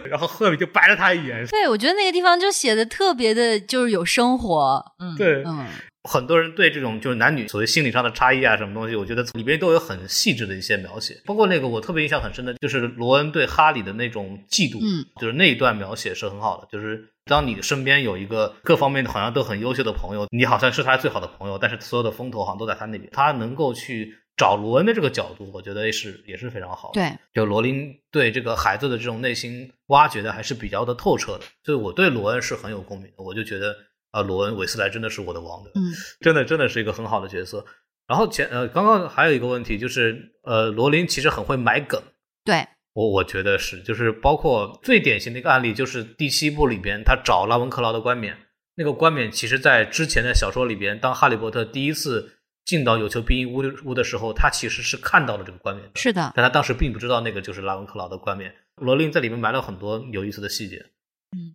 [0.09, 4.83] 然后赫敏就白了他一眼，对，我觉得那个地方就写的特别的，就是有生活。
[4.99, 5.65] 嗯，对，嗯
[6.09, 11.21] 很多人对这种就是男女所谓心理上的差异啊，什么东西，我觉得里边都有很细致的一些描写。
[11.25, 16.67] 包括那个我特别印象很深的，就是罗恩对哈利的那种嫉妒，嗯，就是那一段描写是很好的。
[16.71, 26.99] 就是当你身边有一个各方面好像都很优秀的朋友，你好像是他最好的朋友，但是所有的风头好像都在他那边，他能够去找罗恩的这个角度，我觉得也是也是非常好的。
[26.99, 33.23] 对，就罗琳对这个孩子的这种内心挖掘的还是比较的透彻的，所以我对罗恩是很有共鸣的。
[33.23, 33.76] 我就觉得
[34.11, 37.64] 啊、罗恩韦斯莱真的是我的王者，嗯真的真的是一个很好的角色。
[38.07, 42.01] 然后前呃，刚刚还有一个问题就是，呃，罗琳其实很会买梗，
[42.43, 48.35] 对，我我觉得是，就是包括最典型的一个案例，就是第七部里边他找拉文克劳的冠冕，
[48.75, 58.53] 那个冠冕其实在之前的小说里边，当哈利波特第一次进到有求必应屋屋的时候，他其实是看到了这个冠冕的，是的，但他当时并不知道那个就是拉文克劳的冠冕。
[58.75, 60.85] 罗琳在里面埋了很多有意思的细节。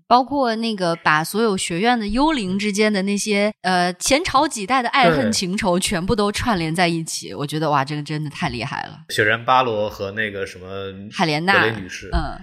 [0.07, 8.99] 包括那个把所有学院的幽灵之间的那些呃前朝几代的爱恨情仇全部都串联在一起，我觉得哇，这个真的太厉害了。
[9.11, 10.67] 雪人巴罗和那个什么
[11.13, 12.39] 海莲娜女士，嗯，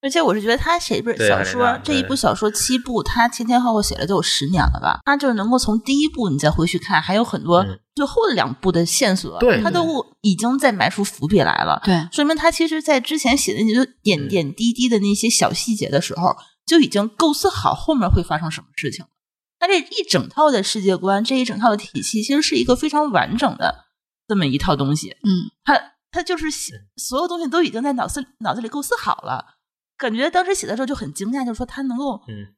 [0.00, 5.00] 而且我是觉得他写一本小说，这一部小说七部，他前前后后写了都有十年了吧？
[5.04, 11.80] 他就是能够从第一部你再回去看，还有很多嗯最后的两部的线索，对他都已经在埋出伏笔来了。
[11.84, 16.36] 对，说明他其实在之前写的那些点嗯点滴滴的那些小细节的时候，
[16.66, 19.10] 就已经构思好后面会发生什么事情了。
[19.58, 23.86] 他这一整套的世界观，这一整套的体系，其实是一个非常完整的
[24.28, 25.16] 这么一套东西。
[25.22, 29.56] 嗯，他他就是写所有东西都已经在脑子脑子里构思好了，
[29.96, 32.54] 感觉当时写的时候就很惊讶，就是说他能够嗯，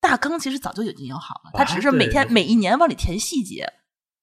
[0.00, 3.70] 大纲其实早就已经有好了，啊他只是每天每一年往里填细节，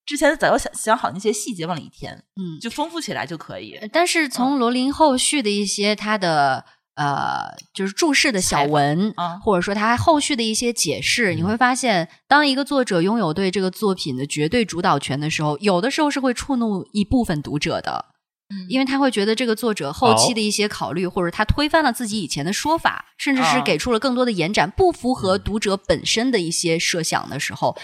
[0.06, 3.80] 之前早就想想好那些细节往里填，嗯就丰富起来就可以。
[3.94, 18.06] 但是从罗琳后续的一些他的呃，就是注释的小文，啊或者说他后续的一些解释，你会发现，当一个作者拥有对这个作品的绝对主导权的时候，有的时候是会触怒一部分读者的。
[18.48, 27.76] 嗯因为他会觉得这个作者后期的一些考虑，或者他推翻了自己以前的说法，甚至是啊给出了更多的延展，不符合读者本身的一些设想的时候，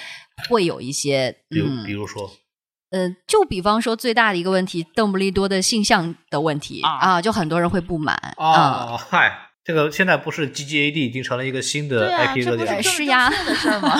[0.47, 2.31] 会有一些比如嗯比如说，
[2.91, 8.93] 呃，就比方说最大的一个问题，邓布利多的性向的问题啊就很多人会不满啊。
[8.93, 12.81] 哦，嗨，这个现在不是 GGAD 已经成了一个新的，IP 这不热点吗？
[12.81, 13.97] 是呀的事儿吗？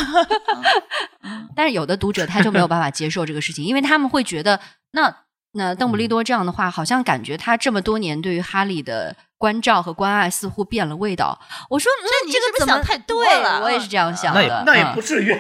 [1.56, 4.60] 但是有的读者他就没有办法接受这个事情，因为他们会觉得，
[4.92, 5.16] 那
[5.54, 11.40] 那邓布利多这样的话，好像感觉他这么多年对于哈利的关照和关爱似乎变了味道。
[11.70, 14.42] 我说，嗯，这你是不是这个怎么想太多对了我也是这样想的。
[14.42, 15.38] 那也那也嗯不至于，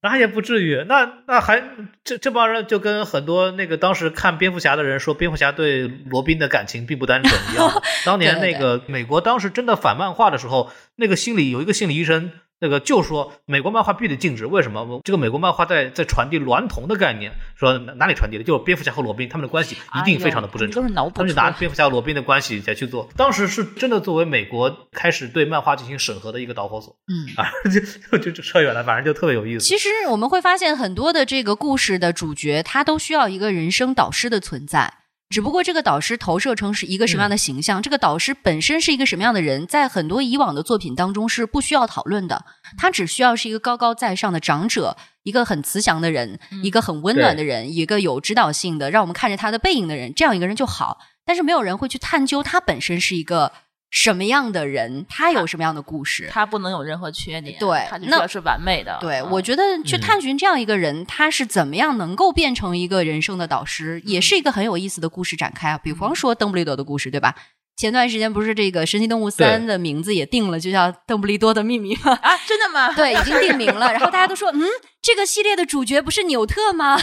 [0.00, 0.84] 那也不至于。
[0.88, 1.62] 那那还
[2.04, 7.82] 这这帮人就跟很多那个当时看蝙蝠侠的人说，蝙蝠侠对罗宾的感情并不单纯一样。
[8.06, 12.32] 当年那个美国当时真的反漫画的时候，那个心理有一个心理医生。
[12.60, 15.00] 那个就说美国漫画必须得禁止，为什么？
[15.04, 18.44] 这个美国漫画在在传递娈童的概念，说哪哪里传递的？
[18.44, 20.88] 就是蝙蝠侠和罗宾他们的关系一定非常的不正常哎呦你都。
[20.88, 21.50] 是脑补他们就拿。
[21.52, 26.96] 蝙蝠侠和罗宾的关系再去做，当时是真的作为美国开始对漫画进行审核的一个导火索。
[27.06, 27.34] 嗯。
[27.36, 27.50] 啊，
[28.10, 29.64] 就就就扯远了，反正就特别有意思。
[29.64, 34.94] 其实我们会发现，很多的这个故事的主角，他都需要一个人生导师的存在。
[35.30, 42.46] 只不过这个导师投射成是一个什么样的形象，这个导师本身是一个什么样的人，在很多以往的作品当中是不需要讨论的。
[42.78, 50.98] 他只需要是一个高高在上的长者，一个很慈祥的人，一个很温暖的人，一个有指导性的，让我们看着他的背影的人，这样一个人就好。
[51.26, 53.52] 但是没有人会去探究他本身是一个
[53.90, 56.28] 什么样的人，他有什么样的故事。
[56.30, 58.98] 他不能有任何缺点，对那他就是完美的。
[59.00, 65.78] 对，嗯我觉得去探寻这样一个人，他是怎么样能够变成一个人生的导师，也是一个很有意思的故事展开啊。
[65.78, 67.34] 比方说邓布利多的故事，对吧？
[67.78, 72.12] 前段时间不是这个《神奇动物三》的名字也定了，就叫《邓布利多的秘密》吗？
[72.20, 72.92] 啊，真的吗？
[72.98, 73.86] 对，已经定名了。
[73.94, 74.60] 然后大家都说，嗯，
[75.00, 76.98] 这个系列的主角不是纽特吗？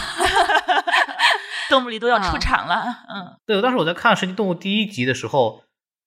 [1.70, 2.84] 邓布利多要啊出场了。
[3.10, 5.62] 嗯，对，当时我在看《神奇动物》第一集的时候，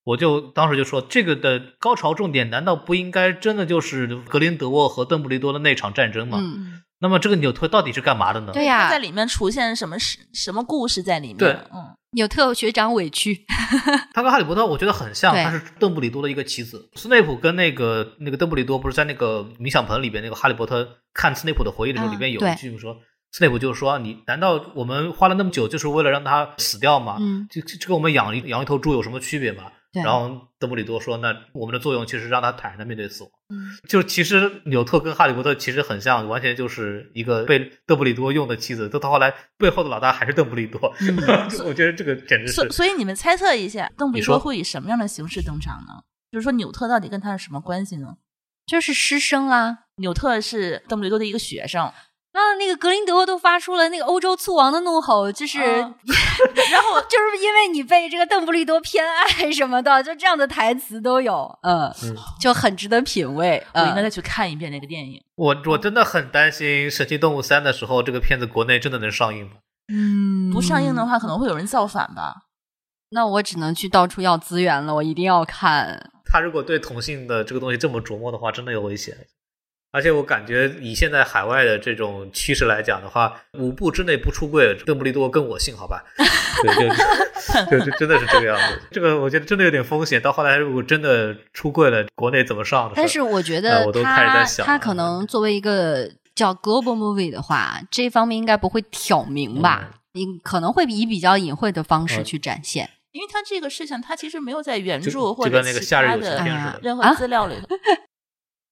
[0.09, 6.39] 我就当时就说，这个的高潮重点难道不应该真的就是格林德沃和邓布利多的那场战争吗？
[6.41, 8.51] 嗯，那么这个纽特到底是干嘛的呢？
[8.51, 11.37] 对呀、他在里面出现什么事、什么故事在里面？
[11.37, 13.45] 对嗯，纽特学长委屈，
[14.15, 16.89] 他跟哈利波特我觉得很像，他是邓布利多的一个棋子。
[16.95, 22.97] 斯内普跟那个那个邓布利多不是在那个冥想盆里边那个哈利波特看斯内普的回忆的时候，嗯里边有一句说。
[23.31, 27.17] 斯内普就说：“你难道我们花了那么久，就是为了让他死掉吗？
[27.19, 33.31] 嗯这这这跟我们养一养一头猪有什么区别吗？”对然后邓布利多说：“那我们的作用其实让他坦然的面对死亡。
[33.49, 38.87] 嗯就其实纽特跟哈利波特其实很像，完全就是一个被邓布利多用的妻子。
[38.87, 40.79] 到到后来，背后的老大还是邓布利多。
[41.01, 41.17] 嗯
[41.65, 46.03] 我觉得这个简直所是所以你们猜测一下，邓布利多会以什么样的形式登场呢？
[46.31, 48.17] 就是说纽特到底跟他是什么关系呢？
[48.67, 49.79] 就是师生啊。
[49.95, 51.91] 纽特是邓布利多的一个学生，
[52.31, 55.95] 那那个格林德沃都发出了那个欧洲醋王的怒吼，就是，啊
[56.71, 63.61] 然后就是因为你被这个邓布利多偏爱什么的，就这样的台词都有，嗯，嗯就很值得品味。
[63.73, 65.21] 嗯我应该再去看一遍那个电影。
[65.35, 69.53] 我我真的很担心《神奇动物三》的时候，这个片子国内真的能上映吗？
[69.91, 72.35] 嗯不上映的，话，可能会有人造反吧？
[73.09, 76.11] 那我只能去到处要资源了，我一定要看。
[76.31, 79.17] 他如果对同性的这个东西这么琢磨的话，真的有危险。
[79.91, 86.03] 而且我感觉以现在海外的这种趋势来讲的话，五步之内不出柜，邓布利多跟我姓，好吧？
[86.61, 86.89] 对，
[87.71, 88.81] 就 就就真的是这个样子。
[88.91, 90.21] 这个我觉得真的有点风险。
[90.21, 92.93] 到后来如果真的出柜了，国内怎么上的？
[92.95, 99.89] 但是我觉呃得我都开始他在想了他可能作为一个叫 global movie 的话，这方面应该不会挑明吧？
[100.13, 102.89] 你可能会以比较隐晦的方式嗯去展现。
[103.11, 106.79] 因为他这个事情，他其实没有在原著或者就跟那个其夏日有晴他的。
[106.83, 107.67] 任啊何资料里头。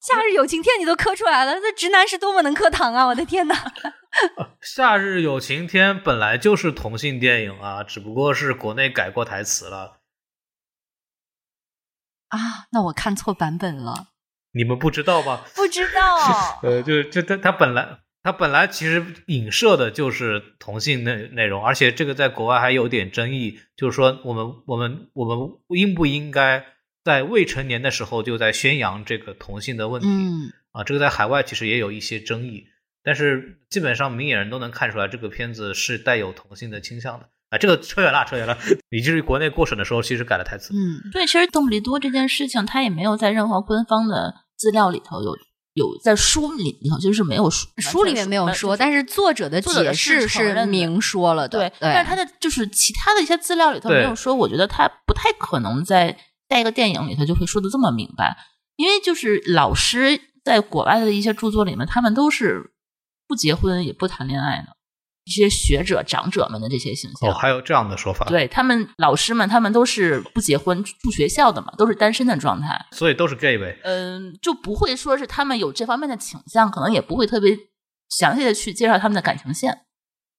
[0.15, 3.05] 夏日有晴天，你都磕出来了，那直男是多么能磕糖啊！
[3.07, 3.55] 我的天哪！
[4.61, 9.99] 夏日有晴天本来就是同性电影啊，只不过是国内改过台词了。
[12.29, 12.39] 啊，
[12.71, 14.07] 那我看错版本了，
[14.53, 15.45] 你们不知道吧？
[15.55, 16.59] 不知道。
[16.63, 25.37] 呃，就就他他本来他本来其实影射的就是同性内内容，而且这个在国外还有点争议，就是说我们我们我们
[25.69, 26.65] 应不应该
[27.07, 30.83] 在未成年的时候就在宣扬这个同性的问题、嗯，啊？
[30.83, 32.65] 这个在海外其实也有一些争议，
[33.01, 37.29] 但是基本上明眼人都能看出来，这个片子是带有同性的倾向的。
[37.49, 38.57] 啊，这个扯远了，扯远了，
[38.89, 40.73] 以至于国内过审的时候其实改了台词。
[40.73, 45.33] 嗯，对，其实邓布利多这件事情，他也没有在任何官方的资料里头有
[45.75, 51.57] 有在书里里头就是没有书书里面没有说，但是作者的作者解释是明说了的。
[51.57, 56.17] 对，但是他的就是其他的一些资料里头没有说，我觉得他不太可能在
[56.47, 58.37] 在一个电影里头就会说的这么明白，
[58.75, 62.73] 因为就是老师在国外的一些著作里面，他们都是
[63.27, 64.77] 不结婚也不谈恋爱的，
[65.25, 67.29] 一些学者长者们的这些形象。
[67.29, 72.85] 哦，还有这样的说法，，对他们老师们，他们都是不结婚住学校的嘛，都是单身的状态。
[72.91, 73.77] 所以都是 gay 呗。
[73.83, 77.57] 嗯，就不会说是他们有这方面的倾向，可能也不会特别
[78.09, 79.81] 详细的去介绍他们的感情线。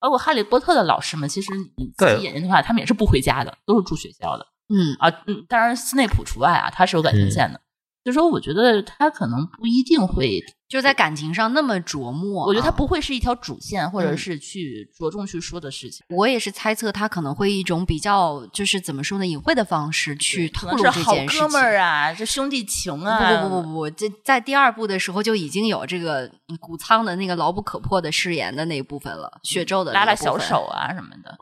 [0.00, 5.22] 包括哈利波特的老师们，其实你自对己研究的话，他们也是不回家的，都是住学校的嗯，啊。
[5.26, 7.60] 嗯，当然斯内普除外啊，他是有感情线的。
[8.04, 12.46] 所以说，我觉得他可能不一定会，就在感情上那么琢磨啊。
[12.46, 16.06] 我觉得他不会是一条主线，或者嗯是去着重去说的事情。
[16.16, 21.42] 我也是猜测他可能会一种比较就是怎么说呢，隐晦的方式去可透露能是好这件事情。
[21.42, 31.36] 哥们儿啊，这兄弟情啊，不不不不不，这在第二部的时候就已经有这个嗯谷仓的那个牢不可破的誓言的那一部分了，血咒的拉拉小手啊什么的。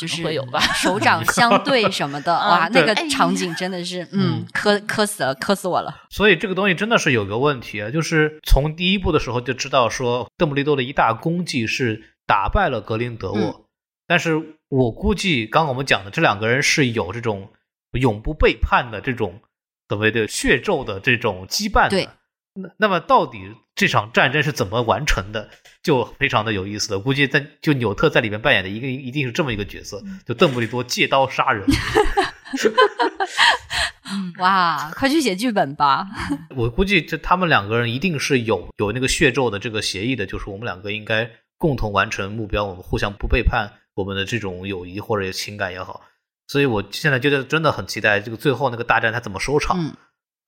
[0.00, 5.94] 就是会有吧手掌 相对什么的，哇，嗯那个场景真的是，嗯嗯，磕磕死了，磕死我了。
[6.08, 13.64] 所以这个东西真的是有个问题啊，就是从第一部的时候就知道说，邓布利多的一大功绩是打败了格林德沃，嗯
[14.06, 17.52] 但是我估计刚刚我们讲的这两个人是有这种
[17.92, 19.40] 永不背叛的这种
[19.88, 22.08] 所谓的血咒的这种羁绊的。
[22.54, 23.38] 对那那么到底
[23.74, 25.50] 这场战争是怎么完成的，
[25.82, 27.00] 就非常的有意思了。
[27.00, 31.66] 估计在就纽特在里面扮演的一个一定是这么一个角色，就邓布利多借刀杀人。
[34.38, 36.04] 哇，快去写剧本吧！
[36.56, 46.02] 我估计这他们两个人一定是有有那个血咒的这个协议的，就是我们两个应该共同完成目标，我们互相不背叛我们的这种友谊或者情感也好。
[46.48, 49.78] 所以我现在觉得真的很期待这个最后那个大战它怎么收场。
[49.78, 49.94] 嗯，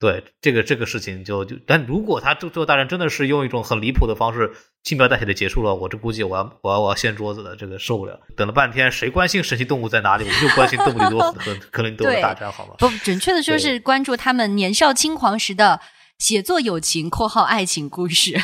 [0.03, 4.51] 对这个这个事情就就，但如果他最最后大战真的是用一种很离谱的方式
[4.83, 8.19] 轻描淡写的结束了，我这估计我要我要我要掀桌子了，这个受不了。
[8.35, 10.25] 等了半天，谁关心神奇动物在哪里？
[10.25, 12.75] 我们就关心邓布利多 和格林德沃的大战，好吗？
[12.77, 15.79] 不，准确的说是关注他们年少轻狂时的
[16.17, 18.37] 写作友情（括号爱情故事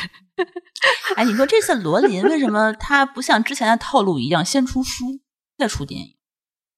[1.16, 5.20] 哎，你说这次罗琳为什么他不像之前的套路一样，先出书
[5.58, 6.16] 再出电影？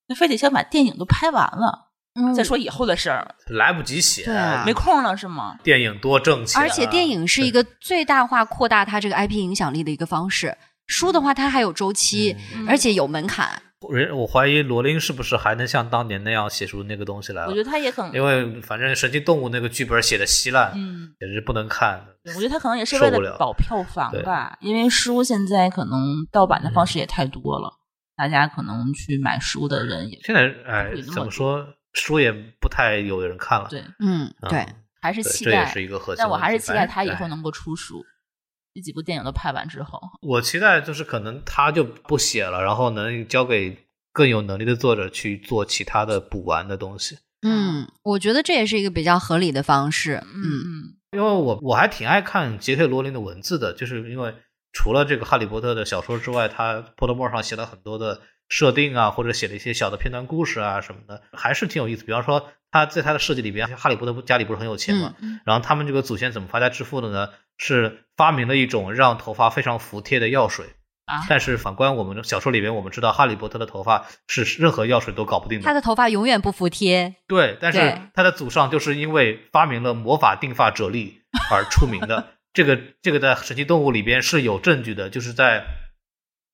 [0.08, 5.56] 那非得先把电影都拍完了，）嗯再说以后的事儿，来不及写，对啊没空了是吗？
[5.62, 10.56] 电影多挣钱啊、而且电影是一个最大化扩大它这个 IP 影响力的一个方式。
[10.86, 13.62] 书的话，它还有周期，嗯而且有门槛。
[13.90, 17.56] 人，我怀疑罗琳是不是还能像当年那样写出那个东西来我觉？
[17.56, 22.00] 得他也很，因为反正神奇动物那个剧本写的稀烂，嗯，简直不能看。
[22.26, 27.72] 我觉得他可能也是为了了保票房吧，因为书现在可能盗版的方式也太多了，
[28.16, 33.68] 大家可能去买书的人也现在哎怎么说，书也不太有人看了。
[33.68, 34.66] 对，嗯，嗯对，
[35.00, 36.16] 还是期待这也，是一个核心。
[36.18, 38.04] 但我还是期待他以哎后能够出书。
[38.74, 47.18] 这几部电影都拍完之后，我期待就是可能他就不写了，然后能交给更有能力的作者去做其他的补完的东西。
[47.42, 50.22] 嗯，我觉得这也是一个比较合理的方式。
[50.34, 54.34] 嗯嗯因为我我还挺爱看杰克罗琳的文字的，就是因为
[54.72, 62.04] 除了这个《哈利波特》的小说之外，他 Pottermore 上写了很多的设定啊，或者写了一些小的片段故事啊什么的，还是挺有意思。
[62.04, 67.30] 比方说，他在他的设计里边，哈利波特家里不是很有钱嘛，嗯然后他们这个祖先怎么发家致富的呢？
[67.58, 70.66] 是发明了一种让头发非常服帖的药水。
[71.04, 75.64] 啊，但是反观我们的小说里边，我们知道哈利波特的头发是任何药水都搞不定的。
[75.64, 77.16] 他的头发永远不服帖。
[77.26, 81.14] 对，但是他的祖上就是因为发明了魔法定发啫喱
[81.50, 82.28] 而出名的。
[82.54, 85.64] 这个这个在神奇动物里边是有证据的，就是在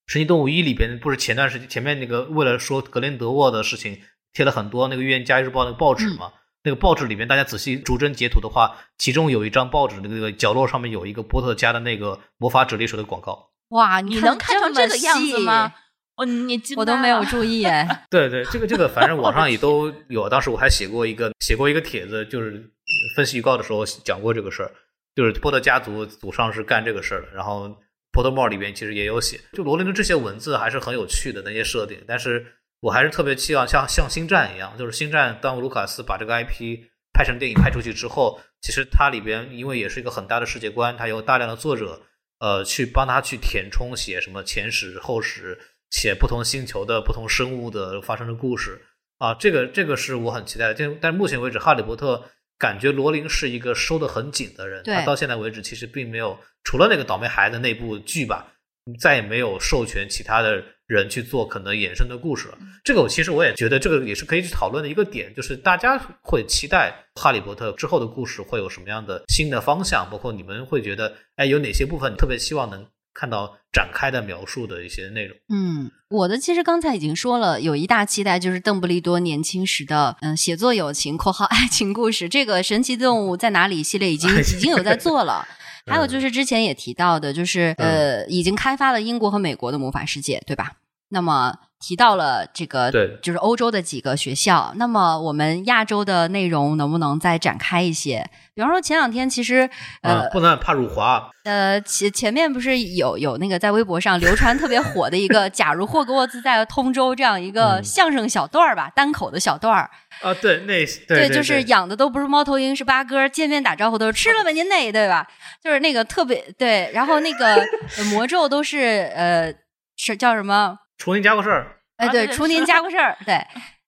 [0.09, 4.01] 神奇动物一里边，不是前段时间前面那个为了说格林德沃的事情，
[4.33, 6.33] 贴了很多那个预言家日报那个报纸嘛。
[6.65, 13.51] 那个报纸里面，大家仔细逐帧截图的话，其中有一张报纸那个角落上面有一个波特家的那个魔法啫喱水的广告。
[13.69, 15.73] 哇，你能看成这个样子吗？？
[16.17, 17.87] 哦，你惊我都没有注意 哎。
[18.11, 20.29] 对对，这个这个，反正网上也 都有。
[20.29, 22.69] 当时我还写过一个写过一个帖子，就是
[23.15, 24.73] 分析预告的时候讲过这个事儿，
[25.15, 27.29] 就是波特家族祖上是干这个事儿的。
[27.33, 27.79] 然后
[28.13, 32.03] 波特帽里边其实也有写，就罗琳的这些文字还是很有趣的那些设定。
[32.07, 32.45] 但是
[32.81, 42.03] 我还是特别期望像像星战一样，就是星战当卢卡斯把这个 IP 拍成电影拍出去之后，其实它里边因为也是一个很大的世界观，它有大量的作者。
[42.41, 45.59] 呃，去帮他去填充写什么前史后史，
[45.91, 48.81] 写不同星球的不同生物的发生的故事
[49.19, 50.75] 啊，这个这个是我很期待的。
[50.75, 58.53] 但但目前为止，哈利波特感觉罗琳是一个收的很紧的人，对他到现在为止其实并没有除了那个倒霉孩子那部剧吧，
[58.99, 62.59] 再也没有授权其他的人去做可能衍生的故事了。
[62.83, 72.85] 这个我其实我也觉得这个也是可以去讨论的一个点，就是大家会期待哈利波特之后的故事会有什么样的新的方向，包括你们会觉得，哎，有哪些部分你特别希望能
[73.19, 75.37] 看到展开的描述的一些内容。
[75.49, 82.29] 嗯，我的其实刚才已经说了，有一大期待就是邓布利多年轻时的嗯写作友情（括号爱情故事）。
[82.31, 85.45] 这个神奇动物在哪里系列已经已经有在做了。
[85.91, 90.75] 还有就是之前也提到的，就是呃已经开发了英国和美国的魔法世界，对吧？
[91.09, 94.73] 那么提到了这个，对，就是欧洲的几个学校。
[94.77, 98.29] 那么我们亚洲的内容能不能再展开一些？
[98.55, 99.71] 比方说前两天其实
[100.03, 101.31] 呃，不能怕辱华。
[101.45, 109.89] 呃，前前面不是有有那个在微博上流传特别火的一个 “假如霍格沃兹在通州”这样一个相声小段儿吧，单口的小段儿。
[110.21, 115.27] 啊，对，那对，就是养的都不是猫头鹰，是八哥，见面打招呼都是吃了吧您那，对吧？
[115.63, 117.65] 就是那个特别对，然后那个
[118.11, 119.55] 魔咒都是呃
[119.97, 120.77] 是叫什么？
[120.99, 123.41] 除您家过事儿，哎，对，除您家过事儿，对，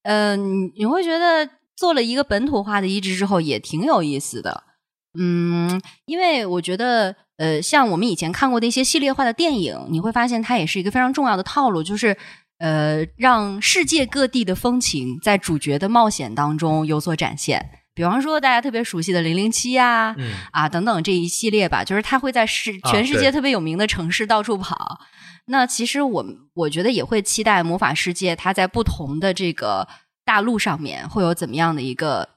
[0.05, 4.62] 嗯， 你会觉得做了一个本土化的移植之后也挺有意思的，
[5.19, 12.16] 嗯，因为我觉得，呃，像我们以前看过的一些系列化的电影，你会发现它也是一个非常重要的套路，就是
[12.59, 17.70] 呃，让世界各地的风情在主角的冒险当中有所展现。
[17.93, 20.15] 比方说，大家特别熟悉的《零零七》呀，
[20.53, 25.01] 啊等等这一系列吧，就是他会在世全世界特别有名的城市到处跑。
[25.51, 26.25] 那其实我
[26.55, 29.89] 我觉得也会期待魔法世界，它在不同的这个
[30.25, 32.29] 大陆上面会有怎么样的一个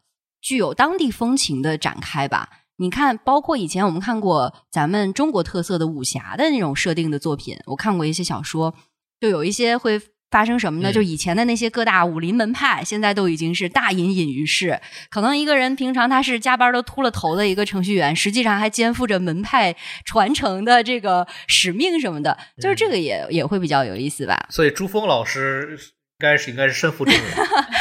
[0.41, 2.49] 具有当地风情的展开吧？
[2.77, 8.73] 你看，包括以前我们看过咱们中国特色的武侠的那种设定的作品，我看过一些小说，
[9.19, 10.02] 就有一些会
[10.34, 10.91] 发生什么呢？
[10.91, 14.81] 就以前的那些各大武林门派，现在都已经是大隐隐于市。
[15.11, 24.47] 可能一个人平常他是加班都秃了头的一个程序员，实际上还肩负着门派传承的这个使命什么的，就是这个也也会比较有意思吧。
[24.49, 27.23] 所以朱峰老师应该是应该是身负重任。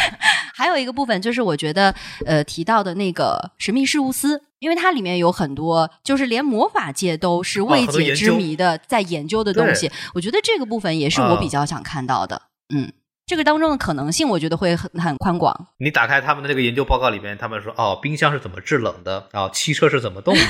[0.55, 1.95] 还有一个部分就是我觉得
[2.27, 12.43] 呃提到的那个神秘事务司，因为它里面有很多就是连魔法界都是未解之谜的在研究的东西，我觉得这个部分也是我比较想看到的。
[12.73, 12.93] 嗯，
[13.27, 15.67] 这个当中的可能性，我觉得会很很宽广。
[15.79, 19.27] 你打开他们的那个研究报告里面，他们说哦，冰箱是怎么制冷的？
[19.33, 20.41] 啊，汽车是怎么动的？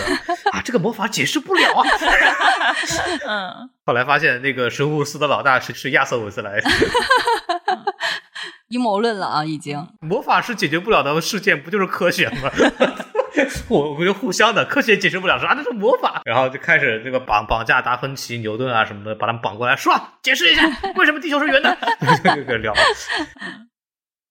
[0.52, 1.82] 啊，这个魔法解释不了啊。
[3.26, 6.60] 嗯， 后来发现那个神户司的老大是是亚瑟·韦斯莱。
[8.68, 9.86] 阴谋论了啊，已经。
[10.01, 12.51] 魔法是解决不了的事件，不就是科学吗？
[13.69, 16.23] 我 我觉得互相的，科学解释不了啥，那是魔法。
[16.25, 19.93] 然后就开始这个绑绑架达芬奇、牛顿啊什么的，把他们绑过来，说
[20.23, 20.63] 解释一下
[20.97, 22.73] 为什么地球是圆的， 就开始聊。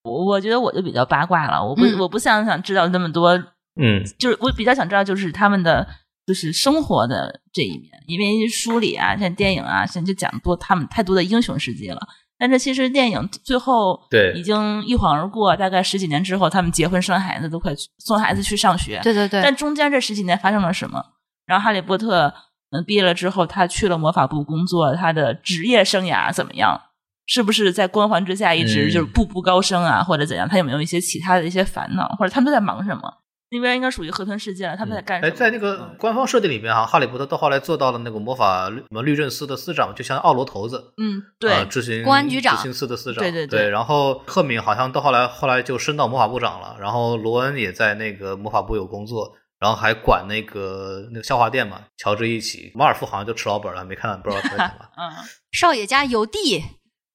[0.04, 3.32] 我我觉得我就比较八卦了，我不我不想想知道那么多，
[3.80, 5.88] 嗯，就是我比较想知道就是他们的
[6.26, 12.00] 就是生活的这一面，因为书里啊，像电影啊，现在就讲多他们太多的英雄事迹了。
[12.42, 19.00] 但是其实电影最后对已经一晃而过，大概十几年之后，他们结婚生孩子，都快送孩子去上学。
[19.04, 19.44] 对对对。
[19.44, 21.06] 但中间这十几年发生了什么？
[21.46, 22.34] 然后哈利波特
[22.72, 26.82] 嗯毕业了之后，他去了魔法部工作，他的职业生涯怎么样？
[27.28, 30.50] 是不是在光环之下一直就是步步高升啊，或者怎样？
[30.50, 32.08] 他有没有一些其他的一些烦恼？
[32.18, 33.14] 或者他们都在忙什么？
[33.52, 35.32] 那边应该属于河豚世界了，他们在干什么？
[35.32, 43.70] 哎，在那个官方设定里面哈，哈利波特到后来做到了那个魔法什么律政司的司长，就像奥罗头子，嗯，对，执行公安局长、执行司的司长，对对对。
[43.70, 52.72] 然后赫敏好像到后来后来就升到魔法部长了，然后罗恩也在那个魔法部有工作，然后还管那个那个笑话店嘛，乔治一起。
[52.74, 54.86] 马尔夫好像就吃老本了，没看到不知道他在干嘛。
[54.98, 55.12] 嗯，
[55.52, 56.64] 少爷家有地。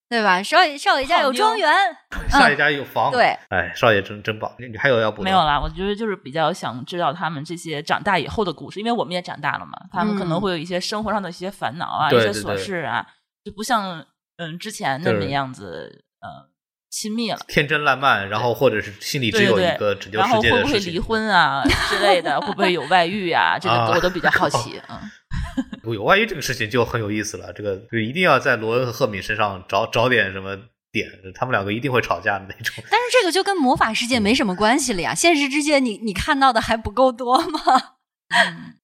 [0.08, 0.42] 对吧？
[0.42, 1.68] 少爷少爷家有庄园，
[2.30, 3.10] 少爷家有房。
[3.10, 4.50] 对，哎，少爷真真棒。
[4.58, 5.22] 你你还有要补？
[5.22, 9.72] 没有啦，我觉得就是比较想知道他们这些长大以后的故事，因为我们也长大了嘛。
[9.92, 13.04] 他们可能会有一些生活上的一些烦恼啊，一些琐事啊，
[13.44, 14.04] 就不像
[14.36, 16.48] 嗯之前那么样子呃
[16.96, 22.40] 亲密了，天真烂漫，然后或者是心里只有一个拯救世界的然后会不会离婚啊之类的？
[22.40, 23.58] 会不会有外遇啊？
[23.58, 24.80] 这个我都比较好奇。
[24.88, 25.92] 嗯。
[25.92, 30.56] 有外遇这个事情就很有意思了，这个就一定要在罗恩和赫敏身上找找点什么
[30.90, 32.82] 点，他们两个一定会吵架的那种。
[32.90, 37.60] 但是这个就跟魔法世界没什么关系了呀，现实世界你你看到的还不够多吗？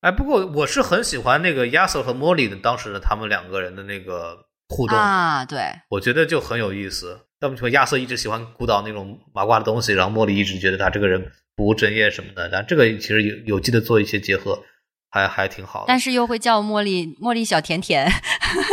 [0.03, 7.21] 哎，不过我是很喜欢那个亚瑟和莫莉的当时的他们两个人的那个互动啊，对，我觉得就很有意思。
[7.41, 14.59] 那么说亚瑟一直喜欢鼓捣那种麻瓜的东西，然后莫莉一直觉得他这个人不务正业什么的，但这个其实有有机的做一些结合。
[15.15, 18.11] 还还挺好，但是又会叫茉莉茉莉小甜甜，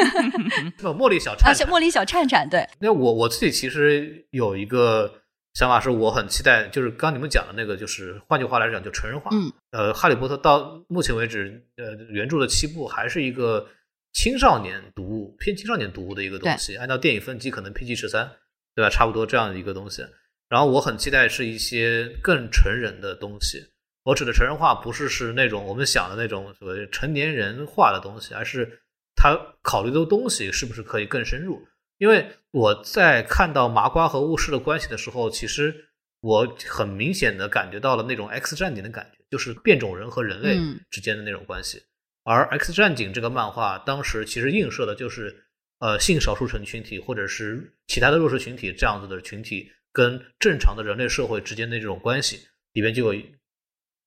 [0.80, 2.66] 茉莉小颤颤， 茉莉小颤颤，对。
[2.80, 5.16] 那我我自己其实有一个
[5.54, 9.30] 想法，是我很期待，就是刚你们讲的那个，就是换句话来讲，就成人化。
[9.34, 13.68] 嗯，呃，哈利波特到目前为止，呃，原著的七部还是一个
[14.14, 16.76] 青少年读物，偏青少年读物的一个东西。
[16.76, 18.30] 按照电影分级，可能 PG 十三，
[18.76, 18.90] 对吧？
[18.90, 20.06] 差不多这样的一个东西。
[20.50, 23.64] 然后我很期待是一些更成人的东西。
[24.04, 28.82] 我指的成人化不是是那种我们想的那种所谓成年人化的东西，而是
[29.16, 31.62] 他考虑的东西是不是可以更深入？
[31.98, 35.90] 因为我在看到麻瓜和巫师的关系的时候，其实
[36.22, 41.84] 我很明显的感觉到了那种 X 战警的感觉，就是变种人和人类嗯之间的那种关系。
[42.32, 45.36] 而 X 战警这个漫画当时其实映射的就是
[45.80, 52.40] 呃性少数群群体或者是其他的弱势群体这样子的群体跟正常的人类社会之间的这种关系，
[52.74, 53.22] 里边就有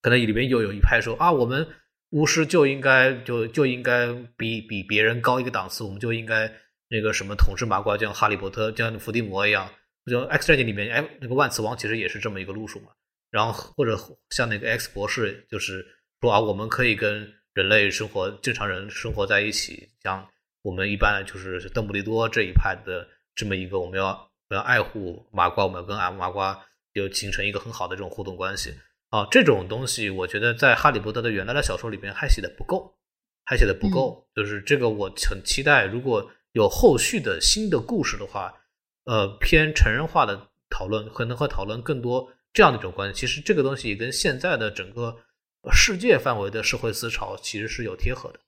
[0.00, 1.66] 可能里边又有一派说啊，我们
[2.10, 6.52] 巫师就应该就就应该比比别人高一个档次，我们就应该
[6.88, 9.68] 那个什么统治麻瓜，就像哈利波特、就像伏地魔一样。
[10.10, 12.88] 就 X 战警里面，哎，那个万磁王其实也是这么一个路数嘛。
[13.30, 13.96] 然后或者
[14.30, 15.86] 像那个 X 博士，就是
[16.20, 20.26] 说啊，我们可以跟人类生活正常人生活在一起，像
[20.62, 26.58] 我们一般就是邓布利多这一派的这么一个，我们要我们要爱护麻瓜，我们要跟麻瓜
[26.94, 28.74] 就形成一个很好的这种互动关系
[29.10, 29.26] 啊。
[29.30, 32.94] 这种东西，我觉得在哈利波特的原来的小说里边还写的不够，
[33.44, 34.26] 还写的不够。
[34.34, 38.54] 就是这个，我很期待，如果有后续的新的故事的话，
[39.04, 43.20] 呃，偏成人化的讨论，可能会讨论更多这样的一种关系。
[43.20, 45.16] 其实这个东西也跟现在的整个
[45.70, 48.40] 世界范围的社会思潮其实是有贴合的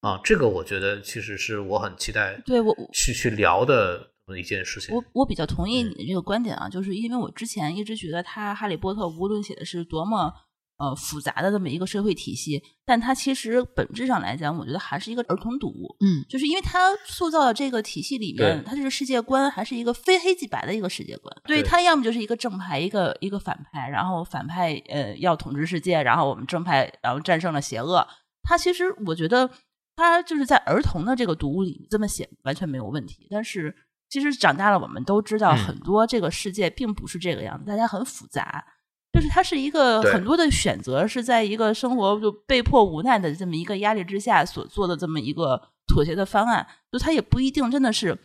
[0.00, 0.20] 啊。
[0.22, 4.94] 这个我觉得其实是我很期待对我我去去聊的一件事情。
[4.94, 10.32] 我我比较同意嗯你的这个观点啊，就是因为我之前一直觉得他《哈利波特》无论写的是多么
[10.80, 15.94] 呃复杂的这么一个社会体系，但它其实本质上来讲，我觉得还是一个儿童读物。
[16.00, 21.36] 嗯就是因为它塑造的这个体系里面，它这个世界观还是一个非黑即白的一个世界观。
[21.44, 28.06] 对，它要么就是一个正派，一个一个反派，然后反派呃要统治世界，然后我们正派然后战胜了邪恶。
[28.42, 29.50] 它其实我觉得
[29.94, 33.76] 它就是在儿童的这个读物里这么写完全没有问题，但是
[34.08, 38.64] 其实长大了我们都知道，嗯很多这个世界并不是这个样子，大家很复杂。
[39.12, 46.66] 就是它是一个很多的选择，是在一个生活就被迫无奈的这么一个压力之下所做的这么一个妥协的方案。
[46.92, 48.18] 就他也不一定真的是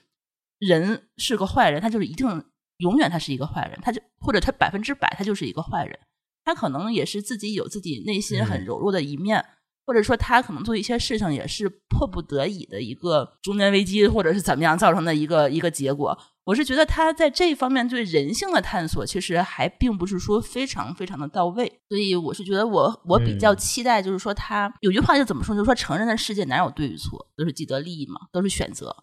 [0.60, 2.44] 人是个坏人，他就是一定
[2.78, 6.00] 永远他是一个坏人，他就或者他百分之百他就是一个坏人，
[6.44, 9.46] 他可能也是自己有自己内心很嗯柔弱的一面。
[9.88, 16.18] 或者说，他可能做一些事情也是迫不得已的一个中年危机，或者是怎么样造成的一个一个结果。
[16.46, 21.82] 我是觉得他在这一方面对人性的探索，其实还并不是说非常非常的到位。
[21.90, 28.96] 所以我是觉得我我比较嗯期待，就是说他有句话就怎么说，就是说成人的世界哪有对与错，都是既得利益嘛，都是选择。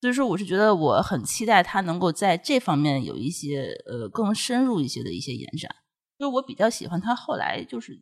[0.00, 5.70] 所以说，我是觉得我很期待他能够在这方面有一些呃更深入一些的一些延展。
[6.18, 8.00] 就是我比较喜欢他后来就是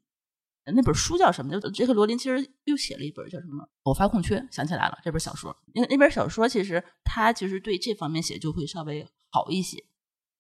[0.73, 1.61] 那本书叫什么？
[1.61, 5.55] 就杰克罗琳其实又写了一本叫什么《偶发空缺》，想起来了，这本小说。
[5.75, 9.77] 那那本小说其实他其实对这方面写就会稍微好一些，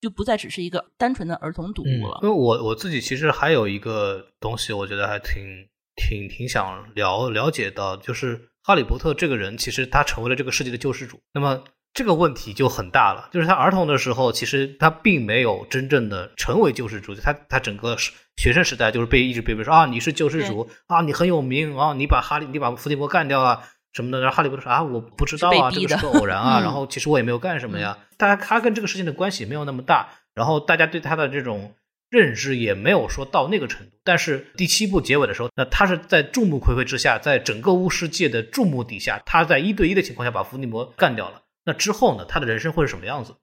[0.00, 2.20] 就不再只是一个单纯的儿童读嗯物了。
[2.22, 11.20] 因为我我自己其实还有一个东西，我觉得还挺挺挺想了了解到，就是哈利波特这个人，其实他成为了这个世界的救世主。
[11.32, 11.62] 那么
[11.94, 17.96] 这个问题就很大了，就是他儿童的时候，其实他并没有真正的成为救世主，他他整个
[18.36, 23.62] 学生时代就是被一直被别人说啊你是救世主啊你很有名啊你把哈利你把伏地魔干掉了。
[23.94, 27.96] 什么的，然后哈利波特说啊，我不知道啊，这个是个偶然啊， 嗯然后其实我也没有干什么呀。
[28.16, 31.76] 大家他跟这个事情的关系没有那么大，然后大家对他的这种
[32.10, 33.92] 认知也没有说到那个程度。
[34.02, 41.42] 但是第七部结尾的时候，那他是在众目睽睽之下，在整个巫师界的注目底下，他在一对一的情况下把伏地魔干掉了。
[41.64, 43.34] 那之后呢，他的人生会是什么样子？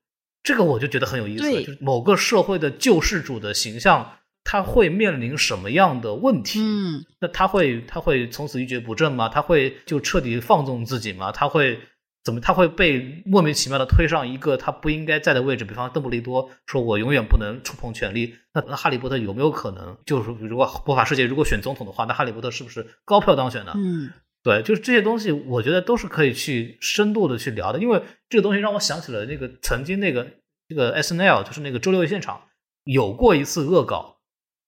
[0.43, 6.60] 这个我就觉得很有意思，对就是某个社会的救世主的形象，他会面临什么样的问题？
[6.61, 9.30] 嗯那他会他会从此一蹶不振吗？
[9.30, 11.31] 他会就彻底放纵自己吗？
[11.31, 11.80] 他会
[12.23, 12.41] 怎么？
[12.41, 15.64] 他会被莫名其妙的推上一个他不应该在的位置？
[15.64, 19.98] 比方邓布利多说：“我永远不能触碰权力。”那那哈利波特有没有可能？
[20.06, 23.73] 就是如果魔法世界如果选总统的话，那哈利波特是不是高票当选呢？
[23.76, 24.11] 嗯
[24.43, 30.27] 对，就是这些东西，我觉得都是可以去深度的去聊的，因为这个东西让我想起了那个曾经那个
[30.68, 32.41] 这个 S N L，就是那个周六夜现场
[32.84, 34.18] 有过一次恶搞，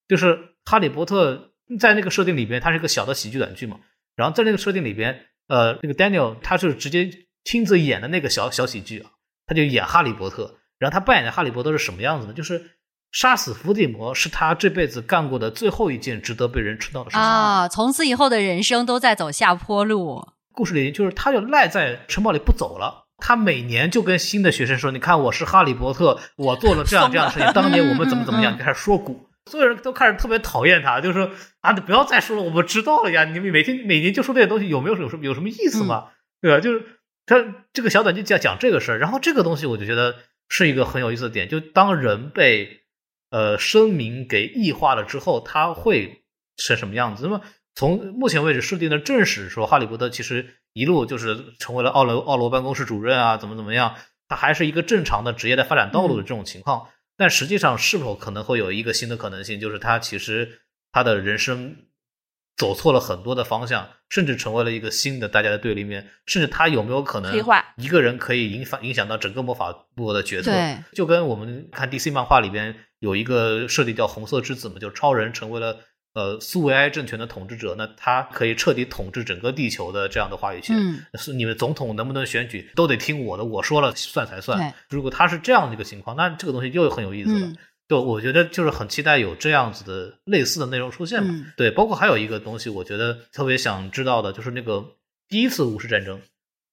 [0.08, 3.80] 就是哈利波特在那个设定里边，它是一个小的喜剧短剧嘛，
[4.16, 7.10] 然后在那个设定里边，呃，那个 Daniel 他是直接
[7.44, 9.12] 亲自演的那个小小喜剧啊，
[9.48, 12.34] 他就演哈利波特，然后他扮演的哈利波特是什么样子呢？
[12.34, 12.62] 就是
[13.14, 17.22] 杀死伏地魔是他这辈子干过的最后一件值得被人知道的事情。
[17.22, 20.28] 啊，从此以后的人生都在走下坡路。
[20.52, 23.06] 故事里就是他就赖在城堡里不走了。
[23.20, 27.48] 他每年就跟新的学生说：“你看，我是哈利波特，我做了这样这样的事情。
[27.54, 31.30] 当年我们怎么怎么样，嗯嗯开始说古，所有人都开始特别讨厌他，就是说
[31.62, 33.24] 啊，你不要再说了，我们知道了呀。
[33.24, 36.08] 你们每天每年就说这些东西，有没有有什么有什么意思吗？
[36.42, 36.60] 对吧？
[36.60, 36.84] 就是
[37.26, 37.38] 他
[37.72, 40.16] 这个小短剧讲讲这个事儿，然后这个东西我就觉得
[40.50, 42.83] 是一个很有意思的点，就当人被
[43.34, 46.24] 呃声明给异化了之后，他会
[46.56, 47.24] 是什么样子？
[47.24, 47.42] 那么
[47.74, 53.96] 从目前为止设定的正史说，哈利波特其实一路就是成为了奥罗奥罗办公室主任啊，怎么怎么样，
[54.28, 56.90] 他还是一个正常的职业的发展道路的这种情况。
[57.18, 60.62] 但实际上，是否可能会有一个新的可能性，就是他其实
[60.92, 61.76] 他的人生
[62.56, 67.36] 走错了很多的方向，甚至成为了一个新的大家的对立面，甚至他有没有可能
[67.78, 70.52] 一个人可以影响影响到整个魔法部的决策？
[70.52, 75.78] 对，就跟我们看 DC 漫画里边有一个设定叫红色之子嘛，就是超人成为了
[76.14, 80.76] 呃苏维埃政权的统治者，那他可以彻底统治整个地球的这样的话语权。
[80.78, 84.74] 嗯，是你们总统能不能选举都得听我的，我说了算才算。
[84.90, 87.46] 如果他是这样的一个情况，那这个东西又很有意思了。
[87.48, 87.58] 嗯
[87.90, 91.30] 就我觉得就是很期待有这样子的类似的内容出现嘛。
[91.34, 94.82] 嗯对，包括还有一个东西，我觉得特别想知道的就是那个
[95.28, 96.22] 第一次巫师战争，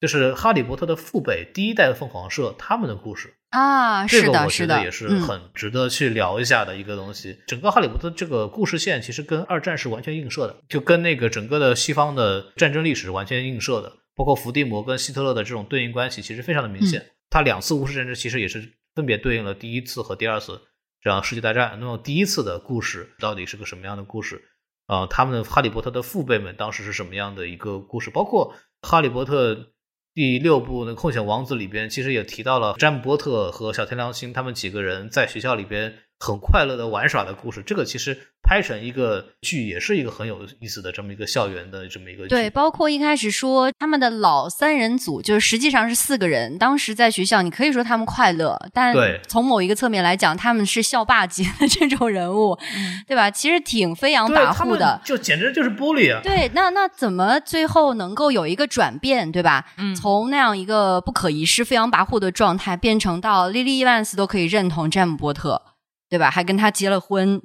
[0.01, 3.35] 就是哈利波特的父辈第一代凤凰社他们的故事。
[3.51, 7.39] 啊，这个我觉得也是嗯很值得去聊一下的一个东西。
[7.47, 17.05] 整个哈利波特这个故事线其实跟二战是完全映射的，就跟那个整个的西方的战争历史是完全映射的，包括伏地魔跟希特勒的这种对应关系其实非常的明显。
[17.29, 20.61] 他两次巫师战争其实也是分别对应了第一次和第二次
[21.03, 21.77] 这样世界大战。
[21.81, 24.41] 那么第一次的故事到底是个什么样的故事？
[24.87, 28.11] 呃，他们的哈利波特的父辈们当时是什么样的一个故事？
[28.11, 29.73] 包括哈利波特
[30.21, 37.63] 第六部那《空想王子》里边，其实也提到了詹姆波特和小天狼星他们几个人在学校里边很快乐的玩耍的故事。
[37.67, 42.29] 这个其实拍成一个剧，也是一个很有意思的这么一个校园的这么一个剧。
[42.29, 46.59] 对，包括一开始说他们的老三人组，就是实际上是四个人。
[46.59, 52.59] 当时在学校，你可以说他们快乐，但对从某一个侧面来讲，他们是校霸级的这种人物，
[53.07, 53.31] 对吧？
[53.31, 55.01] 其实挺飞扬跋扈的。
[55.03, 56.21] 就简直就是玻璃啊！
[56.23, 59.65] 对，那那怎么最后能够有一个转变，对吧？
[59.79, 65.63] 嗯从那样一个不可一世、飞扬跋扈的状态，变成到莉莉伊万斯都可以认同詹姆波特，
[66.11, 66.31] 对吧？
[66.31, 67.41] 还跟他结了婚，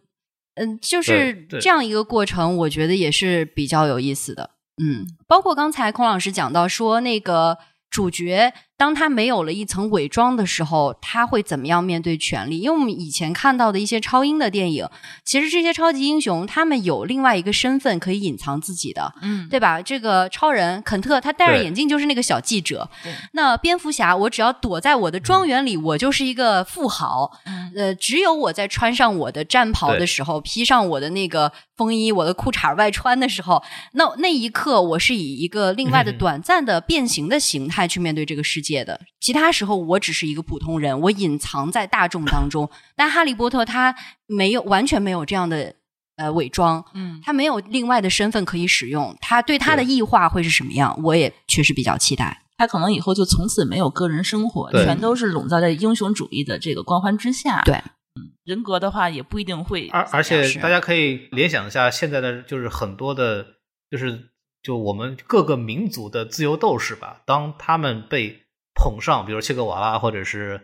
[0.55, 4.49] 嗯，就是这样一个过程，我觉得也是比较有意思的。
[4.83, 7.59] 嗯，包括刚才孔老师讲到说，那个
[7.89, 12.59] 主角当他没有了一层伪装的时候，他会怎么样面对权力？
[12.59, 14.87] 因为我们以前看到的一些超英的电影，
[15.23, 19.81] 其实这些超级英雄他们有另外一个身份可以隐藏自己的，嗯，对吧？
[19.81, 22.89] 这个超人肯特，他戴着眼镜就是那个小记者。
[23.31, 27.31] 那蝙蝠侠，我只要躲在我的庄园里，我就是一个富豪。
[27.45, 33.61] 嗯呃，只有我在穿上我的战袍的时候，披上我的那个风衣，我的裤衩外穿的时候，
[33.93, 38.99] 那那一刻我是以一个另外的嗯短暂的变形的形态去面对这个世界的。
[39.19, 42.69] 其他时候，我只是一个普通人，我隐藏在大众当中。
[42.95, 45.75] 但哈利波特他没有完全没有这样的
[46.15, 50.97] 呃伪装，嗯，他没有另外的身份可以使用，他对他的异化会是什么样？
[51.03, 52.41] 我也确实比较期待。
[52.57, 57.61] 他可能以后就从此没有个人生活，全都是笼罩在英雄主义的这个光环之下。
[57.65, 57.75] 对
[58.17, 63.45] 嗯，人格的话也不一定会而而且大家可以联想一下，现在的就是很多的，
[63.91, 64.29] 就是
[64.63, 68.44] 就我们各个民族的自由斗士吧，当他们被
[68.75, 70.61] 捧上，比如切格瓦拉，或者是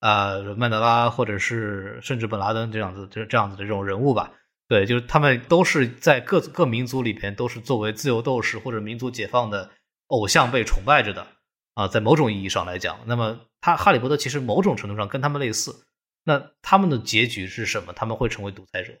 [0.00, 4.32] 呃曼德拉，或者是甚至本拉登这样子这这样子的这种人物吧，
[4.68, 9.70] 对，就是他们都是在各各民族里边都是作为自由斗士或者民族解放的
[10.08, 11.26] 偶像被崇拜着的
[11.74, 15.86] 啊，在某种意义上来讲，那么他哈利波特其实某种程度上跟他们类似。
[16.24, 17.92] 那他们的结局是什么？
[17.92, 18.92] 他们会成为独裁者。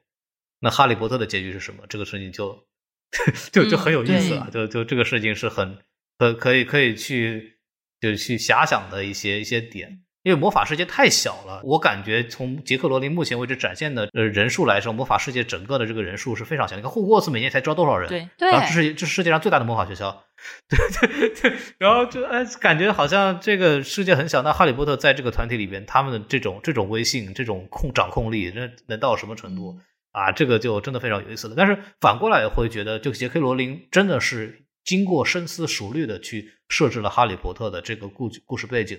[0.58, 1.84] 那哈利波特的结局是什么？
[1.88, 2.66] 这个事情就
[3.52, 4.48] 就就很有意思了。
[4.50, 5.78] 就就这个事情是很
[6.18, 7.60] 可可以可以去
[8.02, 10.00] 就去遐想的一些一些点。
[10.24, 16.76] 因为魔法世界太小了，我感觉从杰克罗琳目前为止展现的呃人数来说，魔法世界整个的这个人数是非常小。
[16.76, 18.08] 你看霍格沃茨每年才招多少人？
[18.08, 20.24] 对，对然后这是这是世界上最大的魔法学校，
[20.70, 20.78] 对
[21.10, 24.42] 对对，然后就哎，感觉好像这个世界很小。
[24.42, 29.80] 那哈利波特在这个团体里边，他们的这种这种威信、这种控掌控力，那能到什么程度
[30.12, 30.30] 啊？
[30.30, 31.54] 这个就真的非常有意思了。
[31.56, 38.98] 但是反过来也会觉得，就杰克罗琳真的是经过深思熟虑的去设置了哈利波特的这个故故事背景。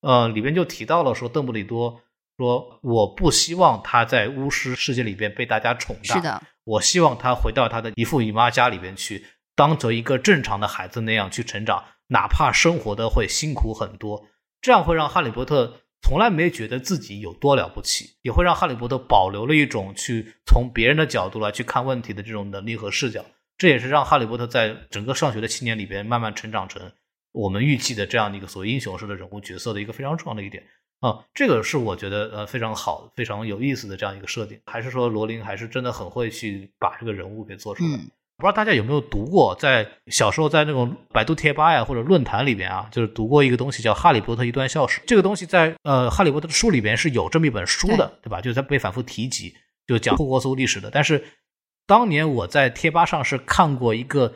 [0.00, 2.02] 呃，里边就提到了说，邓布利多
[2.36, 14.26] 说，我不希望他在巫师世界里边被大家宠大，是的，我希望他回到他的姨父姨妈家里边去，当着一个正常的孩子那样去成长，哪怕生活的会辛苦很多，
[14.60, 23.24] 这样会让哈利波特从来没觉得自己有多了不起，也会让哈利波特保留了一种去从别人的角度来去看问题的这种能力和视角。
[23.62, 26.90] 这也是让哈利波特在整个上学的七年里边慢慢成长成
[27.30, 30.64] 我们预计的这样的一个所谓英雄式的人物角色的一个非常重要的一点。
[30.98, 37.90] 啊，这个是我觉得呃非常好、非常有意思的这样一个设定，还是说罗琳还是真的很会去把这个人物给做出来。
[37.90, 45.00] 嗯不知道大家有没有读过，在小时候在那种百度贴吧呀或者论坛里边啊，就是读过一个东西叫《哈利波特一段校史》。
[45.06, 48.40] 这个东西在呃《哈利波特》的书里边是有这么一本书的，对吧？
[48.40, 49.54] 就是它被反复提及，
[49.86, 50.90] 就讲霍格沃茨历史的。
[50.90, 51.22] 但是
[51.86, 54.34] 当年我在贴吧上是看过一个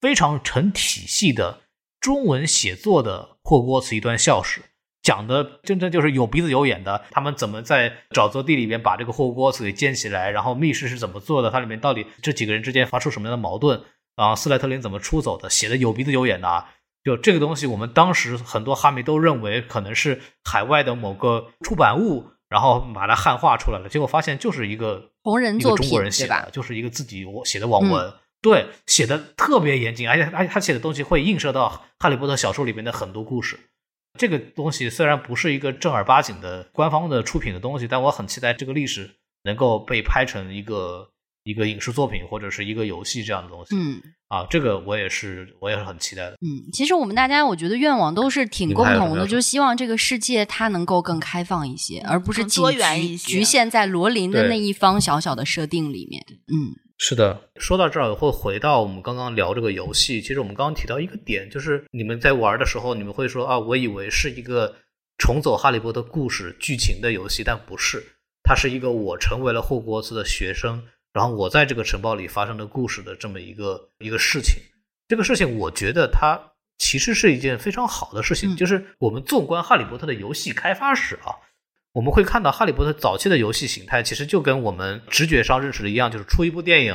[0.00, 1.60] 非常成体系的
[2.00, 4.62] 中文写作的霍格沃茨一段校史，
[5.02, 13.82] 讲的真正就是有鼻子有眼的，他们怎么在沼泽地里边把这个霍格沃茨给建起来，然后密室是怎么做的，它里面到底这几个人之间发生什么样的矛盾，
[14.16, 16.70] 然后斯莱特林怎么出走的，写的有鼻子有眼的啊。
[17.04, 33.58] 就这个东西，我们当时很多哈迷都认为可能是海外的某个出版物，然后把它汉化出来了，结果发现就是一个同人作品中国人写的，就是一个自己我写的网文，对，写的特别严谨，而且而且他写的东西会映射到哈利波特小说里面的很多故事。
[34.18, 39.10] 这个东西虽然不是一个正儿八经的官方的出品的东西，但我很期待这个历史
[39.44, 41.10] 能够被拍成一个
[41.48, 43.74] 一个影视作品或者是一个游戏这样的东西。
[43.74, 46.32] 嗯啊，这个我也是我也是很期待的。
[46.32, 56.22] 嗯，其实我们大家我觉得愿望都是挺共同的，就希望这个世界它能够更开放一些，而不是多元局一些局限在罗琳的那一方小小的设定里面。
[56.28, 60.20] 嗯是的，说到这儿会回到我们刚刚聊这个游戏。
[60.20, 64.74] 其实我们刚刚提到一个点，就是你们在玩的时候，你们会说啊，我以为是一个
[65.16, 68.02] 重走哈利波特故事剧情的游戏，但不是，
[68.42, 70.82] 它是一个我成为了霍格沃茨的学生，
[71.18, 74.54] 然后我在这个城堡里发生的故事的这么一个一个事情。
[75.08, 76.40] 这个事情，我觉得它
[76.78, 81.34] 其实是一件非常好的事情，嗯就是我们纵观哈利波特的游戏开发史啊，
[81.92, 86.94] 我们会看到《哈利波特》早期的游戏形态，其实就跟我们直觉上认识的一样，就是出一部电影，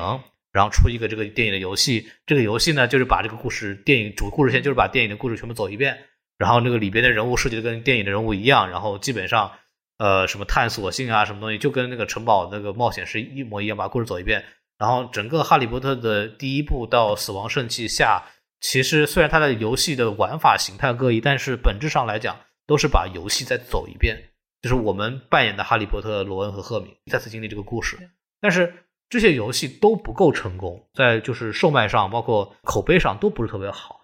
[0.53, 2.07] 然后出一个这个电影的游戏。
[2.25, 5.97] 这个游戏呢，就是把这个故事电影主故事线，就是把电影的故事全部走一遍，
[6.37, 9.51] 然后那个里边的人物设计的跟电影的人物一样，然后基本上
[9.97, 14.43] 呃什么探索性啊什么东西，就跟那个城堡那个冒险是一模一样，把故事走一遍。
[14.77, 18.23] 然后整个《哈利波特》的第一部到《死亡圣器》下，
[18.59, 24.31] 其实虽然它的游戏的玩法形态各异，但是本质上来讲，都是把游戏再走一遍。
[24.61, 27.97] 就是我们扮演的哈利波特、罗恩和赫敏再次经历这个故事，
[28.39, 28.73] 但是
[29.09, 33.99] 这些游戏都不够成功，在就是售卖上，包括口碑上都不是特别好。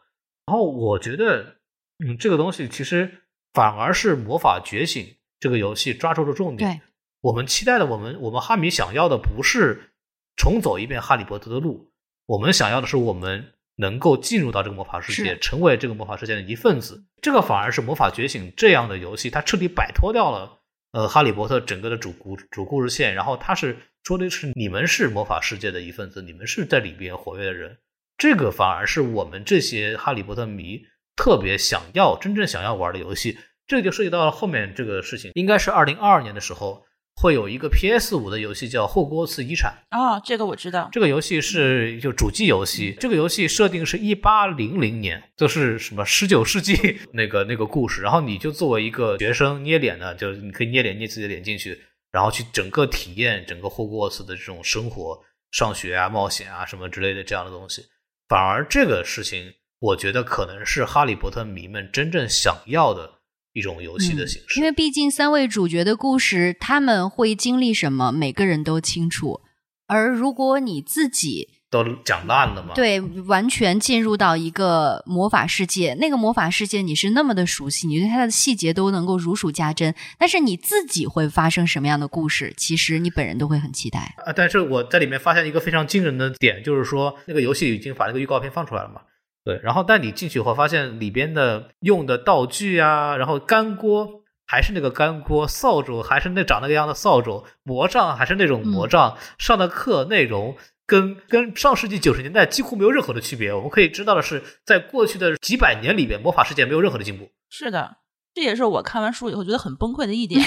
[0.45, 1.55] 然后我觉得，
[2.05, 5.03] 嗯，这个东西其实反而是《魔法觉醒》
[5.39, 6.81] 这个游戏抓住了重点。
[7.21, 9.91] 我们期待的，我们我们哈迷想要的不是
[10.37, 11.91] 重走一遍哈利波特的路，
[12.25, 17.05] 我们想要的是我们能够进入到这个魔法世界，成为这个魔法世界的一份子。
[17.21, 20.59] 这个反而是《魔法觉醒》这样的游戏，它彻底摆脱掉了
[20.91, 27.77] 呃哈利波特整个的主故主故事线，然后它是说的是你们是魔法世界的一份子，你们是在里边活跃的人。
[28.17, 30.81] 这个反而是我们这些哈利波特迷
[31.17, 33.37] 特别想要、真正想要玩的游戏。
[33.69, 36.83] 这个就涉及到了后面这个事情，应该是二零二二年的时候
[37.15, 39.73] 会有一个 PS 五的游戏叫《霍格沃茨遗产》。
[39.97, 40.89] 哦，这个我知道。
[40.91, 48.01] 这个游戏是就主机游戏，这个游戏设定是一八零零年，就是什么十九世纪 那个那个故事。
[48.01, 51.79] 然后你就作为一个学生捏脸呢，就是你可以捏脸捏自己的脸进去，
[52.11, 55.19] 然后去整个体验整个霍格沃茨的这种生活、
[55.51, 57.83] 上学啊、冒险啊什么之类的这样的东西。
[58.27, 63.18] 反而这个事情，我觉得可能是哈利波特迷们真正想要的
[63.59, 64.59] 一种游戏的形式。
[64.59, 69.41] 因为毕竟三位主角的故事，他们会经历什么，每个人都清楚。
[69.85, 72.73] 而如果你自己都讲烂了嘛？
[72.73, 84.15] 对完全进入到一个魔法世界，那个魔法世界你是那么的熟悉，你对它的细节都能够如数家珍，但是你自己会发生什么样的故事，其实你本人都会很期待。
[84.25, 89.01] 啊，但是我在里面发现一个非常惊人的点，就是说那个游戏已经把那个预告片放出来了嘛。
[89.45, 103.53] 对，然后但你进去以后发现里边的用的道具啊，然后干锅还是那个干锅，扫帚还是那长那个样的扫帚，魔杖还是那种魔杖，上的课内容跟跟上世纪九十年代几乎没有任何的区别。
[103.53, 107.31] 我们可以知道的是，在过去的几百年里边，魔法世界没有任何的进步。
[107.49, 107.97] 是的，
[108.33, 110.43] 这也是我看完书以后觉得很崩溃的一点，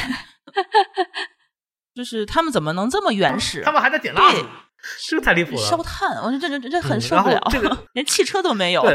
[1.94, 3.62] 就是他们怎么能这么原始？
[3.62, 4.47] 他们还在点蜡烛对，
[5.09, 5.62] 这个太离谱了。
[5.62, 8.82] 烧炭，我觉得这这这这很受不了，这个连汽车都没有。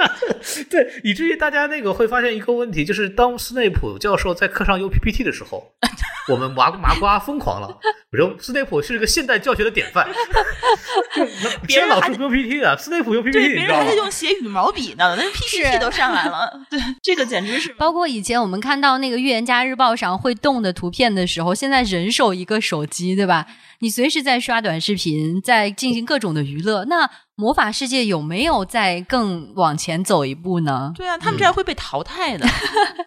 [0.00, 5.72] 对 对，以至于大家那个会发现一个问题，就是当斯内普教授在课上用 PPT 的时候，
[6.28, 7.78] 我们麻麻瓜疯狂了。
[8.12, 10.08] 我说斯内普是个现代教学的典范，
[11.14, 13.94] 就别别人老师不用 PPT 的，斯内普用 PPT，你知道吗别人还在？
[13.96, 16.50] 用写羽毛笔呢，那 PPT 都上来了。
[16.68, 23.46] 对，这个简直是包括以前我们看到那个《预言家日报》上会动的图片的时候，现在人手一个手机，对吧？
[23.82, 26.84] 你随时在刷短视频，在进行各种的娱乐。
[26.84, 30.92] 那魔法世界有没有在更往前走一步呢？
[30.94, 32.46] 对啊，他们这样会被淘汰的，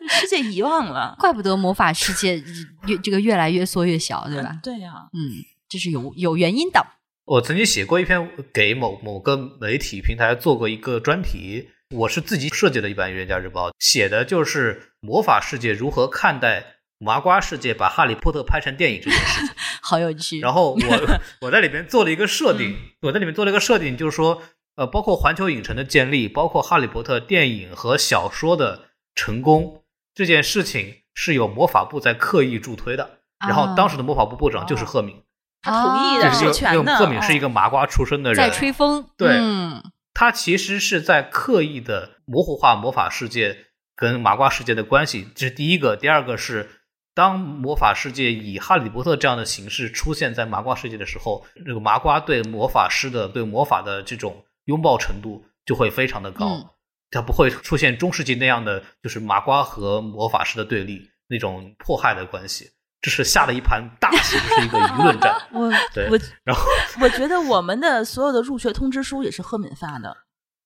[0.09, 1.15] 世界遗忘了。
[1.21, 2.41] 怪不得魔法世界
[2.87, 4.59] 越这个越来越缩越小，对吧？
[4.63, 6.85] 对呀、嗯，这是有有原因的。
[7.25, 16.65] 我曾经写过一篇给某某个媒体平台做过一个专题，我是自己设计的一版《预言家日报》，写的就是魔法世界如何看待
[16.99, 19.55] 麻瓜世界把哈利波特拍成电影这件事情。
[19.81, 20.39] 好有趣。
[20.39, 24.41] 然后我 我在里边做了一个设定，我在里面做了一个设定，就是说，
[24.75, 29.83] 呃，包括环球影城的建立，包括哈利波特电影和小说的成功，
[30.15, 33.19] 这件事情是有魔法部在刻意助推的。
[33.45, 35.21] 然后当时的魔法部部长就是赫敏，
[35.61, 36.95] 他同意的，授权的。
[36.95, 39.83] 赫敏是一个麻瓜出身的人，在吹风，对嗯
[40.13, 45.97] 他其实是在刻意的模糊化魔法世界跟麻瓜世界的关系，这是第一个。
[45.97, 46.69] 第二个是，
[47.13, 56.69] 当魔法世界以哈利波特这样的形式出现在麻瓜世界的时候，这个麻瓜对魔法师的对魔法的这种拥抱程度就会非常的高，嗯
[57.11, 62.71] 它不会出现中世纪那样的就是麻瓜和魔法师的对立那种迫害的关系。
[63.01, 65.35] 这是下了一盘大棋，是一个舆论战。
[65.53, 66.63] 我对我然后
[67.01, 70.15] 我觉得我们的所有的入学通知书也是赫敏发的，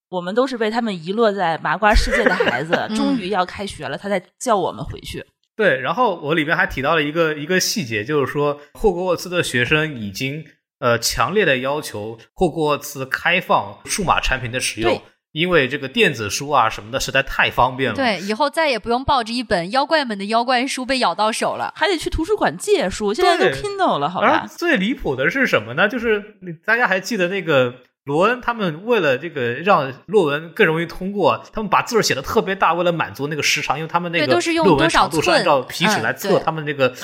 [0.10, 5.26] 我们都是被他们遗落在麻瓜世界的孩子， 嗯终于要开学了，他在叫我们回去。
[5.56, 10.46] 对，然后我里面还提到了一个一个细节，就是说霍格沃茨的学生已经
[10.80, 15.02] 呃强烈的要求霍格沃茨开放数码产品的使用，
[15.32, 17.96] 因为这个电子书啊什么的实在太方便了。
[17.96, 21.74] 对，以后再也不用抱着一本妖怪们的妖怪书被咬到手了。
[21.76, 24.48] 还得去图书馆借书，现在都 Kindle 了，好而吧？
[24.48, 25.88] 最离谱的是什么呢？
[25.88, 26.24] 就是
[26.66, 27.76] 大家还记得那个
[28.08, 36.96] 罗恩他们为了这个让论文更容易通过，他们把字儿写的特别大，为了满足那个时长，因为他们那个对都是用论文长度是按照皮尺嗯来测对他们那个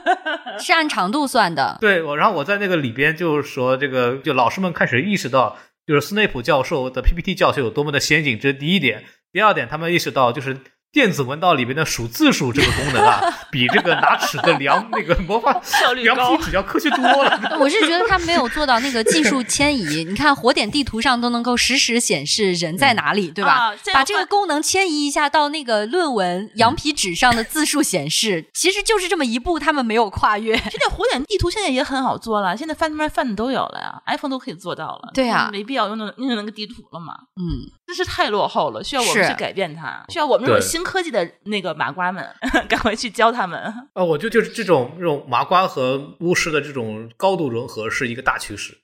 [0.58, 1.76] 是按长度算的。
[1.80, 9.04] 对，我然后我在那个里边就是说，这个就老师们开始意识到，就是斯内普教授的 PPT 教学有多么的先进，这是第一点。
[9.32, 10.56] 第二点，他们意识到就是
[10.92, 13.20] 电子文档里面的数字数这个功能啊，
[13.52, 17.56] 比这个拿尺子量那个魔法量效率高皮纸要科学多了。
[17.60, 20.04] 我是觉得他没有做到那个技术迁移。
[20.08, 23.50] 你看火点地图上都能够实时显示人在哪里，对吧？
[23.52, 30.56] 啊这把这个功能迁移一下到那个论文羊皮纸上的字数显示，其实就是这么一步，他们没有跨越。
[30.56, 35.10] 现在火点地图现在也很好做了，现在翻翻翻的都有了呀，iPhone 都可以做到了。
[35.12, 42.26] 对啊没必要用那用那个地图了嘛，嗯，真是太落后了，需要我们去改变它，需要我们这种新科技的那个麻瓜们
[42.68, 43.60] 赶快去教他们。
[43.94, 48.76] 啊， 我就就是这种这种麻瓜和巫师的这种高度融合是一个大趋势，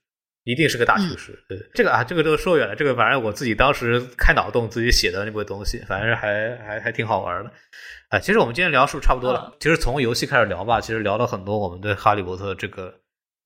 [0.45, 1.45] 一定是个大趋势。
[1.49, 7.51] 对这个啊，这个都说远了，这个反正我自己当时开脑洞自己写的那部东西，反正还还还挺好玩的。
[8.11, 9.51] 啊，其实我们今天聊是不是差不多了？
[9.53, 12.95] 嗯其实从游戏开始聊吧，其实聊了很多我们对哈利波特这个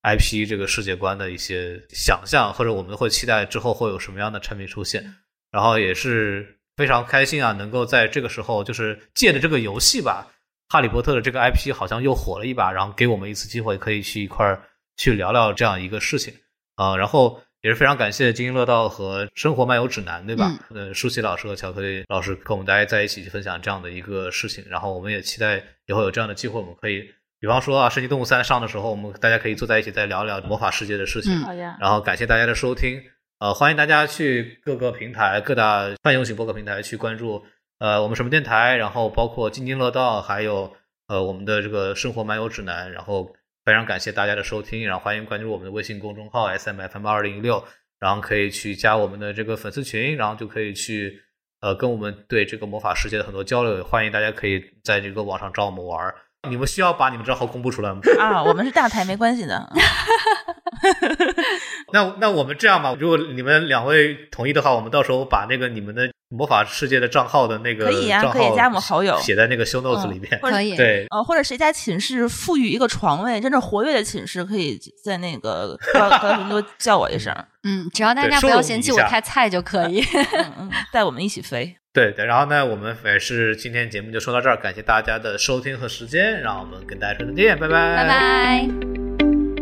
[0.02, 5.14] IP 这个世界观的一些想象，或者我们会期待之后会有什么样的产品出现。
[5.50, 10.26] 然后也是非常开心啊，能够在这个时候就是借着这个游戏吧，
[10.68, 14.62] 哈利波特的这个 IP 好像又火了一把，然后给我们一次机会，可以去一块儿
[14.96, 16.34] 去聊聊这样一个事情
[16.76, 20.52] 啊、然后也是非常感谢津津乐道和生活漫游指南，对吧？
[20.74, 27.02] 呃，舒淇老师和巧克力老师跟我们大家在一起去分享这样的一个事情，然后我们也期待以后有这样的机会，我们可以，
[27.40, 31.32] 比方说啊，《神奇动物三》上的时候，我们大家可以坐在一起再聊聊魔法世界的事情。
[31.32, 33.02] 嗯好呀，然后感谢大家的收听，
[33.38, 37.44] 呃，欢迎大家去各个平台、各大泛用型播客平台去关注，
[37.78, 40.74] 呃，我们什么电台，然后包括津津乐道，还有
[41.08, 43.30] 呃我们的这个生活漫游指南，然后
[43.62, 47.62] 非常感谢大家的收听，然后欢迎关注我们的微信公众号 S M F M 二零一六，
[47.98, 51.20] 然后可以去加我们的这个粉丝群，然后就可以去
[51.60, 56.14] 呃跟我们对这个魔法世界的很多交流，也欢迎大家可以在这个网上找我们玩儿。
[56.48, 58.00] 你们需要把你们账号公布出来吗？
[58.18, 59.68] 啊，我们是大台，没关系的。
[61.92, 70.38] 那那我们这样吧，如果你们两位同意的话，我们到时候把那个你们的魔法世界的账号的那个可以呀账号可以加我们好友写在那个 show notes 嗯里面。
[70.40, 70.76] 可以。
[70.76, 77.32] 对，呃，或者谁家寝室富裕一个床位，真正活跃的寝室，可以在那个 高高伦多叫我一声，
[77.62, 80.00] 嗯，只要大家不要嫌弃我太菜就可以。
[80.32, 81.76] 嗯嗯，带我们一起飞。
[81.92, 89.15] 对对，然后呢，我们也是今天节目就说到这儿，感谢大家的收听和时间，让我们跟大家说再见，拜拜，拜拜。